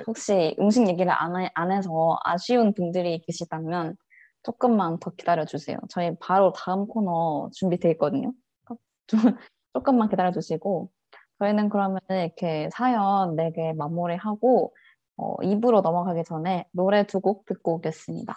혹시 0.07 0.55
음식 0.59 0.87
얘기를 0.87 1.11
안, 1.11 1.35
해- 1.39 1.51
안 1.55 1.71
해서 1.71 2.17
아쉬운 2.23 2.73
분들이 2.73 3.19
계시다면 3.21 3.95
조금만 4.43 4.97
더 4.99 5.11
기다려 5.11 5.45
주세요. 5.45 5.77
저희 5.89 6.15
바로 6.19 6.51
다음 6.53 6.87
코너 6.87 7.49
준비돼 7.53 7.91
있거든요. 7.91 8.31
좀 9.07 9.19
조금만 9.73 10.09
기다려 10.09 10.31
주시고 10.31 10.89
저희는 11.39 11.69
그러면 11.69 11.99
이렇게 12.09 12.69
사연 12.73 13.35
4개 13.35 13.73
마무리하고 13.73 14.73
어, 15.17 15.35
2부로 15.43 15.81
넘어가기 15.81 16.23
전에 16.23 16.65
노래 16.71 17.05
두 17.05 17.19
곡 17.21 17.45
듣고 17.45 17.75
오겠습니다. 17.75 18.35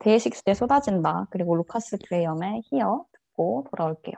데이식스의 0.00 0.54
쏟아진다 0.54 1.28
그리고 1.30 1.54
루카스 1.56 1.98
그레이엄의 2.08 2.62
히어 2.70 3.04
듣고 3.12 3.66
돌아올게요. 3.70 4.14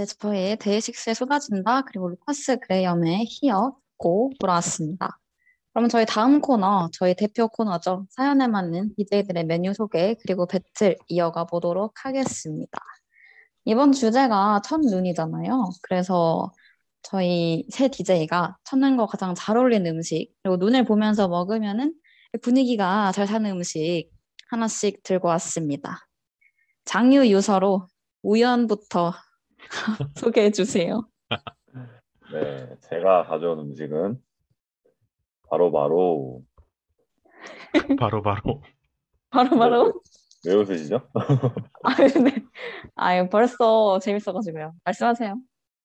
네, 0.00 0.06
저희 0.06 0.56
데이식스의 0.56 1.14
쏟아진다 1.14 1.82
그리고 1.82 2.08
루카스 2.08 2.60
그레이엄의 2.60 3.26
히어 3.28 3.74
듣고 3.98 4.30
돌아왔습니다. 4.40 5.18
그럼 5.74 5.90
저희 5.90 6.06
다음 6.06 6.40
코너, 6.40 6.88
저희 6.94 7.14
대표 7.14 7.48
코너죠. 7.48 8.06
사연에 8.08 8.46
맞는 8.46 8.94
DJ들의 8.96 9.44
메뉴 9.44 9.74
소개 9.74 10.16
그리고 10.22 10.46
배틀 10.46 10.96
이어가 11.08 11.44
보도록 11.44 11.92
하겠습니다. 12.06 12.78
이번 13.66 13.92
주제가 13.92 14.62
첫눈이잖아요. 14.64 15.68
그래서 15.82 16.50
저희 17.02 17.66
새 17.70 17.88
DJ가 17.88 18.56
첫눈과 18.64 19.04
가장 19.04 19.34
잘 19.34 19.58
어울리는 19.58 19.84
음식 19.94 20.32
그리고 20.42 20.56
눈을 20.56 20.86
보면서 20.86 21.28
먹으면은 21.28 21.92
분위기가 22.40 23.12
잘 23.12 23.26
사는 23.26 23.50
음식 23.50 24.08
하나씩 24.48 25.02
들고 25.02 25.28
왔습니다. 25.28 26.08
장유 26.86 27.26
유서로 27.26 27.86
우연부터 28.22 29.12
소개해 30.16 30.50
주세요. 30.50 31.06
네, 32.32 32.76
제가 32.82 33.24
가져온 33.24 33.58
음식은 33.60 34.20
바로 35.48 35.72
바로 35.72 36.42
바로 37.98 38.22
바로 38.22 38.62
바로 39.30 39.58
바로 39.58 40.00
왜 40.44 40.54
웃으시죠? 40.54 41.08
아 41.82 41.96
네. 41.96 42.44
아유 42.94 43.28
벌써 43.28 43.98
재밌어가지고요. 43.98 44.74
말씀하세요. 44.84 45.40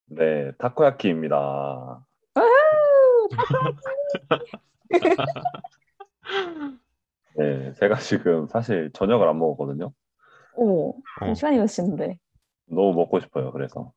네, 0.07 0.51
타코야키입니다. 0.59 2.05
네, 7.37 7.73
제가 7.73 7.95
지금 7.95 8.47
사실 8.47 8.91
저녁을 8.93 9.27
안 9.27 9.39
먹었거든요. 9.39 9.91
오, 10.53 11.01
어. 11.21 11.33
시간이 11.33 11.57
몇 11.57 11.65
시인데 11.67 12.17
너무 12.65 12.93
먹고 12.93 13.19
싶어요. 13.19 13.51
그래서 13.51 13.91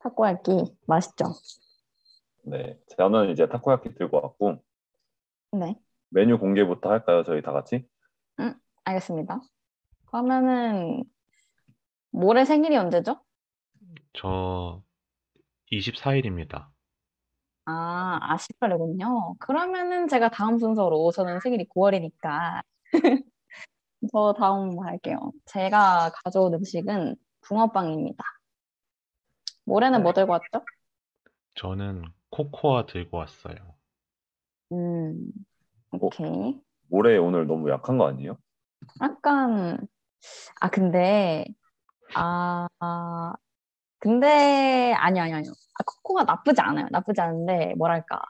타코야끼 0.00 0.76
맛있죠? 0.86 1.26
네, 2.42 2.78
저는 2.96 3.30
이제 3.30 3.48
타코야키 3.48 3.94
들고 3.94 4.20
왔고 4.20 4.62
네, 5.52 5.76
메뉴 6.10 6.38
공개부터 6.38 6.90
할까요? 6.90 7.24
저희 7.24 7.42
다 7.42 7.52
같이? 7.52 7.86
알겠습니다. 8.84 9.40
그러면은 10.06 11.04
모레 12.10 12.44
생일이 12.44 12.76
언제죠? 12.76 13.20
저 14.12 14.82
24일입니다. 15.72 16.68
아, 17.66 18.18
아 18.20 18.36
18일군요. 18.36 19.38
그러면은 19.38 20.06
제가 20.06 20.30
다음 20.30 20.58
순서로 20.58 21.10
저는 21.12 21.40
생일이 21.40 21.66
9월이니까 21.68 22.62
저 24.12 24.34
다음 24.38 24.78
할게요. 24.80 25.32
제가 25.46 26.12
가져온 26.22 26.54
음식은 26.54 27.16
붕어빵입니다. 27.44 28.24
모레는 29.64 30.02
뭐 30.02 30.12
네. 30.12 30.20
들고 30.20 30.32
왔죠? 30.32 30.64
저는 31.54 32.04
코코아 32.30 32.86
들고 32.86 33.18
왔어요. 33.18 33.56
음, 34.72 35.30
오케이. 35.92 36.60
모레 36.88 37.16
오늘 37.18 37.46
너무 37.46 37.70
약한 37.70 37.98
거 37.98 38.06
아니에요? 38.08 38.36
약간, 39.00 39.86
아, 40.60 40.68
근데 40.70 41.44
아, 42.14 42.66
아, 42.80 43.32
근데 43.98 44.92
아니 44.96 45.20
아니 45.20 45.32
아니요. 45.32 45.52
아, 45.52 45.84
코코가 45.84 46.24
나쁘지 46.24 46.60
않아요. 46.60 46.86
나쁘지 46.90 47.20
않은데 47.20 47.74
뭐랄까 47.76 48.20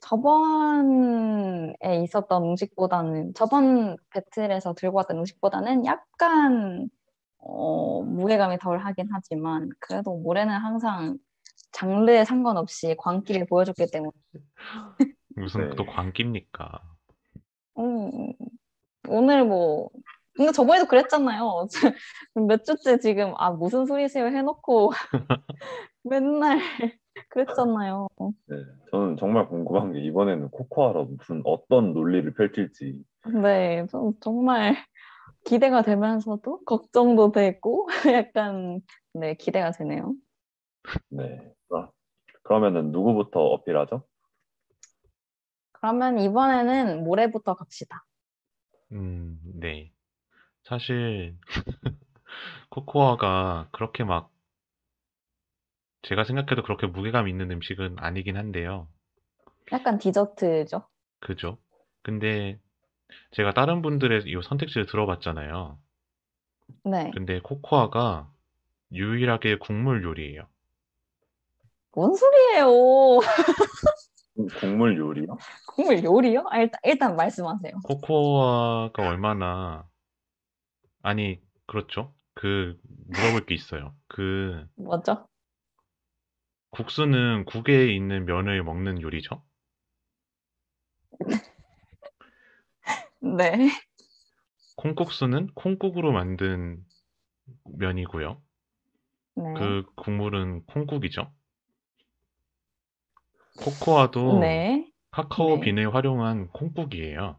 저번에 0.00 1.74
있었던 2.04 2.42
음식보다는 2.44 3.34
저번 3.34 3.96
배틀에서 4.10 4.74
들고 4.74 4.98
왔던 4.98 5.18
음식보다는 5.18 5.84
약간 5.86 6.88
어, 7.40 8.02
무게감이 8.02 8.58
덜 8.58 8.78
하긴 8.78 9.08
하지만 9.12 9.70
그래도 9.78 10.16
모래는 10.16 10.54
항상 10.54 11.18
장르에 11.72 12.24
상관없이 12.24 12.94
광기를 12.98 13.46
보여줬기 13.46 13.86
때문에 13.92 14.12
무슨 15.36 15.70
네. 15.70 15.76
또 15.76 15.86
광기입니까? 15.86 16.82
음, 17.78 18.32
오늘 19.08 19.44
뭐 19.44 19.88
근데 20.34 20.52
저번에도 20.52 20.86
그랬잖아요. 20.86 21.66
몇 22.48 22.64
주째 22.64 22.98
지금 22.98 23.34
아 23.36 23.50
무슨 23.50 23.86
소리세요 23.86 24.26
해놓고 24.26 24.90
맨날 26.02 26.60
그랬잖아요. 27.28 28.08
네, 28.46 28.56
저는 28.90 29.16
정말 29.16 29.48
궁금한 29.48 29.92
게 29.92 30.00
이번에는 30.00 30.50
코코아로 30.50 31.06
무슨 31.06 31.42
어떤 31.44 31.92
논리를 31.92 32.32
펼칠지. 32.34 33.02
네, 33.42 33.86
좀 33.88 34.12
정말 34.20 34.76
기대가 35.44 35.82
되면서도 35.82 36.64
걱정도 36.64 37.32
되고 37.32 37.86
약간 38.14 38.80
네 39.14 39.34
기대가 39.34 39.70
되네요. 39.70 40.14
네. 41.08 41.52
아, 41.72 41.88
그러면은 42.42 42.92
누구부터 42.92 43.40
어필하죠? 43.40 44.04
그러면 45.72 46.18
이번에는 46.18 47.04
모레부터 47.04 47.54
갑시다. 47.54 48.04
음, 48.92 49.40
네. 49.42 49.92
사실 50.64 51.36
코코아가 52.70 53.68
그렇게 53.72 54.04
막 54.04 54.30
제가 56.02 56.24
생각해도 56.24 56.62
그렇게 56.62 56.86
무게감 56.86 57.28
있는 57.28 57.50
음식은 57.50 57.96
아니긴 57.98 58.36
한데요. 58.36 58.88
약간 59.72 59.98
디저트죠. 59.98 60.86
그죠? 61.20 61.58
근데 62.02 62.58
제가 63.32 63.52
다른 63.52 63.82
분들의 63.82 64.24
이 64.26 64.42
선택지를 64.42 64.86
들어봤잖아요. 64.86 65.78
네, 66.84 67.10
근데 67.12 67.40
코코아가 67.40 68.30
유일하게 68.92 69.58
국물 69.58 70.02
요리예요. 70.02 70.46
뭔 71.92 72.14
소리예요? 72.14 73.20
국물 74.60 74.96
요리요? 74.96 75.36
국물 75.66 76.04
요리요? 76.04 76.44
아, 76.50 76.58
일단 76.58 76.80
일단 76.84 77.16
말씀하세요. 77.16 77.80
코코아가 77.84 79.08
얼마나 79.08 79.88
아니 81.02 81.40
그렇죠? 81.66 82.14
그 82.34 82.78
물어볼 83.08 83.46
게 83.46 83.54
있어요. 83.54 83.94
그 84.08 84.66
뭐죠? 84.76 85.26
국수는 86.70 87.44
국에 87.46 87.92
있는 87.92 88.24
면을 88.24 88.62
먹는 88.62 89.02
요리죠? 89.02 89.42
네, 93.20 93.70
콩국수는 94.76 95.48
콩국으로 95.54 96.12
만든 96.12 96.84
면이고요. 97.64 98.40
네, 99.36 99.54
그 99.56 99.84
국물은 99.96 100.64
콩국이죠. 100.66 101.30
코코아도 103.58 104.38
네. 104.40 104.90
카카오 105.10 105.56
네. 105.56 105.60
빈을 105.60 105.94
활용한 105.94 106.48
콩국이에요. 106.48 107.36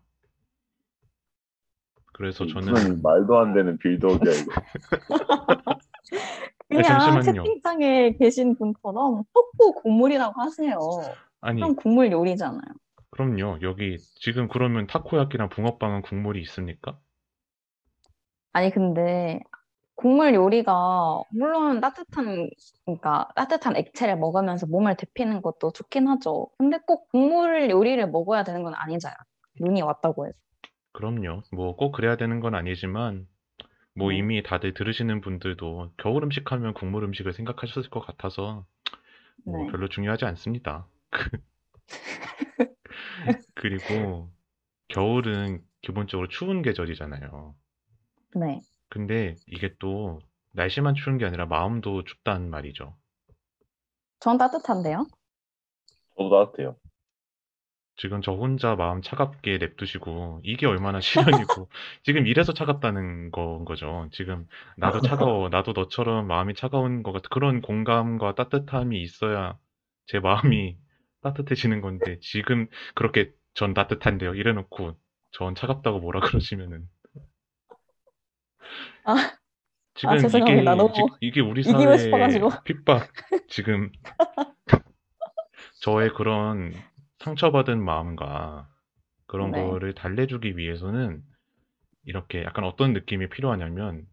그래서 2.13 2.45
저는 2.45 2.73
무슨 2.73 3.01
말도 3.01 3.39
안 3.39 3.53
되는 3.53 3.77
빌드업이야 3.77 4.31
이거. 4.33 4.51
그냥 6.67 6.83
잠시만요. 6.83 7.43
채팅창에 7.43 8.13
계신 8.17 8.55
분처럼 8.55 9.23
속보 9.33 9.73
국물이라고 9.81 10.39
하세요. 10.39 10.77
아니 11.41 11.59
그럼 11.59 11.75
국물 11.75 12.11
요리잖아요. 12.11 12.61
그럼요. 13.11 13.59
여기 13.61 13.97
지금 14.15 14.47
그러면 14.49 14.85
타코야끼랑 14.87 15.47
붕어빵은 15.49 16.01
국물이 16.01 16.41
있습니까? 16.41 16.99
아니 18.53 18.69
근데 18.71 19.39
국물 19.95 20.33
요리가 20.35 21.23
물론 21.31 21.81
따뜻한 21.81 22.49
그러니까 22.85 23.29
따뜻한 23.35 23.77
액체를 23.77 24.17
먹으면서 24.17 24.67
몸을 24.67 24.97
데피는 24.97 25.41
것도 25.41 25.71
좋긴 25.73 26.07
하죠. 26.09 26.49
근데 26.57 26.79
꼭 26.87 27.09
국물 27.11 27.69
요리를 27.71 28.09
먹어야 28.11 28.43
되는 28.43 28.63
건 28.63 28.73
아니잖아요. 28.75 29.17
눈이 29.61 29.81
왔다고 29.83 30.27
해서. 30.27 30.37
그럼요. 30.93 31.43
뭐 31.51 31.75
꼭 31.75 31.91
그래야 31.91 32.15
되는 32.17 32.39
건 32.39 32.55
아니지만 32.55 33.27
뭐 33.95 34.11
네. 34.11 34.13
이미 34.13 34.43
다들 34.43 34.73
들으시는 34.75 35.21
분들도 35.21 35.93
겨울 35.97 36.23
음식 36.23 36.51
하면 36.51 36.73
국물 36.75 37.03
음식을 37.05 37.33
생각하셨을 37.33 37.89
것 37.91 38.01
같아서 38.01 38.65
뭐 39.45 39.65
네. 39.65 39.67
별로 39.67 39.89
중요하지 39.89 40.25
않습니다. 40.25 40.87
그리고 43.55 44.31
겨울은 44.89 45.63
기본적으로 45.81 46.27
추운 46.27 46.61
계절이잖아요. 46.61 47.55
네. 48.35 48.61
근데 48.89 49.35
이게 49.47 49.73
또 49.79 50.19
날씨만 50.53 50.95
추운 50.95 51.17
게 51.17 51.25
아니라 51.25 51.45
마음도 51.45 52.03
춥단 52.03 52.49
말이죠. 52.49 52.95
전 54.19 54.37
따뜻한데요. 54.37 55.05
저도 56.17 56.29
따뜻해요. 56.29 56.75
지금 57.97 58.21
저 58.21 58.31
혼자 58.31 58.75
마음 58.75 59.01
차갑게 59.01 59.59
냅두시고 59.59 60.41
이게 60.43 60.65
얼마나 60.65 60.99
시련이고 61.45 61.69
지금 62.03 62.25
이래서 62.25 62.53
차갑다는 62.53 63.31
건 63.31 63.63
거죠. 63.65 64.07
지금 64.11 64.47
나도 64.77 65.01
차가워. 65.01 65.49
나도 65.49 65.73
너처럼 65.73 66.27
마음이 66.27 66.55
차가운 66.55 67.03
것 67.03 67.11
같아. 67.11 67.29
그런 67.29 67.61
공감과 67.61 68.35
따뜻함이 68.35 69.01
있어야 69.01 69.57
제 70.07 70.19
마음이 70.19 70.77
따뜻해지는 71.21 71.81
건데 71.81 72.19
지금 72.21 72.67
그렇게 72.95 73.31
전 73.53 73.73
따뜻한데요. 73.73 74.35
이래놓고 74.35 74.97
전 75.31 75.55
차갑다고 75.55 75.99
뭐라 75.99 76.19
그러시면은 76.39 76.87
아, 79.03 79.37
지금 79.95 80.13
아, 80.15 80.17
죄송합니다. 80.17 80.71
이게 80.71 80.75
너무 80.77 80.93
지- 80.93 81.01
이게 81.21 81.41
우리 81.41 81.63
사회의. 81.63 82.39
핍박 82.65 83.11
지금 83.49 83.91
저의 85.81 86.13
그런 86.13 86.73
상처받은 87.19 87.83
마음과 87.83 88.69
그런 89.27 89.51
네. 89.51 89.63
거를 89.63 89.93
달래주기 89.93 90.57
위해서는 90.57 91.21
이렇게 92.05 92.43
약간 92.43 92.65
어떤 92.65 92.93
느낌이 92.93 93.29
필요하냐면 93.29 94.05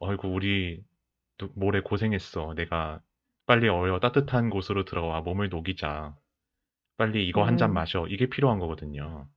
어이구 0.00 0.28
우리 0.28 0.82
누- 1.38 1.52
모레 1.56 1.80
고생했어. 1.82 2.54
내가 2.56 3.00
빨리 3.46 3.68
어여 3.68 4.00
따뜻한 4.00 4.50
곳으로 4.50 4.84
들어와 4.84 5.20
몸을 5.22 5.48
녹이자. 5.50 6.16
빨리 6.96 7.26
이거 7.28 7.44
한 7.44 7.56
잔 7.56 7.70
음. 7.70 7.74
마셔. 7.74 8.06
이게 8.08 8.26
필요한 8.28 8.58
거거든요. 8.58 9.28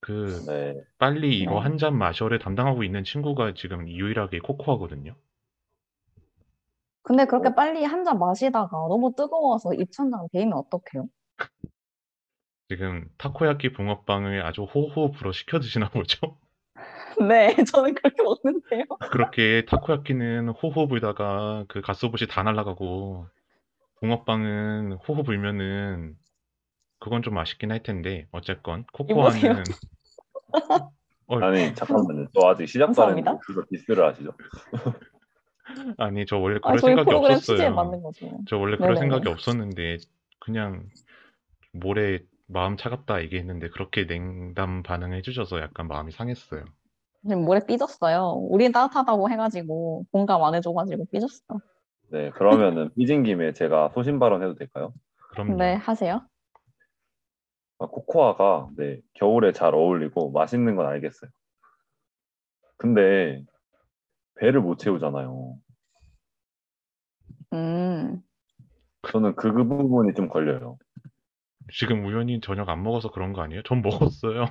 그 0.00 0.42
네. 0.46 0.74
빨리 0.98 1.40
이거 1.40 1.56
네. 1.56 1.60
한잔 1.60 1.96
마셔를 1.98 2.38
담당하고 2.38 2.84
있는 2.84 3.04
친구가 3.04 3.54
지금 3.54 3.88
유일하게 3.88 4.38
코코아거든요. 4.40 5.16
근데 7.02 7.24
그렇게 7.26 7.54
빨리 7.54 7.84
한 7.84 8.04
잔 8.04 8.18
마시다가 8.18 8.68
너무 8.88 9.14
뜨거워서 9.16 9.74
입천장 9.74 10.28
데이면 10.32 10.58
어떡해요? 10.58 11.08
지금 12.68 13.08
타코야끼 13.18 13.72
붕어빵을 13.72 14.44
아주 14.44 14.64
호호 14.64 15.12
불어 15.12 15.32
시켜 15.32 15.60
드시나 15.60 15.88
보죠? 15.90 16.38
네, 17.28 17.54
저는 17.64 17.94
그렇게 17.94 18.22
먹는데요. 18.22 18.84
그렇게 19.10 19.64
타코야끼는 19.66 20.48
호호 20.50 20.88
불다가 20.88 21.64
그 21.68 21.80
가스오봇이 21.80 22.28
다 22.28 22.42
날아가고 22.42 23.28
붕어빵은 24.04 24.98
호호 25.08 25.22
불면은 25.22 26.14
그건 26.98 27.22
좀 27.22 27.32
맛있긴 27.32 27.70
할 27.70 27.82
텐데 27.82 28.26
어쨌건. 28.32 28.84
코코아는 28.92 29.64
어, 31.26 31.38
아니 31.38 31.74
잠깐만요. 31.74 32.26
저 32.34 32.46
아직 32.48 32.66
시작도 32.66 33.02
안 33.02 33.08
했는데 33.08 33.30
감사합니다. 33.30 33.38
그거 33.46 33.62
디스를 33.70 34.06
하시죠? 34.06 34.32
아니 35.96 36.26
저 36.26 36.36
원래 36.36 36.58
아, 36.62 36.68
그럴 36.68 36.80
저희 36.80 36.90
생각이 36.90 37.08
프로그램 37.08 37.38
취지에 37.38 37.66
없었어요. 37.66 37.74
맞는 37.74 38.02
거죠. 38.02 38.38
저 38.46 38.58
원래 38.58 38.76
그럴 38.76 38.94
네네네. 38.94 39.00
생각이 39.00 39.28
없었는데 39.28 39.96
그냥 40.38 40.84
모레 41.72 42.20
마음 42.46 42.76
차갑다 42.76 43.22
얘기했는데 43.22 43.70
그렇게 43.70 44.04
냉담 44.04 44.82
반응해 44.82 45.22
주셔서 45.22 45.60
약간 45.60 45.88
마음이 45.88 46.12
상했어요. 46.12 46.66
지금 47.22 47.46
모래 47.46 47.64
삐졌어요. 47.66 48.32
우린 48.50 48.70
따뜻하다고 48.70 49.30
해가지고 49.30 50.04
공감 50.12 50.44
안 50.44 50.54
해줘가지고 50.54 51.06
삐졌어. 51.06 51.58
네. 52.10 52.30
그러면은 52.30 52.90
삐진 52.96 53.22
김에 53.22 53.52
제가 53.52 53.90
소신 53.94 54.18
발언해도 54.18 54.54
될까요? 54.54 54.92
그럼요. 55.30 55.56
네, 55.56 55.74
하세요. 55.74 56.26
아, 57.78 57.86
코코아가 57.86 58.68
네, 58.76 59.00
겨울에 59.14 59.52
잘 59.52 59.74
어울리고 59.74 60.30
맛있는 60.30 60.76
건 60.76 60.86
알겠어요. 60.86 61.30
근데 62.76 63.42
배를 64.36 64.60
못 64.60 64.78
채우잖아요. 64.78 65.56
음, 67.52 68.22
저는 69.08 69.34
그, 69.36 69.52
그 69.52 69.64
부분이 69.64 70.14
좀 70.14 70.28
걸려요. 70.28 70.78
지금 71.72 72.04
우연히 72.04 72.40
저녁 72.40 72.68
안 72.68 72.82
먹어서 72.82 73.10
그런 73.10 73.32
거 73.32 73.42
아니에요? 73.42 73.62
전 73.62 73.82
먹었어요. 73.82 74.46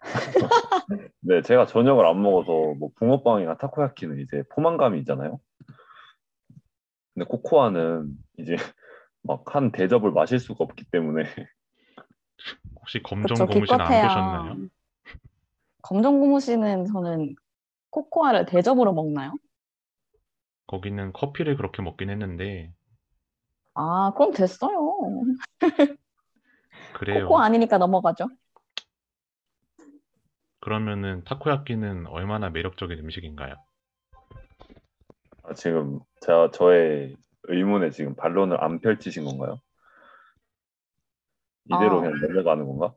네, 1.20 1.42
제가 1.42 1.66
저녁을 1.66 2.06
안 2.06 2.22
먹어서 2.22 2.74
뭐 2.78 2.90
붕어빵이나 2.96 3.56
타코야키는 3.56 4.20
이제 4.20 4.42
포만감이 4.54 4.98
있잖아요. 5.00 5.38
근데 7.16 7.26
코코아는 7.28 8.16
이제 8.38 8.56
막 9.22 9.44
한 9.56 9.72
대접을 9.72 10.12
마실 10.12 10.38
수가 10.38 10.64
없기 10.64 10.84
때문에 10.92 11.24
혹시 12.80 13.02
그쵸, 13.20 13.44
검정 13.44 13.46
고무신 13.46 13.80
안 13.80 13.98
기껏해야 13.98 14.00
보셨나요? 14.00 14.56
검정 15.82 16.20
고무신은 16.20 16.84
저는 16.86 17.34
코코아를 17.90 18.46
대접으로 18.46 18.92
먹나요? 18.94 19.32
거기는 20.68 21.12
커피를 21.12 21.56
그렇게 21.56 21.82
먹긴 21.82 22.08
했는데 22.08 22.72
아, 23.74 24.12
그럼 24.16 24.32
됐어요. 24.32 24.96
그래요. 26.92 27.24
코코아 27.24 27.44
아니니까 27.44 27.78
넘어가죠. 27.78 28.28
그러면은 30.60 31.24
타코야끼는 31.24 32.06
얼마나 32.08 32.50
매력적인 32.50 32.98
음식인가요? 32.98 33.54
아, 35.48 35.54
지금 35.54 36.00
제가 36.20 36.50
저의 36.50 37.16
의문에 37.44 37.90
지금 37.90 38.14
반론을 38.16 38.62
안 38.62 38.80
펼치신 38.80 39.24
건가요? 39.24 39.60
이대로 41.66 41.98
아. 41.98 42.00
그냥 42.00 42.20
넘어가는 42.20 42.66
건가? 42.66 42.94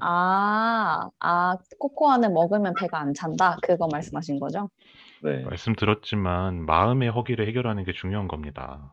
아, 0.00 1.08
아, 1.20 1.56
코코아는 1.78 2.32
먹으면 2.32 2.74
배가 2.78 2.98
안 2.98 3.14
찬다. 3.14 3.58
그거 3.62 3.88
말씀하신 3.90 4.40
거죠? 4.40 4.70
네. 5.22 5.42
말씀드렸지만 5.44 6.64
마음의 6.64 7.10
허기를 7.10 7.46
해결하는 7.46 7.84
게 7.84 7.92
중요한 7.92 8.28
겁니다. 8.28 8.92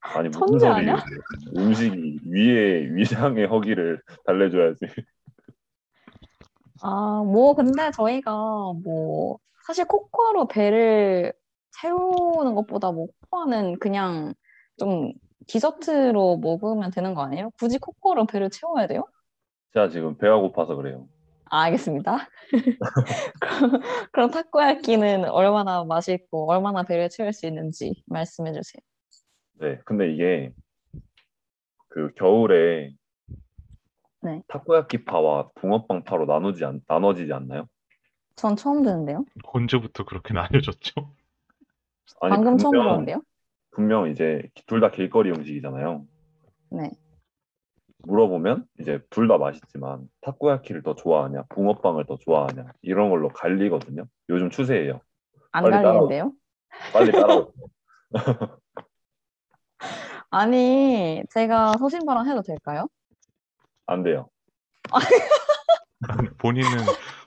아니 0.00 0.28
무슨 0.28 0.58
천재? 0.58 0.66
아니야? 0.68 0.96
음식이 1.56 2.20
위에 2.26 2.94
위상의 2.94 3.46
허기를 3.46 4.02
달래줘야지. 4.26 4.86
아, 6.82 7.22
뭐, 7.24 7.54
근데 7.54 7.90
저희가 7.92 8.30
뭐, 8.84 9.38
사실 9.66 9.86
코코아로 9.86 10.48
배를 10.48 11.32
채우는 11.80 12.54
것보다 12.54 12.90
뭐, 12.92 13.06
코코아는 13.20 13.78
그냥 13.78 14.34
좀 14.78 15.12
디저트로 15.46 16.38
먹으면 16.38 16.90
되는 16.90 17.14
거 17.14 17.22
아니에요? 17.22 17.50
굳이 17.58 17.78
코코아로 17.78 18.26
배를 18.26 18.50
채워야 18.50 18.86
돼요? 18.86 19.04
제가 19.72 19.88
지금 19.88 20.16
배가 20.16 20.36
고파서 20.36 20.76
그래요. 20.76 21.08
아, 21.50 21.62
알겠습니다. 21.62 22.28
그럼, 23.40 23.82
그럼 24.12 24.30
타코야끼는 24.30 25.28
얼마나 25.28 25.84
맛있고, 25.84 26.50
얼마나 26.50 26.82
배를 26.82 27.08
채울 27.10 27.32
수 27.32 27.46
있는지 27.46 28.02
말씀해 28.06 28.52
주세요. 28.52 28.80
네. 29.60 29.78
근데 29.84 30.12
이게 30.12 30.52
그 31.88 32.12
겨울에 32.14 32.92
네. 34.22 34.42
타코야키 34.48 35.04
파와 35.04 35.50
붕어빵 35.54 36.04
파로 36.04 36.24
나누지 36.24 36.64
않, 36.64 36.80
나눠지지 36.88 37.32
않나요? 37.32 37.68
전 38.36 38.56
처음 38.56 38.82
듣는데요? 38.82 39.24
언제부터 39.44 40.04
그렇게 40.04 40.34
나뉘어졌죠? 40.34 41.12
아니 42.20 42.30
방금 42.34 42.58
처음 42.58 42.72
분명 42.72 42.84
들었는데요? 42.84 43.22
분명 43.70 44.10
이제 44.10 44.42
둘 44.66 44.80
다 44.80 44.90
길거리 44.90 45.30
음식이잖아요. 45.30 46.04
네. 46.70 46.90
물어보면 48.06 48.66
이제 48.80 49.00
둘 49.10 49.28
다 49.28 49.38
맛있지만 49.38 50.08
타코야키를 50.20 50.82
더 50.82 50.94
좋아하냐, 50.94 51.44
붕어빵을 51.48 52.04
더 52.06 52.16
좋아하냐 52.18 52.72
이런 52.82 53.10
걸로 53.10 53.28
갈리거든요. 53.30 54.04
요즘 54.28 54.50
추세예요. 54.50 55.00
안 55.52 55.64
빨리 55.64 55.76
따라오- 55.76 55.82
갈리는데요? 55.82 56.32
빨리 56.92 57.12
따라오세요. 57.12 57.52
아니, 60.30 61.22
제가 61.30 61.74
소신 61.78 62.04
발언 62.06 62.28
해도 62.28 62.42
될까요? 62.42 62.88
안 63.86 64.02
돼요. 64.02 64.28
본인은 66.38 66.68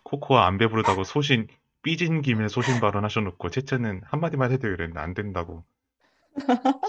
코코아 0.04 0.46
안 0.46 0.58
배부르다고 0.58 1.04
소신 1.04 1.48
삐진 1.84 2.22
김에 2.22 2.48
소신 2.48 2.80
발언하셔놓고 2.80 3.50
채채는 3.50 4.02
한마디만 4.06 4.52
해도 4.52 4.68
이랬는데 4.68 5.00
안 5.00 5.14
된다고. 5.14 5.64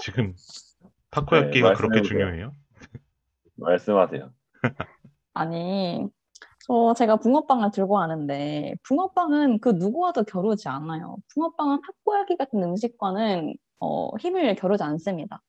지금 0.01 0.33
타코야끼가 1.11 1.69
네, 1.69 1.75
그렇게. 1.75 2.01
중요해요? 2.01 2.53
말씀하세요. 3.55 4.31
아니, 5.33 6.05
저 6.65 6.93
제가 6.95 7.17
붕어빵을 7.17 7.71
들고 7.71 7.95
왔는데, 7.95 8.75
붕어빵은 8.83 9.59
그 9.59 9.69
누구와도 9.69 10.23
겨루지 10.23 10.67
않아요. 10.67 11.17
붕어빵은 11.33 11.81
타코야키 11.81 12.37
같은 12.37 12.61
음식과는 12.61 13.55
어, 13.79 14.15
힘을 14.17 14.55
겨루지 14.55 14.83
않습니다. 14.83 15.41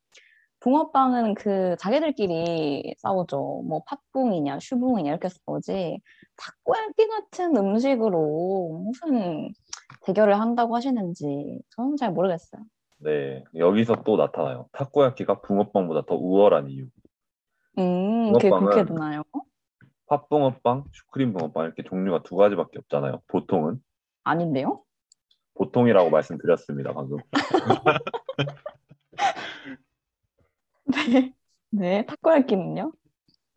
붕어빵은 0.61 1.35
그 1.35 1.77
자기들끼리 1.79 2.95
싸우죠. 2.99 3.63
뭐 3.67 3.83
팥붕이냐, 3.87 4.61
슈붕이냐 4.61 5.11
이렇게 5.11 5.29
싸우지. 5.29 6.01
타코야키 6.41 7.07
같은 7.07 7.57
음식으로 7.57 8.83
무슨 8.85 9.53
대결을 10.03 10.41
한다고 10.41 10.75
하시는지 10.75 11.61
저는 11.71 11.97
잘 11.97 12.11
모르겠어요. 12.13 12.63
네, 12.99 13.45
여기서 13.55 14.03
또 14.05 14.17
나타나요. 14.17 14.69
타코야키가 14.73 15.43
붕어빵보다 15.43 16.07
더 16.07 16.15
우월한 16.15 16.71
이유. 16.71 16.87
음, 17.79 18.33
그게 18.33 18.51
그렇게 18.51 18.85
되나요? 18.85 19.23
팥붕어빵, 20.07 20.87
슈크림 20.93 21.35
붕어빵 21.35 21.67
이렇게 21.67 21.85
종류가 21.85 22.25
두 22.25 22.35
가지밖에 22.37 22.79
없잖아요. 22.79 23.23
보통은 23.29 23.81
아닌데요? 24.25 24.83
보통이라고 25.55 26.11
말씀드렸습니다. 26.11 26.93
방금. 26.95 27.19
네. 30.85 31.35
네, 31.71 32.05
타코야키는요? 32.07 32.93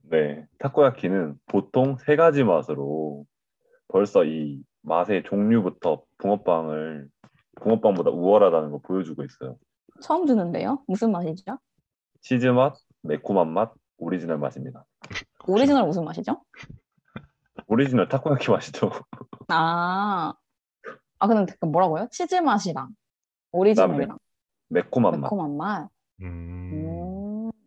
네, 0.03 0.45
타코야키는 0.59 1.39
보통 1.47 1.97
세 1.97 2.15
가지 2.15 2.43
맛으로 2.43 3.25
벌써 3.87 4.25
이 4.25 4.61
맛의 4.81 5.23
종류부터 5.23 6.03
붕어빵을 6.17 7.07
붕어빵보다 7.61 8.09
우월하다는 8.11 8.71
걸 8.71 8.79
보여주고 8.83 9.23
있어요. 9.23 9.57
처음 10.01 10.25
듣는데요? 10.25 10.83
무슨 10.87 11.11
맛이죠? 11.11 11.57
치즈 12.21 12.47
맛, 12.47 12.75
매콤한 13.01 13.51
맛, 13.51 13.73
오리지널 13.97 14.37
맛입니다. 14.37 14.85
오리지널 15.47 15.85
무슨 15.85 16.03
맛이죠? 16.03 16.41
오리지널 17.67 18.09
타코야키 18.09 18.51
맛이죠. 18.51 18.89
아, 19.49 20.33
아, 21.19 21.27
근데 21.27 21.53
그 21.59 21.65
뭐라고요? 21.65 22.07
치즈 22.11 22.35
맛이랑 22.35 22.89
오리지널이랑 23.51 24.17
매콤한 24.69 25.21
맛. 25.21 25.27
매콤한 25.27 25.57
맛. 25.57 25.89
음, 26.21 26.25
음, 26.25 27.02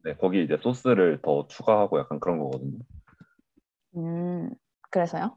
네, 0.06 0.14
거기 0.14 0.44
이제 0.44 0.56
소스를 0.62 1.20
더 1.20 1.48
추가하고 1.48 1.98
약간 1.98 2.20
그런 2.20 2.38
거거든요. 2.38 2.78
음, 3.96 4.50
그래서요? 4.88 5.36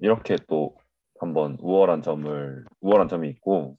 이렇게 0.00 0.36
또 0.48 0.78
한번 1.20 1.58
우월한 1.60 2.00
점을 2.00 2.64
우월한 2.80 3.08
점이 3.08 3.28
있고 3.28 3.76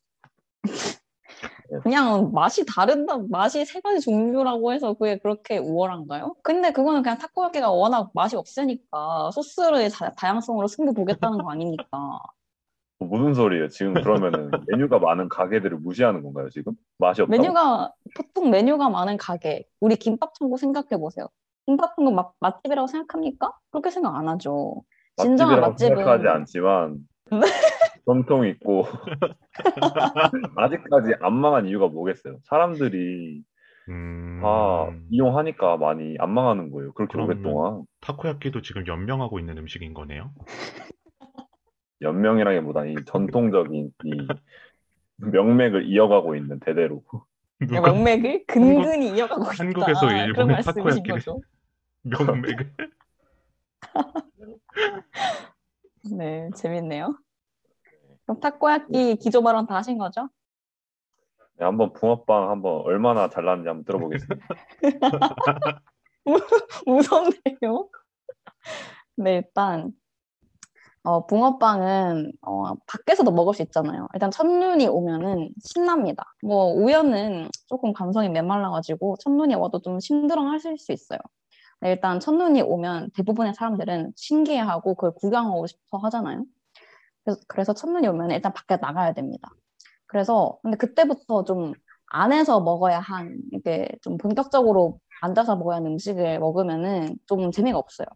그냥 1.82 2.32
맛이 2.32 2.64
다른다, 2.64 3.18
맛이 3.28 3.66
세 3.66 3.82
가지 3.82 4.02
종류라고 4.02 4.72
해서 4.72 4.94
그게 4.94 5.18
그렇게 5.18 5.58
우월한가요? 5.58 6.36
근데 6.44 6.72
그거는 6.72 7.02
그냥 7.02 7.18
타코야키가 7.18 7.72
워낙 7.72 8.12
맛이 8.14 8.36
없으니까 8.36 9.32
소스를 9.32 9.90
다, 9.90 10.12
다양성으로 10.12 10.68
승부 10.68 10.94
보겠다는 10.94 11.40
거 11.40 11.50
아니니까. 11.50 12.20
뭐 13.00 13.10
무슨 13.10 13.34
소리예요? 13.34 13.68
지금 13.70 13.94
그러면은 13.94 14.50
메뉴가 14.68 15.00
많은 15.00 15.30
가게들을 15.30 15.78
무시하는 15.78 16.24
건가요, 16.24 16.50
지금? 16.50 16.74
맛이 16.98 17.22
없다고? 17.22 17.42
메뉴가 17.42 17.94
보통 18.16 18.50
메뉴가 18.50 18.90
많은 18.90 19.18
가게, 19.18 19.66
우리 19.80 19.96
김밥 19.96 20.34
천국 20.34 20.58
생각해 20.58 21.00
보세요. 21.00 21.28
김밥 21.66 21.96
천국 21.96 22.14
맛, 22.14 22.32
맛집이라고 22.40 22.88
생각합니까? 22.88 23.54
그렇게 23.72 23.92
생각 23.92 24.16
안 24.16 24.28
하죠. 24.30 24.84
진정한 25.18 25.62
맛집이라고 25.62 25.72
맛집은 25.72 25.96
생각하지 25.98 26.28
않지만 26.28 26.98
전통 28.06 28.48
있고 28.48 28.86
아직까지 30.56 31.14
안 31.22 31.34
망한 31.34 31.68
이유가 31.68 31.88
뭐겠어요? 31.88 32.38
사람들이 32.44 33.42
음, 33.90 34.40
다 34.42 34.92
이용하니까 35.10 35.78
많이 35.78 36.16
안 36.20 36.32
망하는 36.32 36.72
거예요. 36.72 36.94
그렇게 36.94 37.20
오랫동안 37.20 37.84
타코야끼도 38.02 38.62
지금 38.62 38.86
연명하고 38.88 39.40
있는 39.40 39.58
음식인 39.58 39.94
거네요. 39.94 40.32
연명이라기보다는 42.02 42.92
이 42.92 42.96
전통적인 43.06 43.92
이 44.04 44.28
명맥을 45.18 45.88
이어가고 45.88 46.36
있는 46.36 46.60
대대로 46.60 47.04
명맥을 47.60 48.46
근근히 48.46 49.16
이어가고 49.16 49.44
있다. 49.54 49.64
한국에서 49.64 50.12
일본의 50.12 50.58
타코야끼를-. 50.58 51.42
명맥을 52.04 52.74
네, 56.18 56.50
재밌네요. 56.56 57.18
그럼 58.26 58.40
타코야끼 58.40 59.16
기조 59.16 59.42
발언 59.42 59.66
다 59.66 59.76
하신 59.76 59.98
거죠? 59.98 60.30
네, 61.56 61.66
한번 61.66 61.92
붕어빵 61.94 62.52
한번 62.52 62.82
얼마나 62.82 63.30
잘났는지 63.30 63.68
한번 63.68 63.84
들어보겠습니다. 63.86 64.48
무섭네요. 66.86 67.90
네, 69.16 69.38
일단 69.38 69.92
어, 71.08 71.26
붕어빵은 71.26 72.34
어, 72.42 72.76
밖에서도 72.86 73.32
먹을 73.32 73.54
수 73.54 73.62
있잖아요. 73.62 74.10
일단 74.14 74.30
첫눈이 74.30 74.88
오면은 74.88 75.50
신납니다. 75.64 76.26
뭐 76.44 76.74
우연은 76.74 77.48
조금 77.68 77.94
감성이 77.94 78.28
메말라가지고 78.28 79.16
첫눈이 79.22 79.56
와도 79.56 79.80
좀 79.80 80.02
심드렁하실 80.02 80.78
수 80.78 80.92
있어요. 80.92 81.20
네, 81.80 81.92
일단 81.92 82.20
첫눈이 82.20 82.62
오면 82.62 83.12
대부분의 83.16 83.54
사람들은 83.54 84.12
신기해하고 84.18 84.96
그걸 84.96 85.14
구경하고 85.14 85.66
싶어 85.68 85.98
하잖아요. 86.00 86.44
그래서, 87.24 87.40
그래서 87.48 87.74
첫눈이 87.74 88.06
오면 88.10 88.32
일단 88.32 88.52
밖에 88.52 88.76
나가야 88.76 89.14
됩니다. 89.14 89.50
그래서 90.08 90.60
근데 90.62 90.76
그때부터 90.76 91.46
좀 91.46 91.74
안에서 92.08 92.60
먹어야 92.60 93.00
한 93.00 93.38
이게 93.54 93.88
좀 94.02 94.18
본격적으로 94.18 95.00
앉아서 95.22 95.56
먹어야 95.56 95.78
하는 95.78 95.92
음식을 95.94 96.40
먹으면은 96.40 97.16
좀 97.28 97.52
재미가 97.52 97.78
없어요. 97.78 98.08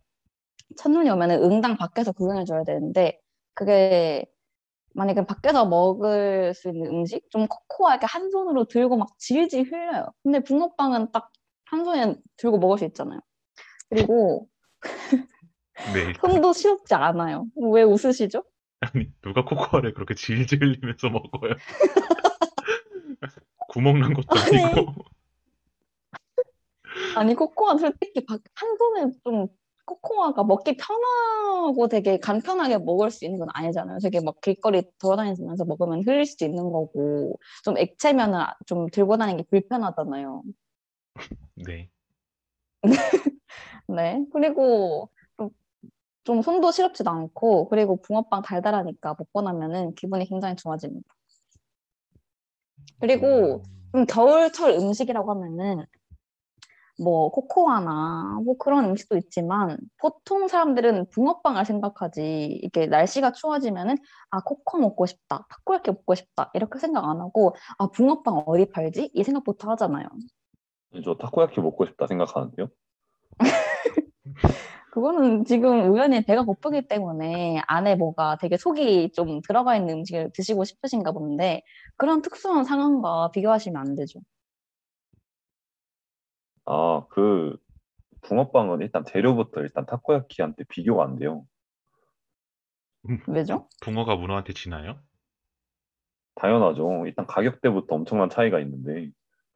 첫눈이 0.78 1.10
오면은 1.10 1.42
응당 1.44 1.78
밖에서 1.78 2.12
구경해 2.12 2.46
줘야 2.46 2.64
되는데 2.64 3.20
그게 3.54 4.26
만약에 4.94 5.26
밖에서 5.26 5.66
먹을 5.66 6.54
수 6.54 6.70
있는 6.70 6.92
음식 6.92 7.30
좀 7.32 7.48
코코하게 7.48 8.06
한 8.08 8.30
손으로 8.30 8.66
들고 8.66 8.98
막 8.98 9.10
질질 9.18 9.72
흘려요. 9.72 10.08
근데 10.24 10.42
붕어빵은 10.42 11.12
딱 11.12 11.32
한 11.72 11.86
손에 11.86 12.16
들고 12.36 12.60
먹을 12.60 12.78
수 12.78 12.84
있잖아요. 12.84 13.22
그리고 13.90 14.50
네. 15.94 16.12
손도 16.22 16.52
시렵지 16.52 16.94
않아요. 16.96 17.46
왜 17.56 17.84
웃으시죠? 17.84 18.44
아니, 18.82 19.08
누가 19.22 19.46
코코아를 19.46 19.94
그렇게 19.94 20.14
질질 20.14 20.62
흘리면서 20.62 21.08
먹어요? 21.10 21.54
구멍 23.70 24.02
난 24.02 24.14
것도 24.14 24.38
아니. 24.38 24.66
아니고. 24.66 24.94
아니 27.16 27.36
코코아 27.36 27.78
솔직히 27.78 28.26
밖- 28.26 28.42
한 28.56 28.76
손에 28.78 29.12
좀 29.24 29.48
코코아가 29.86 30.44
먹기 30.44 30.78
편하고 30.78 31.88
되게 31.88 32.18
간편하게 32.18 32.80
먹을 32.80 33.12
수 33.12 33.26
있는 33.26 33.40
건 33.40 33.50
아니잖아요. 33.54 34.00
되게 34.00 34.20
막 34.22 34.40
길거리 34.42 34.84
돌아다니면서 35.00 35.66
먹으면 35.66 36.04
흘릴 36.06 36.26
수도 36.26 36.46
있는 36.46 36.64
거고 36.72 37.38
좀 37.64 37.78
액체면은 37.78 38.40
좀 38.66 38.88
들고 38.90 39.18
다니기 39.18 39.44
불편하잖아요. 39.50 40.44
네. 41.66 41.90
네. 43.88 44.26
그리고 44.32 45.10
좀, 45.38 45.50
좀 46.24 46.42
손도 46.42 46.72
시렵지도 46.72 47.10
않고 47.10 47.70
그리고 47.70 48.02
붕어빵 48.02 48.42
달달하니까 48.44 49.16
먹고 49.18 49.42
나면은 49.42 49.94
기분이 49.96 50.26
굉장히 50.26 50.56
좋아집니다. 50.56 51.08
그리고 53.00 53.56
음, 53.56 53.64
좀 53.92 54.06
겨울철 54.06 54.72
음식이라고 54.72 55.32
하면은 55.32 55.86
뭐 57.02 57.32
코코아나 57.32 58.42
뭐 58.46 58.58
그런 58.58 58.86
음식도 58.86 59.18
있지만 59.18 59.78
보통 59.98 60.48
사람들은 60.48 61.10
붕어빵을 61.10 61.66
생각하지 61.66 62.60
이게 62.62 62.86
날씨가 62.86 63.32
추워지면은 63.32 63.98
아 64.30 64.42
코코 64.42 64.78
먹고 64.78 65.06
싶다 65.08 65.48
타코야키 65.50 65.92
먹고 65.92 66.16
싶다 66.16 66.52
이렇게 66.54 66.80
생각 66.80 67.06
안 67.06 67.20
하고 67.20 67.56
아 67.80 67.88
붕어빵 67.88 68.44
어디 68.46 68.70
팔지 68.72 69.12
이 69.14 69.24
생각부터 69.24 69.72
하잖아요. 69.72 70.06
저 71.04 71.16
타코야키 71.16 71.60
먹고 71.62 71.86
싶다 71.88 72.06
생각하는데요. 72.08 72.68
그거는 74.92 75.46
지금 75.46 75.92
우연히 75.92 76.24
배가 76.24 76.44
고프기 76.44 76.88
때문에 76.88 77.62
안에 77.66 77.96
뭐가 77.96 78.38
되게 78.38 78.58
속이 78.58 79.14
좀 79.14 79.42
들어가 79.42 79.78
있는 79.78 80.00
음식을 80.00 80.32
드시고 80.34 80.66
싶으신가 80.66 81.14
본데 81.14 81.64
그런 81.96 82.22
특수한 82.22 82.66
상황과 82.66 83.32
비교하시면 83.32 83.82
안 83.82 83.96
되죠. 83.96 84.20
아, 86.66 87.06
그 87.10 87.58
붕어빵은 88.22 88.82
일단 88.82 89.04
재료부터 89.06 89.62
일단 89.62 89.86
타코야키한테 89.86 90.64
비교가 90.66 91.04
안 91.04 91.16
돼요. 91.18 91.46
왜죠? 93.28 93.68
붕어가 93.82 94.16
문어한테 94.16 94.54
지나요? 94.54 95.00
당연하죠. 96.36 97.06
일단 97.08 97.26
가격대부터 97.26 97.96
엄청난 97.96 98.30
차이가 98.30 98.60
있는데 98.60 99.10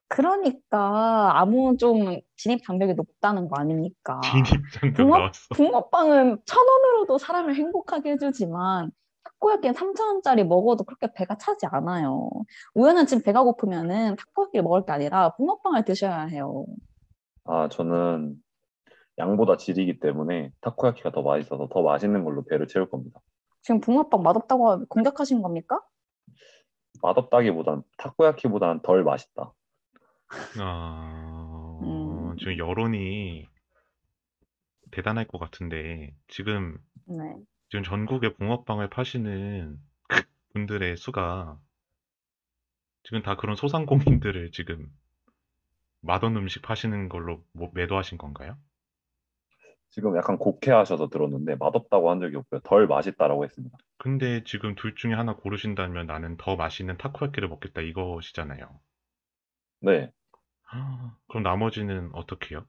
그러니까 0.08 1.40
아무 1.40 1.78
좀 1.78 2.20
진입 2.36 2.64
장벽이 2.64 2.94
높다는 2.94 3.48
거 3.48 3.60
아닙니까? 3.60 4.20
진입 4.22 4.64
장벽 4.72 4.94
붕어? 4.98 5.18
나왔어. 5.18 5.40
붕어빵은 5.54 6.40
천 6.46 6.68
원으로도 6.68 7.18
사람을 7.18 7.56
행복하게 7.56 8.12
해주지만 8.12 8.92
타코야끼는 9.24 9.74
삼천 9.74 10.08
원짜리 10.08 10.44
먹어도 10.44 10.84
그렇게 10.84 11.12
배가 11.14 11.38
차지 11.38 11.66
않아요. 11.68 12.30
우연한 12.74 13.08
지금 13.08 13.24
배가 13.24 13.44
고프면은 13.44 14.16
타코야끼를 14.16 14.64
먹을 14.64 14.86
게 14.86 14.92
아니라 14.92 15.36
붕어빵을 15.36 15.86
드셔야 15.86 16.26
해요. 16.26 16.66
아, 17.46 17.70
저는 17.70 18.36
양보다 19.18 19.58
질이기 19.58 20.00
때문에 20.00 20.52
타코야키가 20.62 21.12
더 21.12 21.22
맛있어서 21.22 21.68
더 21.72 21.82
맛있는 21.82 22.24
걸로 22.24 22.44
배를 22.44 22.68
채울 22.68 22.90
겁니다. 22.90 23.20
지금 23.62 23.80
붕어빵 23.80 24.22
맛없다고 24.22 24.86
공격하신 24.88 25.42
겁니까? 25.42 25.82
맛없다기보단 27.02 27.84
타코야키보다는 27.98 28.82
덜 28.82 29.04
맛있다. 29.04 29.54
아, 30.60 31.80
음. 31.82 32.36
지금 32.38 32.58
여론이 32.58 33.48
대단할 34.92 35.28
것 35.28 35.38
같은데 35.38 36.14
지금 36.28 36.78
네. 37.06 37.36
지금 37.70 37.84
전국에 37.84 38.34
붕어빵을 38.34 38.90
파시는 38.90 39.78
분들의 40.54 40.98
수가 40.98 41.60
지금 43.04 43.22
다 43.22 43.36
그런 43.36 43.56
소상공인들을 43.56 44.52
지금 44.52 44.90
맛없는 46.06 46.42
음식 46.42 46.62
파시는 46.62 47.10
걸로 47.10 47.44
뭐 47.54 47.70
매도하신 47.74 48.18
건가요? 48.18 48.56
지금 49.90 50.16
약간 50.18 50.38
곡해하셔서 50.38 51.10
들었는데 51.10 51.56
맛없다고 51.56 52.12
한 52.12 52.20
적이 52.20 52.38
없고요. 52.38 52.60
덜 52.64 52.86
맛있다라고 52.88 53.44
했습니다. 53.46 53.78
근데 53.98 54.44
지금 54.44 54.76
둘 54.76 54.94
중에 54.96 55.14
하나 55.14 55.36
고르신다면 55.36 56.06
나는 56.06 56.38
더 56.38 56.56
맛있는 56.56 56.98
타코야키를 56.98 57.48
먹겠다 57.50 57.82
이것이잖아요. 57.82 58.68
네. 59.82 60.12
그럼 61.28 61.44
나머지는 61.44 62.10
어떻게 62.14 62.56
해요? 62.56 62.66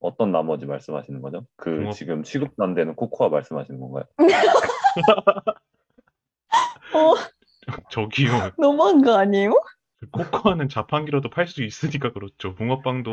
어떤 0.00 0.30
나머지 0.30 0.64
말씀하시는 0.64 1.20
거죠? 1.20 1.44
그 1.56 1.70
붕어- 1.70 1.92
지금 1.92 2.22
취급도 2.22 2.62
안 2.62 2.74
되는 2.74 2.94
코코아 2.94 3.28
말씀하시는 3.30 3.80
건가요? 3.80 4.04
어, 6.94 7.14
저기요. 7.90 8.52
너무한 8.58 9.02
거 9.02 9.16
아니에요? 9.18 9.52
코코아는 10.12 10.68
자판기로도 10.68 11.28
팔 11.30 11.46
수 11.46 11.62
있으니까 11.64 12.12
그렇죠. 12.12 12.54
붕어빵도 12.54 13.12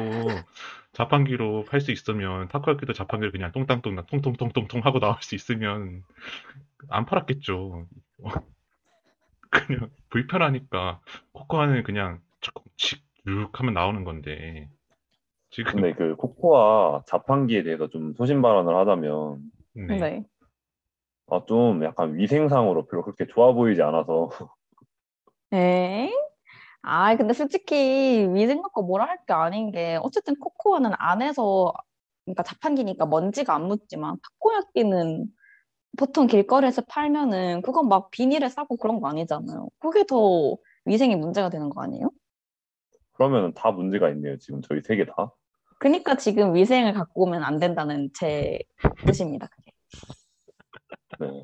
자판기로 0.93 1.65
팔 1.65 1.81
수 1.81 1.91
있으면 1.91 2.47
타코야키도 2.49 2.93
자판기를 2.93 3.31
그냥 3.31 3.51
똥땅똥땅 3.51 4.05
통통통통통 4.05 4.81
하고 4.83 4.99
나올 4.99 5.15
수 5.21 5.35
있으면 5.35 6.03
안 6.89 7.05
팔았겠죠. 7.05 7.87
그냥 9.49 9.89
불편하니까 10.09 10.99
코코아는 11.31 11.83
그냥 11.83 12.19
조금씩 12.41 13.03
쭉 13.25 13.49
하면 13.53 13.73
나오는 13.73 14.03
건데 14.03 14.69
지금 15.49 15.71
근데 15.73 15.93
그 15.93 16.15
코코아 16.15 17.03
자판기에 17.07 17.63
대해서 17.63 17.87
좀 17.87 18.13
소신 18.13 18.41
발언을 18.41 18.75
하자면 18.75 19.41
네. 19.73 19.97
네. 19.97 20.23
아, 21.27 21.41
좀 21.47 21.83
약간 21.83 22.17
위생상으로 22.17 22.85
별로 22.85 23.03
그렇게 23.03 23.25
좋아 23.25 23.53
보이지 23.53 23.81
않아서 23.81 24.29
에? 25.53 26.11
아, 26.87 27.15
근데 27.15 27.33
솔직히 27.33 28.27
위생 28.33 28.61
갖고 28.61 28.83
뭐라 28.83 29.05
할 29.05 29.17
게 29.25 29.33
아닌 29.33 29.71
게 29.71 29.97
어쨌든 30.03 30.35
코코아는 30.39 30.91
안에서 30.97 31.73
그러니까 32.25 32.43
자판기니까 32.43 33.05
먼지가 33.07 33.55
안 33.55 33.63
묻지만 33.67 34.17
타코야끼는 34.23 35.25
보통 35.97 36.27
길거리에서 36.27 36.83
팔면은 36.87 37.61
그건 37.63 37.87
막 37.87 38.11
비닐에 38.11 38.49
싸고 38.49 38.77
그런 38.77 38.99
거 39.01 39.07
아니잖아요. 39.07 39.69
그게 39.79 40.05
더 40.05 40.55
위생이 40.85 41.15
문제가 41.15 41.49
되는 41.49 41.69
거 41.69 41.81
아니에요? 41.81 42.11
그러면 43.13 43.53
다 43.53 43.71
문제가 43.71 44.09
있네요. 44.11 44.37
지금 44.37 44.61
저희 44.61 44.81
세 44.81 44.95
개 44.97 45.05
다. 45.05 45.31
그러니까 45.79 46.15
지금 46.17 46.53
위생을 46.53 46.93
갖고 46.93 47.23
오면 47.23 47.43
안 47.43 47.59
된다는 47.59 48.09
제 48.13 48.59
뜻입니다. 49.05 49.47
그게. 49.47 49.71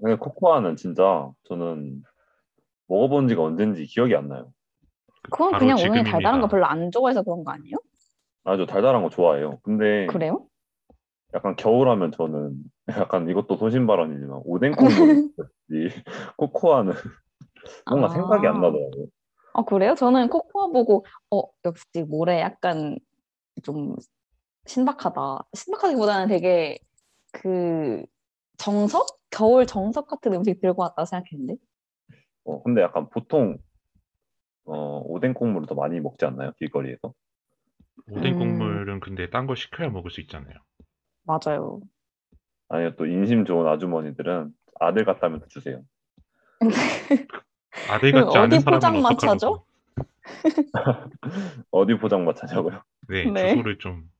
네. 0.04 0.16
코코아는 0.16 0.76
진짜 0.76 1.30
저는 1.48 2.04
먹어본 2.88 3.28
지가 3.30 3.42
언젠지 3.42 3.86
기억이 3.86 4.16
안 4.16 4.28
나요. 4.28 4.52
그건 5.24 5.52
바로 5.52 5.60
그냥 5.66 5.78
오늘 5.90 6.04
달달한. 6.04 6.42
거 6.42 6.48
별로 6.48 6.66
안 6.66 6.92
좋아해서 6.92 7.24
그런 7.24 7.44
거 7.44 7.52
아니에요? 7.52 7.78
아주 8.44 8.66
달달한 8.66 9.04
거 9.04 9.10
좋아해요. 9.10 9.60
근데 9.64 10.08
그래요? 10.08 10.48
약간 11.34 11.56
겨울하면 11.56 12.12
저는 12.12 12.56
약간 13.10 13.30
이것도 13.30 13.58
소신 13.58 13.86
발언이지만 13.88 14.42
오뎅 14.46 14.72
콩물이지 14.74 15.34
코코아는 16.38 16.94
뭔가 17.86 18.08
아. 18.08 18.10
생각이 18.10 18.48
안 18.48 18.56
나더라고요. 18.56 19.06
아, 19.54 19.64
그래요? 19.64 19.96
저는 19.96 20.30
코코아 20.30 20.68
보고, 20.68 21.06
어, 21.30 21.42
역시 21.66 21.86
모래 22.08 22.40
약간 22.40 22.98
좀 23.64 23.96
신박하다. 24.66 25.46
신박하기보다는 25.54 26.28
되게 26.30 26.80
그 27.34 28.04
정석? 28.58 29.20
겨울 29.30 29.66
정석 29.66 30.08
같은 30.08 30.34
음식 30.34 30.62
들고 30.62 30.82
왔다 30.82 31.04
생각했는데. 31.06 31.56
어, 32.46 32.64
근데 32.64 32.82
약간 32.82 33.10
보통 33.10 33.58
어, 34.66 35.02
오뎅 35.06 35.34
더 35.68 35.76
많이 35.76 36.00
먹지 36.00 36.26
않나요? 36.26 36.52
길거리에서? 36.58 37.14
오뎅 38.10 38.34
음. 38.34 38.40
국물은 38.40 39.00
근데 39.00 39.30
딴 39.30 39.48
거 39.48 39.56
시켜야 39.56 39.90
먹을 39.90 40.12
수 40.12 40.22
있잖아요. 40.22 40.56
맞아요. 41.24 41.82
아니요, 42.70 42.96
또 42.96 43.06
인심 43.06 43.46
좋은 43.46 43.68
아주머니들은 43.68 44.54
아들 44.80 45.06
같다면 45.06 45.42
주세요. 45.50 45.82
아들 47.90 48.12
그 48.12 48.24
같지 48.26 48.38
않은 48.38 48.48
어디 48.48 48.60
사람은 48.60 49.02
포장마차죠? 49.02 49.48
어떡하려고. 49.48 49.66
어디 51.72 51.98
포장마차냐고요? 51.98 52.82
네, 53.10 53.26
네. 53.26 53.50
주소를 53.50 53.78
좀 53.80 54.12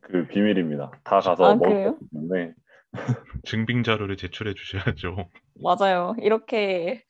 그 0.00 0.26
비밀입니다. 0.28 0.90
다 1.04 1.20
가서 1.20 1.44
아, 1.44 1.54
먹을 1.54 1.68
그래요? 1.70 1.98
때문에 2.12 2.52
증빙 3.44 3.82
자료를 3.82 4.16
제출해 4.16 4.54
주셔야죠. 4.54 5.28
맞아요. 5.62 6.14
이렇게 6.20 7.04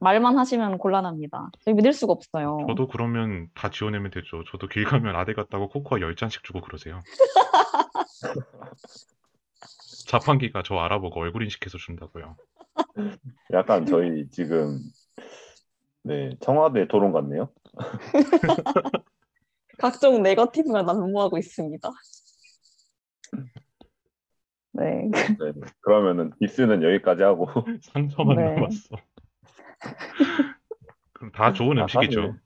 말만 0.00 0.38
하시면 0.38 0.78
곤란합니다. 0.78 1.50
저희 1.60 1.74
믿을 1.74 1.92
수가 1.92 2.12
없어요. 2.12 2.58
저도 2.68 2.88
그러면 2.88 3.48
다 3.54 3.70
지원하면 3.70 4.10
되죠. 4.10 4.42
저도 4.50 4.68
길 4.68 4.84
가면 4.84 5.16
아대 5.16 5.34
갔다고 5.34 5.68
코코아 5.68 6.00
10잔씩 6.00 6.44
주고 6.44 6.60
그러세요. 6.60 7.02
자판기가 10.08 10.62
저 10.64 10.76
알아보고 10.76 11.20
얼굴 11.20 11.42
인식해서 11.42 11.78
준다고요. 11.78 12.36
약간 13.52 13.86
저희 13.86 14.28
지금 14.30 14.78
네 16.02 16.30
청와대 16.40 16.88
토론 16.88 17.12
같네요. 17.12 17.50
각종 19.78 20.22
네거티브가 20.22 20.82
난무하고 20.82 21.38
있습니다. 21.38 21.88
네. 24.72 25.08
네, 25.10 25.52
그러면은 25.80 26.32
디스는 26.40 26.82
여기까지 26.82 27.22
하고 27.22 27.46
상처만 27.82 28.36
네. 28.36 28.54
남았어. 28.54 28.96
그럼 31.12 31.32
다 31.32 31.52
좋은 31.52 31.78
아, 31.78 31.82
음식이죠. 31.82 32.20
사실, 32.20 32.40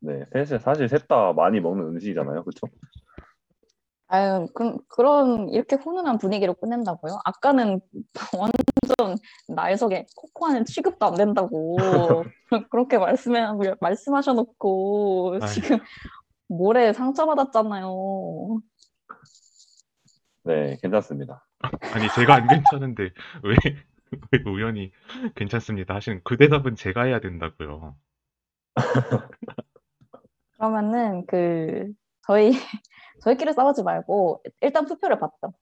네, 0.00 0.24
셋이 0.32 0.60
사실 0.60 0.88
셋 0.88 1.08
다 1.08 1.32
많이 1.32 1.60
먹는 1.60 1.84
음식이잖아요, 1.88 2.44
그렇죠? 2.44 2.66
아유, 4.08 4.46
그, 4.54 4.76
그런, 4.88 5.48
이렇게 5.48 5.74
훈훈한 5.76 6.18
분위기로 6.18 6.54
끝낸다고요? 6.54 7.18
아까는 7.24 7.80
완전 8.38 9.16
날 9.48 9.76
속에 9.76 10.06
코코아는 10.14 10.64
취급도 10.64 11.06
안 11.06 11.14
된다고 11.14 11.76
그렇게 12.70 12.98
말씀해, 12.98 13.46
말씀하셔놓고 13.80 15.38
아유. 15.42 15.50
지금 15.50 15.78
모래 16.48 16.92
상처받았잖아요. 16.92 18.60
네, 20.44 20.78
괜찮습니다. 20.80 21.44
아니 21.92 22.08
제가 22.14 22.36
안 22.36 22.46
괜찮은데 22.46 23.10
왜, 23.42 23.56
왜 24.32 24.42
우연히 24.46 24.92
괜찮습니다 25.34 25.94
하시는 25.94 26.20
그 26.24 26.36
대답은 26.36 26.76
제가 26.76 27.04
해야 27.04 27.20
된다고요. 27.20 27.96
그러면은 30.54 31.26
그 31.26 31.92
저희 32.22 32.50
저희끼리 33.22 33.52
싸우지 33.52 33.82
말고 33.82 34.42
일단 34.60 34.86
투표를 34.86 35.18
받죠. 35.18 35.52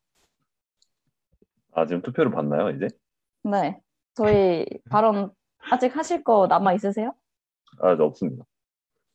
아 1.73 1.87
지금 1.87 2.03
투표를 2.03 2.31
받나요, 2.31 2.71
이제? 2.71 2.89
네. 3.43 3.81
저희 4.15 4.65
발언 4.91 5.33
아직 5.71 5.97
하실 5.97 6.23
거 6.23 6.47
남아 6.47 6.75
있으세요? 6.75 7.15
아, 7.81 7.97
저 7.97 8.05
없습니다. 8.05 8.45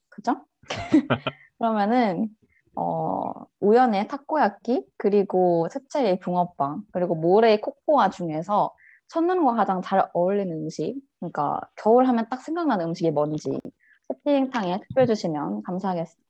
그죠? 0.09 0.45
그러면은 1.57 2.29
어, 2.75 3.33
우연의 3.59 4.07
타코야끼 4.07 4.85
그리고 4.97 5.67
세체의 5.69 6.19
붕어빵 6.19 6.83
그리고 6.91 7.15
모래의 7.15 7.61
코코아 7.61 8.09
중에서 8.09 8.73
첫눈과 9.09 9.55
가장 9.55 9.81
잘 9.81 10.09
어울리는 10.13 10.51
음식 10.55 10.95
그러니까 11.19 11.59
겨울 11.75 12.07
하면 12.07 12.27
딱 12.29 12.41
생각나는 12.41 12.87
음식이 12.87 13.11
뭔지 13.11 13.59
채팅창에 14.07 14.81
투표해 14.81 15.07
주시면 15.07 15.63
감사하겠습니다. 15.63 16.29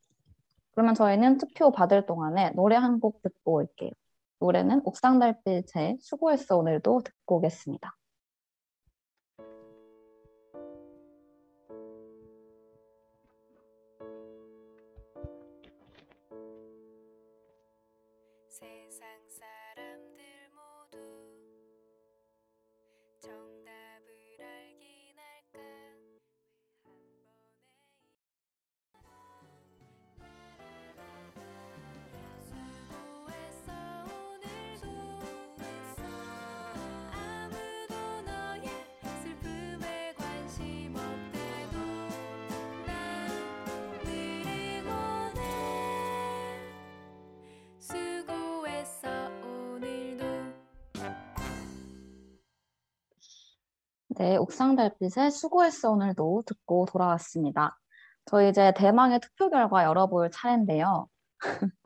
그러면 0.72 0.96
저희는 0.96 1.38
투표 1.38 1.72
받을 1.72 2.06
동안에 2.06 2.52
노래 2.52 2.76
한 2.78 3.00
곡 3.00 3.22
듣고 3.22 3.54
올게요. 3.56 3.92
노래는 4.40 4.82
옥상달빛의 4.86 5.98
수고했어 6.02 6.58
오늘도 6.58 7.02
듣고 7.04 7.38
오겠습니다. 7.38 7.96
네, 54.20 54.36
옥상 54.36 54.76
달빛의 54.76 55.32
수고했어 55.32 55.92
오늘도 55.92 56.44
듣고 56.46 56.86
돌아왔습니다. 56.92 57.80
저희 58.26 58.50
이제 58.50 58.74
대망의 58.76 59.22
투표 59.22 59.50
결과 59.50 59.86
열어볼 59.86 60.30
차례인데요. 60.32 61.08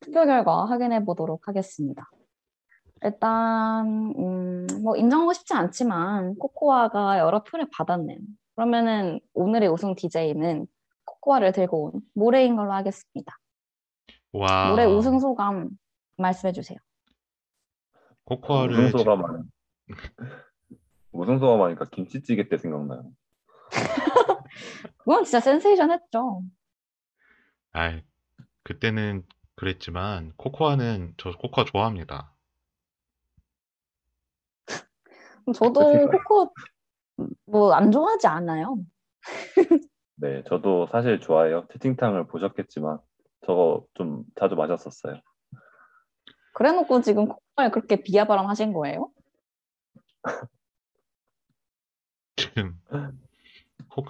투표 0.00 0.26
결과 0.26 0.66
확인해 0.66 1.02
보도록 1.02 1.48
하겠습니다. 1.48 2.10
일단 3.02 3.86
음, 4.18 4.66
뭐 4.82 4.98
인정하고 4.98 5.32
싶지 5.32 5.54
않지만 5.54 6.34
코코아가 6.34 7.18
여러 7.18 7.42
표를 7.42 7.66
받았네요. 7.74 8.18
그러면은 8.54 9.18
오늘의 9.32 9.70
우승 9.70 9.94
DJ는 9.94 10.66
코코아를 11.06 11.52
들고 11.52 11.84
온 11.84 12.02
모래인 12.12 12.54
걸로 12.54 12.74
하겠습니다. 12.74 13.38
와 14.34 14.68
모래 14.68 14.84
우승 14.84 15.18
소감 15.18 15.70
말씀해 16.18 16.52
주세요. 16.52 16.78
코코아를 18.26 18.76
무슨 18.76 18.98
소감 18.98 19.44
무슨 21.12 21.38
소감 21.38 21.62
하니까 21.62 21.86
김치찌개 21.90 22.48
때 22.48 22.56
생각나요. 22.58 23.10
그건 24.98 25.24
진짜 25.24 25.40
센세이션 25.40 25.90
했죠. 25.90 26.42
아 27.72 28.00
그때는 28.64 29.24
그랬지만 29.54 30.32
코코아는 30.36 31.14
저 31.18 31.30
코코아 31.32 31.64
좋아합니다. 31.64 32.34
저도 35.54 36.08
코코 36.08 36.52
뭐 37.46 37.74
안 37.74 37.90
좋아하지 37.90 38.26
않아요. 38.26 38.78
네, 40.16 40.42
저도 40.44 40.86
사실 40.86 41.20
좋아해요. 41.20 41.66
채팅창을 41.72 42.26
보셨겠지만 42.26 42.98
저거 43.46 43.84
좀 43.94 44.24
자주 44.36 44.54
마셨었어요. 44.54 45.20
그래놓고 46.54 47.00
지금 47.00 47.26
코코아에 47.28 47.70
그렇게 47.70 47.96
비하발언 48.02 48.48
하신 48.48 48.72
거예요? 48.72 49.10
지금 52.42 52.80
코... 53.88 54.04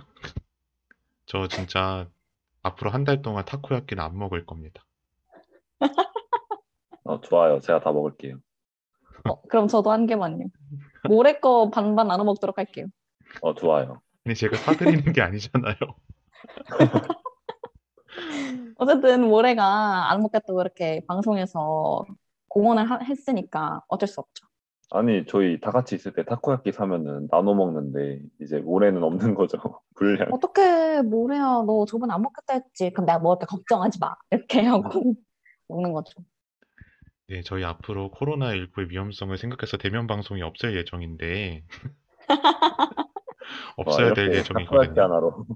저 1.26 1.48
진짜 1.48 2.08
앞으로 2.62 2.90
한 2.90 3.04
달 3.04 3.22
동안 3.22 3.44
타코야끼는 3.44 4.02
안 4.02 4.16
먹을 4.18 4.46
겁니다. 4.46 4.84
어, 7.04 7.20
좋아요. 7.20 7.58
제가 7.60 7.80
다 7.80 7.92
먹을게요. 7.92 8.36
어, 9.28 9.40
그럼 9.42 9.68
저도 9.68 9.90
한 9.90 10.06
개만요. 10.06 10.46
모래 11.08 11.38
거 11.40 11.70
반반 11.70 12.08
나눠 12.08 12.24
먹도록 12.24 12.58
할게요. 12.58 12.86
어, 13.40 13.54
좋아요. 13.54 14.00
아니 14.24 14.34
제가 14.34 14.56
사드리는 14.56 15.12
게 15.12 15.20
아니잖아요. 15.22 15.74
어쨌든 18.76 19.22
모래가 19.22 20.10
안 20.10 20.20
먹겠다고 20.22 20.60
이렇게 20.60 21.04
방송에서 21.06 22.04
공언을 22.48 22.90
하- 22.90 22.98
했으니까 22.98 23.82
어쩔 23.88 24.08
수 24.08 24.20
없죠. 24.20 24.46
아니, 24.94 25.24
저희 25.26 25.58
다 25.58 25.70
같이 25.70 25.94
있을 25.94 26.12
때 26.12 26.22
타코야끼 26.24 26.70
사면은 26.70 27.26
나눠 27.30 27.54
먹는데 27.54 28.20
이제 28.40 28.60
올해는 28.62 29.02
없는 29.02 29.34
거죠. 29.34 29.58
분량. 29.96 30.28
어떻게 30.32 31.00
모래야 31.00 31.62
너 31.66 31.86
저번에 31.86 32.12
안 32.12 32.20
먹겠다 32.20 32.54
했지. 32.54 32.90
그럼 32.90 33.06
내가 33.06 33.18
먹을게 33.18 33.46
걱정하지 33.46 33.98
마. 34.00 34.14
이렇게 34.30 34.62
하고 34.62 34.82
먹는 35.68 35.92
거죠. 35.92 36.22
네, 37.28 37.40
저희 37.42 37.64
앞으로 37.64 38.10
코로나19의 38.10 38.90
위험성을 38.90 39.36
생각해서 39.38 39.78
대면 39.78 40.06
방송이 40.06 40.42
없을 40.42 40.76
예정인데 40.76 41.64
와, 42.28 42.36
없어야 43.78 44.12
될 44.12 44.26
이렇게 44.26 44.42
타코야끼 44.42 44.90
예정이거든요. 44.90 45.02
하나로. 45.02 45.46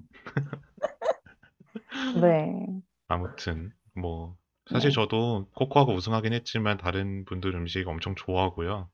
네. 2.22 2.66
아무튼 3.08 3.72
뭐 3.94 4.36
사실 4.70 4.90
네. 4.90 4.94
저도 4.94 5.46
코코아가 5.54 5.92
우승하긴 5.92 6.32
했지만 6.32 6.78
다른 6.78 7.26
분들 7.26 7.54
음식 7.54 7.86
엄청 7.86 8.14
좋아하고요. 8.14 8.88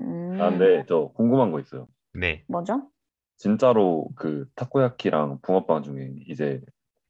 음, 0.00 0.38
아, 0.40 0.50
근데 0.50 0.84
저 0.88 1.08
궁금한 1.14 1.52
거 1.52 1.60
있어요. 1.60 1.86
네, 2.12 2.44
뭐죠? 2.48 2.90
진짜로 3.36 4.08
그 4.16 4.48
타코야끼랑 4.54 5.40
붕어빵 5.42 5.82
중에 5.82 6.14
이제 6.26 6.60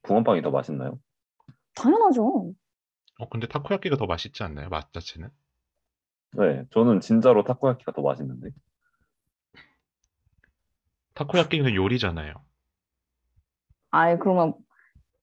붕어빵이 0.02 0.42
더 0.42 0.50
맛있나요? 0.50 0.98
당연하죠. 1.74 2.52
어 3.18 3.28
근데 3.28 3.46
타코야끼가 3.46 3.96
더 3.96 4.06
맛있지 4.06 4.42
않나요? 4.42 4.68
맛 4.68 4.92
자체는? 4.92 5.30
네, 6.32 6.64
저는 6.70 7.00
진짜로 7.00 7.44
타코야끼가 7.44 7.92
더 7.92 8.02
맛있는데. 8.02 8.50
타코야끼는 11.14 11.74
요리잖아요. 11.74 12.34
아이 13.90 14.18
그러면 14.18 14.54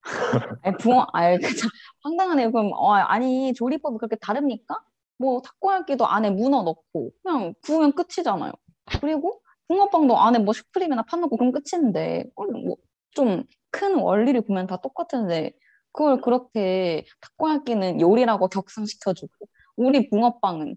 아니, 0.64 0.78
붕어, 0.78 1.06
아니, 1.14 1.38
그참 1.40 1.70
황당하네요. 2.02 2.52
그럼, 2.52 2.72
어, 2.74 2.94
아니, 2.94 3.54
조리법이 3.54 3.98
그렇게 3.98 4.16
다릅니까? 4.16 4.80
뭐, 5.22 5.42
타코야끼도 5.42 6.06
안에 6.08 6.32
문어 6.32 6.64
넣고, 6.64 7.12
그냥 7.24 7.54
구우면 7.64 7.94
끝이잖아요. 7.94 8.52
그리고, 9.00 9.42
붕어빵도 9.68 10.18
안에 10.18 10.40
뭐 10.40 10.54
슈크림이나 10.54 11.04
파 11.04 11.18
넣고 11.18 11.38
그럼 11.38 11.52
끝인데, 11.54 12.26
뭐, 12.36 12.76
좀 13.12 13.46
큰 13.72 13.96
원리를 13.96 14.40
보면 14.42 14.68
다 14.68 14.78
똑같은데, 14.78 15.54
그걸 15.94 16.20
그렇게 16.22 17.06
타코야끼는 17.22 18.02
요리라고 18.02 18.50
격상시켜주고, 18.50 19.48
우리 19.78 20.10
붕어빵은 20.10 20.76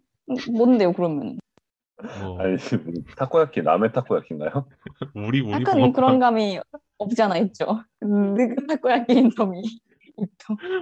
뭔데요, 0.56 0.92
그러면? 0.92 1.38
뭐 2.20 2.40
아니 2.40 2.56
뭐, 2.84 2.94
타코야키 3.16 3.62
남의 3.62 3.92
타코야키인가요? 3.92 4.66
우리 5.14 5.40
우리 5.40 5.52
약간 5.52 5.74
붕어빵 5.74 5.92
그런 5.92 6.18
감이 6.20 6.60
없지 6.98 7.22
않아 7.22 7.36
있죠. 7.38 7.82
느긋 8.00 8.66
타코야끼인 8.68 9.30
점이 9.36 9.60
있죠. 9.60 9.93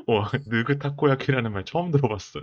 와 0.06 0.30
느그 0.46 0.78
타코야키라는 0.78 1.52
말 1.52 1.64
처음 1.64 1.90
들어봤어요. 1.90 2.42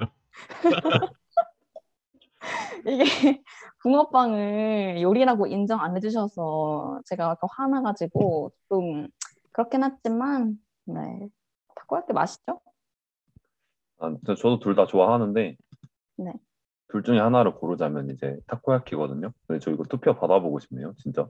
이게 2.85 3.41
붕어빵을 3.81 5.01
요리라고 5.01 5.47
인정 5.47 5.81
안 5.81 5.95
해주셔서 5.95 7.01
제가 7.05 7.31
약간 7.31 7.49
화나가지고 7.55 8.51
좀 8.69 9.07
그렇긴 9.51 9.83
했지만 9.83 10.55
네 10.85 11.27
타코야끼 11.75 12.13
맛있죠? 12.13 12.59
아, 13.99 14.15
저- 14.25 14.35
저도 14.35 14.59
둘 14.59 14.75
다 14.75 14.85
좋아하는데 14.87 15.57
네. 16.17 16.33
둘 16.87 17.03
중에 17.03 17.19
하나를 17.19 17.53
고르자면 17.53 18.09
이제 18.09 18.37
타코야키거든요. 18.47 19.31
근데 19.47 19.59
저 19.59 19.71
이거 19.71 19.83
투표 19.83 20.15
받아보고 20.15 20.59
싶네요, 20.59 20.93
진짜. 20.97 21.27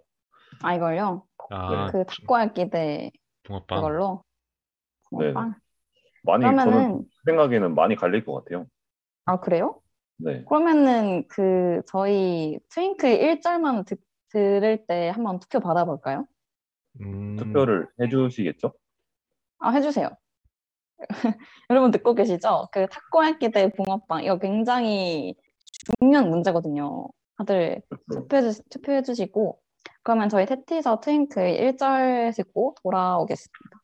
아 0.64 0.76
이걸요? 0.76 1.26
아 1.50 1.90
그 1.92 2.06
타코야끼 2.06 2.70
대 2.70 3.12
붕어빵. 3.44 3.78
그걸로 3.82 4.24
네. 5.12 5.34
붕어빵? 5.34 5.56
많이 6.24 6.44
저는 6.44 6.58
그러면은 6.58 7.06
생각에는 7.26 7.76
많이 7.76 7.96
갈릴 7.96 8.26
것 8.26 8.34
같아요. 8.34 8.68
아 9.26 9.40
그래요? 9.40 9.82
네. 10.18 10.44
그러면은 10.46 11.28
그 11.28 11.82
저희 11.88 12.60
트윙클 12.70 13.20
1절만 13.20 13.86
듣, 13.86 14.00
들을 14.30 14.86
때 14.86 15.10
한번 15.10 15.40
투표 15.40 15.60
받아볼까요? 15.60 16.28
음, 17.02 17.38
투표를 17.38 17.88
해주시겠죠? 18.02 18.74
아, 19.60 19.72
해주세요. 19.72 20.10
여러분 21.70 21.92
듣고 21.92 22.14
계시죠? 22.14 22.68
그 22.72 22.88
타코야끼 22.88 23.52
대 23.52 23.72
붕어빵 23.72 24.24
이거 24.24 24.38
굉장히 24.38 25.36
중요한 26.00 26.30
문제거든요. 26.30 27.08
다들 27.38 27.82
투표해, 28.12 28.52
주, 28.52 28.62
투표해 28.70 29.02
주시고 29.04 29.62
그러면 30.04 30.28
저희 30.28 30.46
테티서 30.46 31.00
트윙클 31.00 31.42
1절 31.42 32.36
듣고 32.36 32.76
돌아오겠습니다. 32.84 33.80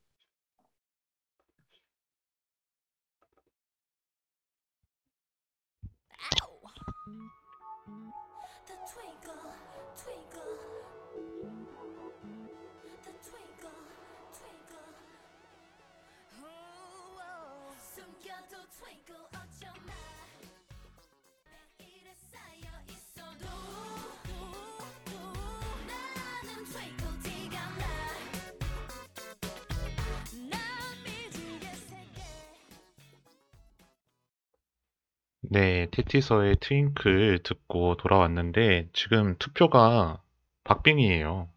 네, 35.55 35.87
테티서의 35.91 36.57
트윙클 36.59 37.39
듣고 37.43 37.95
돌아왔는데 37.95 38.89
지금 38.91 39.37
투표가 39.39 40.21
박빙이에요. 40.65 41.47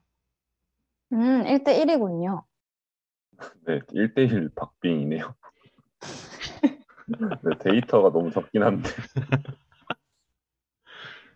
음, 1.14 1.42
1대1이군요. 1.42 2.44
네, 3.66 3.80
1대1 3.80 4.54
박빙이네요. 4.54 5.34
네, 7.42 7.58
데이터가 7.58 8.12
너무 8.12 8.30
적긴 8.30 8.62
한데. 8.62 8.88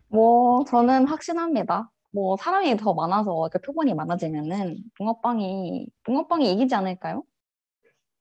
뭐 0.07 0.63
저는 0.63 1.09
확신합니다. 1.09 1.91
뭐 2.13 2.37
사람이 2.37 2.77
더 2.77 2.95
많아서 2.95 3.33
이렇게 3.45 3.59
표본이 3.59 3.95
많아지면은 3.95 4.77
붕어빵이 4.99 5.89
붕어빵이 6.05 6.53
이기지 6.53 6.77
않을까요? 6.77 7.25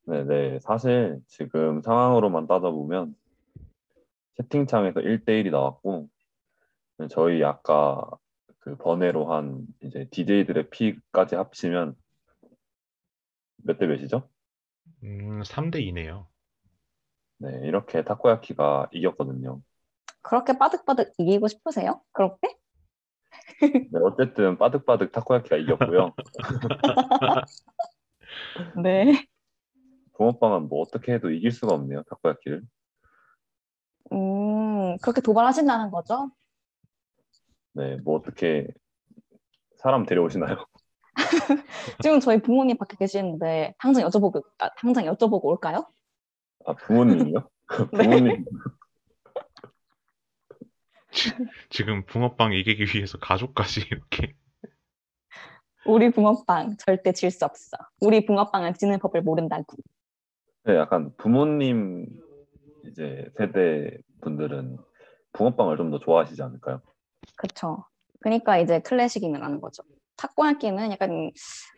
네, 0.07 0.23
네. 0.23 0.59
사실 0.61 1.19
지금 1.27 1.83
상황으로만 1.83 2.47
따져보면 2.47 3.20
채팅창에서 4.37 5.01
1대1이 5.01 5.51
나왔고 5.51 6.07
저희 7.09 7.43
아까 7.43 8.09
그 8.59 8.77
번외로 8.77 9.31
한 9.31 9.65
이제 9.81 10.07
DJ들의 10.11 10.69
피까지 10.69 11.35
합치면 11.35 11.95
몇 13.63 13.77
대 13.77 13.87
몇이죠? 13.87 14.29
음, 15.03 15.41
3대 15.43 15.79
2네요. 15.81 16.25
네, 17.39 17.59
이렇게 17.63 18.03
타코야키가 18.03 18.89
이겼거든요. 18.91 19.61
그렇게 20.21 20.57
바득바득 20.57 21.13
이기고 21.17 21.47
싶으세요? 21.47 22.01
그렇게? 22.11 22.55
네, 23.59 23.99
어쨌든 24.03 24.57
빠득빠득 24.57 25.11
타코야키가 25.11 25.57
이겼고요. 25.57 26.13
네. 28.83 29.25
붕어빵은 30.13 30.69
뭐 30.69 30.81
어떻게 30.81 31.13
해도 31.13 31.31
이길 31.31 31.51
수가 31.51 31.73
없네요, 31.73 32.03
타코야키를. 32.09 32.61
음, 34.11 34.97
그렇게 35.01 35.21
도발하신다는 35.21 35.91
거죠? 35.91 36.31
네, 37.73 37.97
뭐 38.03 38.17
어떻게 38.17 38.67
사람 39.77 40.05
데려오시나요? 40.05 40.65
지금 42.03 42.19
저희 42.19 42.41
부모님 42.41 42.77
밖에 42.77 42.97
계시는데 42.97 43.73
항상 43.77 44.03
여쭤보고 44.05 44.43
아, 44.59 44.69
항상 44.75 45.05
여쭤보고 45.05 45.45
올까요? 45.45 45.87
아, 46.65 46.73
부모님이요? 46.75 47.49
네. 47.93 48.03
부모님. 48.03 48.45
지금 51.69 52.05
붕어빵 52.05 52.53
이기기 52.53 52.95
위해서 52.95 53.17
가족까지 53.17 53.81
이렇게 53.91 54.33
우리 55.85 56.11
붕어빵 56.11 56.77
절대 56.77 57.11
질 57.11 57.31
수 57.31 57.43
없어. 57.45 57.77
우리 58.01 58.25
붕어빵은 58.25 58.75
지는 58.75 58.99
법을 58.99 59.23
모른다고. 59.23 59.77
네, 60.63 60.75
약간 60.75 61.11
부모님 61.17 62.05
이제 62.85 63.25
세대 63.37 63.97
분들은 64.21 64.77
붕어빵을 65.33 65.77
좀 65.77 65.91
더 65.91 65.99
좋아하시지 65.99 66.41
않을까요? 66.41 66.81
그쵸. 67.37 67.85
그러니까 68.19 68.57
이제 68.57 68.79
클래식이면 68.81 69.43
하는 69.43 69.61
거죠. 69.61 69.83
타코야끼는 70.17 70.91
약간 70.91 71.31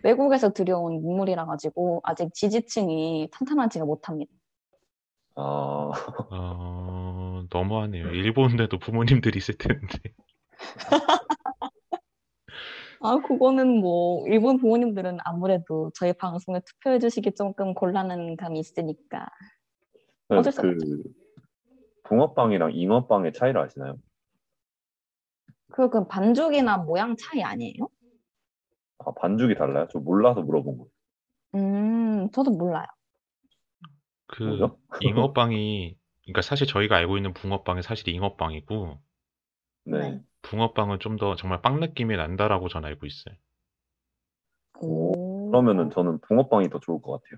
외국에서 0.04 0.52
들여온 0.52 1.02
문물이라 1.02 1.46
가지고 1.46 2.02
아직 2.04 2.34
지지층이 2.34 3.30
탄탄하지가 3.32 3.86
못합니다. 3.86 4.32
아, 5.36 5.92
어, 6.32 7.44
너무하네요. 7.52 8.10
일본에도 8.10 8.78
부모님들이 8.80 9.38
있을 9.38 9.56
텐데. 9.58 9.98
아, 13.02 13.18
그거는 13.18 13.82
뭐 13.82 14.26
일본 14.28 14.58
부모님들은 14.58 15.18
아무래도 15.26 15.92
저희 15.96 16.14
방송에 16.14 16.60
투표해 16.66 17.00
주시기 17.00 17.34
조금 17.36 17.74
곤란한 17.74 18.36
감이 18.38 18.60
있으니까. 18.60 19.28
어쩔 20.40 20.52
수그 20.52 21.04
붕어빵이랑 22.04 22.72
잉어빵의 22.74 23.34
차이를 23.34 23.62
아시나요? 23.62 23.98
그, 25.72 25.90
그 25.90 26.08
반죽이나 26.08 26.78
모양 26.78 27.16
차이 27.16 27.42
아니에요? 27.44 27.88
아, 29.00 29.12
반죽이 29.20 29.56
달라요? 29.56 29.88
저 29.92 30.00
몰라서 30.00 30.42
물어본 30.42 30.78
거예요. 30.78 30.90
음, 31.56 32.30
저도 32.32 32.52
몰라요. 32.52 32.86
그 34.28 34.44
뭐죠? 34.44 34.80
잉어빵이 35.02 35.98
그러니까 36.24 36.42
사실 36.42 36.68
저희가 36.68 36.96
알고 36.96 37.18
있는 37.18 37.34
붕어빵이 37.34 37.82
사실 37.84 38.08
잉어빵이고 38.10 39.00
네. 39.86 39.98
네. 39.98 40.22
붕어빵은 40.42 41.00
좀 41.00 41.18
더 41.18 41.36
정말 41.36 41.62
빵 41.62 41.80
느낌이 41.80 42.16
난다라고 42.16 42.70
전 42.70 42.86
알고 42.86 43.06
있어요. 43.06 43.36
오. 44.82 45.50
그러면은 45.52 45.90
저는 45.92 46.20
붕어빵이 46.22 46.70
더 46.70 46.80
좋을 46.80 47.02
것 47.02 47.14
같아요. 47.22 47.38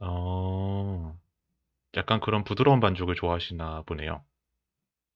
어, 0.00 1.16
약간 1.96 2.20
그런 2.20 2.44
부드러운 2.44 2.80
반죽을 2.80 3.14
좋아하시나 3.14 3.84
보네요. 3.86 4.22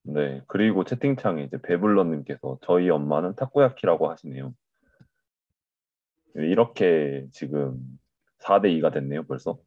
네. 0.03 0.43
그리고 0.47 0.85
채팅창에 0.85 1.45
이제 1.45 1.59
배불러 1.61 2.05
님께서 2.05 2.59
저희 2.63 2.89
엄마는 2.89 3.35
타코야키라고 3.37 4.11
하시네요. 4.11 4.55
이렇게 6.35 7.27
지금 7.33 7.79
4대 8.39 8.67
2가 8.79 8.93
됐네요, 8.93 9.25
벌써. 9.25 9.59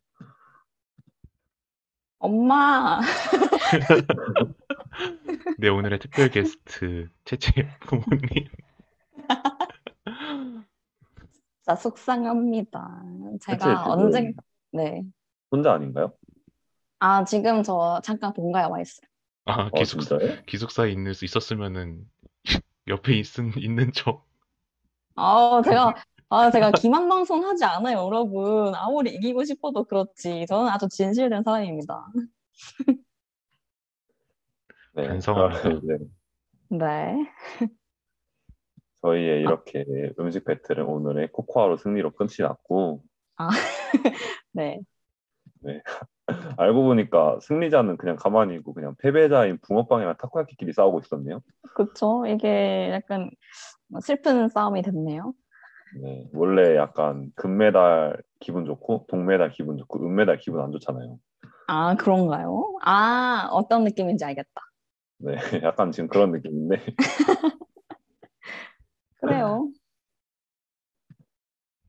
엄마, 2.19 2.99
네, 5.57 5.69
오늘의 5.69 5.99
특별 5.99 6.29
게스트 6.29 7.09
채채 7.25 7.67
부모님. 7.81 8.47
진짜 11.61 11.75
속상합니다. 11.75 13.03
제가 13.41 13.57
지금 13.57 13.91
언젠 13.91 14.33
네. 14.71 15.03
혼자 15.51 15.73
아닌가요? 15.73 16.13
아, 17.03 17.23
지금 17.23 17.63
저 17.63 17.99
잠깐 18.03 18.31
본가에 18.31 18.65
와 18.65 18.79
있어요. 18.79 19.07
아, 19.45 19.63
어, 19.63 19.69
기숙사, 19.71 20.19
진짜요? 20.19 20.43
기숙사에 20.45 20.91
있는, 20.91 21.11
있었으면은 21.11 22.07
옆에 22.87 23.17
있, 23.17 23.25
있는 23.57 23.91
척. 23.91 24.23
아, 25.15 25.63
제가, 25.65 25.95
아, 26.29 26.51
제가 26.51 26.69
기만 26.69 27.09
방송 27.09 27.43
하지 27.43 27.65
않아요, 27.65 28.05
여러분. 28.05 28.75
아무리 28.75 29.15
이기고 29.15 29.43
싶어도 29.45 29.83
그렇지. 29.83 30.45
저는 30.47 30.69
아주 30.69 30.87
진실된 30.89 31.41
사람입니다. 31.41 32.05
네. 34.93 35.07
반성합니다. 35.07 35.61
그러면 35.63 35.81
이제 35.83 35.97
네. 36.69 37.15
저희의 39.01 39.41
이렇게 39.41 39.83
음식 40.19 40.45
배틀은 40.45 40.85
오늘의 40.85 41.31
코코아로 41.31 41.77
승리로 41.77 42.11
끝이 42.11 42.35
났고 42.41 43.03
네. 44.51 44.79
알고 46.59 46.83
보니까 46.83 47.39
승리자는 47.41 47.97
그냥 47.97 48.15
가만히 48.15 48.55
있고 48.55 48.73
그냥 48.73 48.95
패배자인 48.99 49.57
붕어빵이랑 49.61 50.15
타코야키끼리 50.17 50.73
싸우고 50.73 50.99
있었네요. 50.99 51.41
그쵸. 51.75 52.25
이게 52.25 52.91
약간 52.91 53.29
슬픈 54.01 54.49
싸움이 54.49 54.81
됐네요. 54.81 55.33
네, 56.01 56.25
원래 56.33 56.77
약간 56.77 57.31
금메달 57.35 58.17
기분 58.39 58.65
좋고 58.65 59.07
동메달 59.09 59.49
기분 59.51 59.77
좋고 59.77 60.05
은메달 60.05 60.37
기분 60.37 60.61
안 60.61 60.71
좋잖아요. 60.71 61.17
아, 61.67 61.95
그런가요? 61.95 62.75
아, 62.83 63.49
어떤 63.51 63.83
느낌인지 63.83 64.23
알겠다. 64.23 64.61
네, 65.17 65.35
약간 65.63 65.91
지금 65.91 66.07
그런 66.09 66.31
느낌인데 66.31 66.77
그래요. 69.21 69.69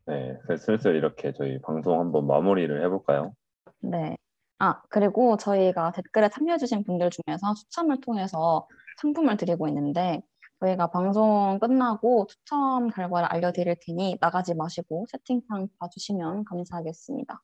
네, 0.06 0.36
슬슬 0.58 0.96
이렇게 0.96 1.32
저희 1.32 1.60
방송 1.60 2.00
한번 2.00 2.26
마무리를 2.26 2.84
해볼까요? 2.84 3.34
네. 3.80 4.16
아, 4.58 4.80
그리고 4.88 5.36
저희가 5.36 5.92
댓글에 5.92 6.28
참여해주신 6.28 6.84
분들 6.84 7.10
중에서 7.10 7.54
추첨을 7.54 8.00
통해서 8.00 8.68
상품을 9.00 9.36
드리고 9.36 9.68
있는데, 9.68 10.22
저희가 10.60 10.90
방송 10.90 11.58
끝나고 11.60 12.26
추첨 12.28 12.88
결과를 12.88 13.26
알려드릴 13.28 13.76
테니 13.84 14.18
나가지 14.20 14.54
마시고 14.54 15.06
채팅창 15.10 15.68
봐주시면 15.78 16.44
감사하겠습니다. 16.44 17.42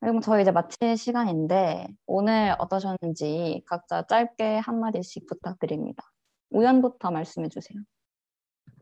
그리고 0.00 0.20
저희 0.20 0.42
이제 0.42 0.50
마칠 0.50 0.96
시간인데, 0.96 1.86
오늘 2.06 2.54
어떠셨는지 2.58 3.62
각자 3.66 4.06
짧게 4.06 4.58
한마디씩 4.58 5.26
부탁드립니다. 5.26 6.04
우연부터 6.50 7.10
말씀해주세요. 7.10 7.78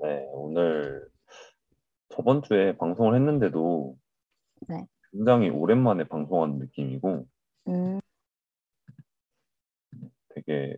네, 0.01 0.26
오늘 0.32 1.09
저번 2.09 2.42
주에 2.42 2.76
방송을 2.76 3.14
했는데도 3.14 3.97
네. 4.66 4.86
굉장히 5.12 5.51
오랜만에 5.51 6.05
방송한 6.05 6.59
느낌이고 6.59 7.27
음, 7.69 8.01
되게 10.35 10.77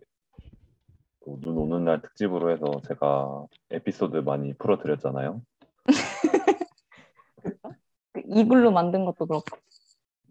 또눈 1.23 1.57
오는 1.57 1.85
날 1.85 2.01
특집으로 2.01 2.51
해서 2.51 2.65
제가 2.87 3.45
에피소드 3.71 4.17
많이 4.17 4.53
풀어드렸잖아요. 4.53 5.41
그 8.13 8.21
이글루 8.25 8.71
만든 8.71 9.05
것도 9.05 9.25
그렇고. 9.25 9.57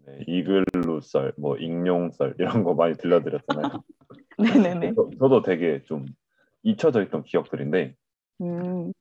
네, 0.05 0.19
이글루 0.27 1.01
썰, 1.01 1.33
뭐 1.37 1.57
익룡 1.57 2.11
썰 2.11 2.35
이런 2.37 2.63
거 2.63 2.73
많이 2.73 2.95
들려드렸잖아요. 2.95 3.83
네네네. 4.37 4.93
저, 4.95 5.09
저도 5.17 5.41
되게 5.41 5.81
좀 5.83 6.05
잊혀져 6.61 7.01
있던 7.03 7.23
기억들인데 7.23 7.95
음, 8.41 8.91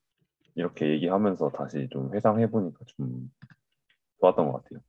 이렇게 0.54 0.90
얘기하면서 0.90 1.50
다시 1.50 1.88
좀 1.90 2.14
회상해 2.14 2.50
보니까 2.50 2.78
좀 2.86 3.30
좋았던 4.20 4.50
것 4.50 4.62
같아요. 4.62 4.80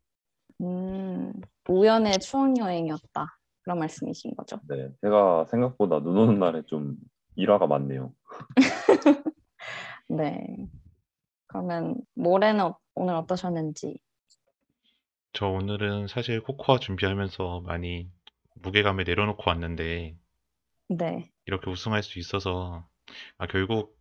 음, 0.63 1.33
우연의 1.67 2.19
추억 2.19 2.57
여행이었다. 2.57 3.37
그런 3.63 3.79
말씀이신 3.79 4.35
거죠. 4.35 4.59
네, 4.67 4.89
제가 5.01 5.45
생각보다 5.51 5.99
눈 5.99 6.17
오는 6.17 6.39
날에 6.39 6.63
좀 6.65 6.95
일화가 7.35 7.67
많네요. 7.67 8.13
네. 10.09 10.45
그러면 11.47 11.95
모레는 12.15 12.61
어- 12.65 12.77
오늘 12.95 13.15
어떠셨는지. 13.15 13.99
저 15.33 15.47
오늘은 15.47 16.07
사실 16.07 16.41
코코아 16.41 16.77
준비하면서 16.79 17.61
많이 17.61 18.09
무게감을 18.55 19.03
내려놓고 19.05 19.43
왔는데, 19.47 20.15
네. 20.89 21.31
이렇게 21.45 21.69
우승할 21.71 22.03
수 22.03 22.19
있어서, 22.19 22.87
아, 23.37 23.47
결국 23.47 23.97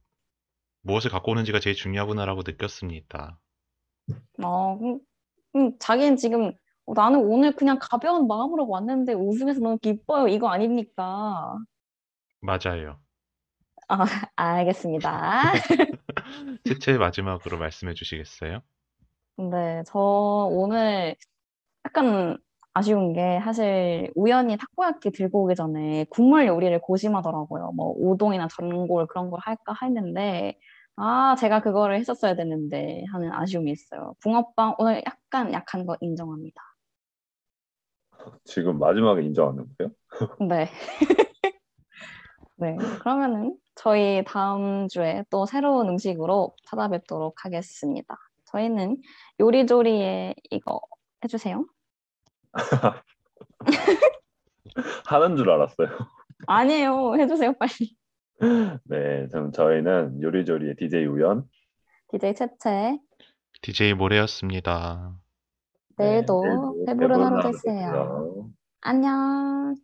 무엇을 0.83 1.11
갖고 1.11 1.33
오는지가 1.33 1.61
제일 1.61 1.75
중요하구나라고 1.75 2.43
느꼈습니다. 2.45 3.39
어, 4.45 4.79
음, 5.55 5.61
음, 5.61 5.73
자기는 5.79 6.17
지금 6.17 6.53
어, 6.87 6.95
나는 6.95 7.21
오늘 7.21 7.55
그냥 7.55 7.79
가벼운 7.81 8.27
마음으로 8.27 8.69
왔는데 8.69 9.15
우승해서 9.15 9.61
너무 9.61 9.79
기뻐요. 9.79 10.29
이거 10.29 10.49
아닙니까? 10.49 11.57
맞아요. 12.41 12.99
알겠습니다. 14.37 15.53
채채 16.65 16.99
마지막으로 16.99 17.59
말씀해 17.59 17.95
주시겠어요? 17.95 18.63
네, 19.37 19.83
저 19.87 19.99
오늘 19.99 21.17
약간 21.85 22.39
아쉬운 22.75 23.13
게 23.13 23.41
사실 23.45 24.11
우연히 24.15 24.57
타코야키 24.57 25.13
들고 25.13 25.45
오기 25.45 25.55
전에 25.55 26.07
국물 26.11 26.47
요리를 26.47 26.81
고심하더라고요. 26.81 27.73
뭐 27.73 27.95
우동이나 27.99 28.49
전골 28.49 29.07
그런 29.09 29.31
걸 29.31 29.41
할까 29.43 29.75
했는데 29.83 30.59
아 30.97 31.35
제가 31.37 31.61
그거를 31.63 31.97
했었어야 31.99 32.35
됐는데 32.35 33.05
하는 33.13 33.33
아쉬움이 33.33 33.71
있어요. 33.71 34.15
붕어빵 34.21 34.77
오늘 34.79 35.03
약간 35.07 35.53
약한 35.53 35.87
거 35.87 35.97
인정합니다. 36.01 36.63
지금 38.45 38.79
마지막에 38.79 39.23
인정하는 39.23 39.67
거예요? 39.79 39.93
네. 40.49 40.69
네, 42.57 42.77
그러면은 43.01 43.57
저희 43.75 44.23
다음 44.25 44.87
주에 44.89 45.25
또 45.31 45.47
새로운 45.47 45.89
음식으로 45.89 46.55
찾아뵙도록 46.65 47.45
하겠습니다. 47.45 48.17
저희는 48.45 48.99
요리조리에 49.41 50.35
이거 50.51 50.81
해주세요. 51.25 51.67
하는 55.07 55.37
줄 55.37 55.51
알았어요. 55.51 55.89
아니에요. 56.47 57.17
해주세요, 57.17 57.55
빨리. 57.55 57.97
네, 58.85 59.29
그럼 59.29 59.53
저희는 59.53 60.21
요리조리의 60.21 60.75
DJ 60.77 61.07
우연. 61.07 61.45
DJ 62.09 62.35
채채. 62.35 62.99
DJ 63.63 63.95
모레였습니다. 63.95 65.17
네, 65.97 66.05
내일도 66.15 66.43
내일도 66.45 66.85
배부른 66.87 67.23
하루 67.23 67.37
하루 67.37 67.53
되세요. 67.53 67.75
되세요. 67.75 68.51
안녕. 68.81 69.77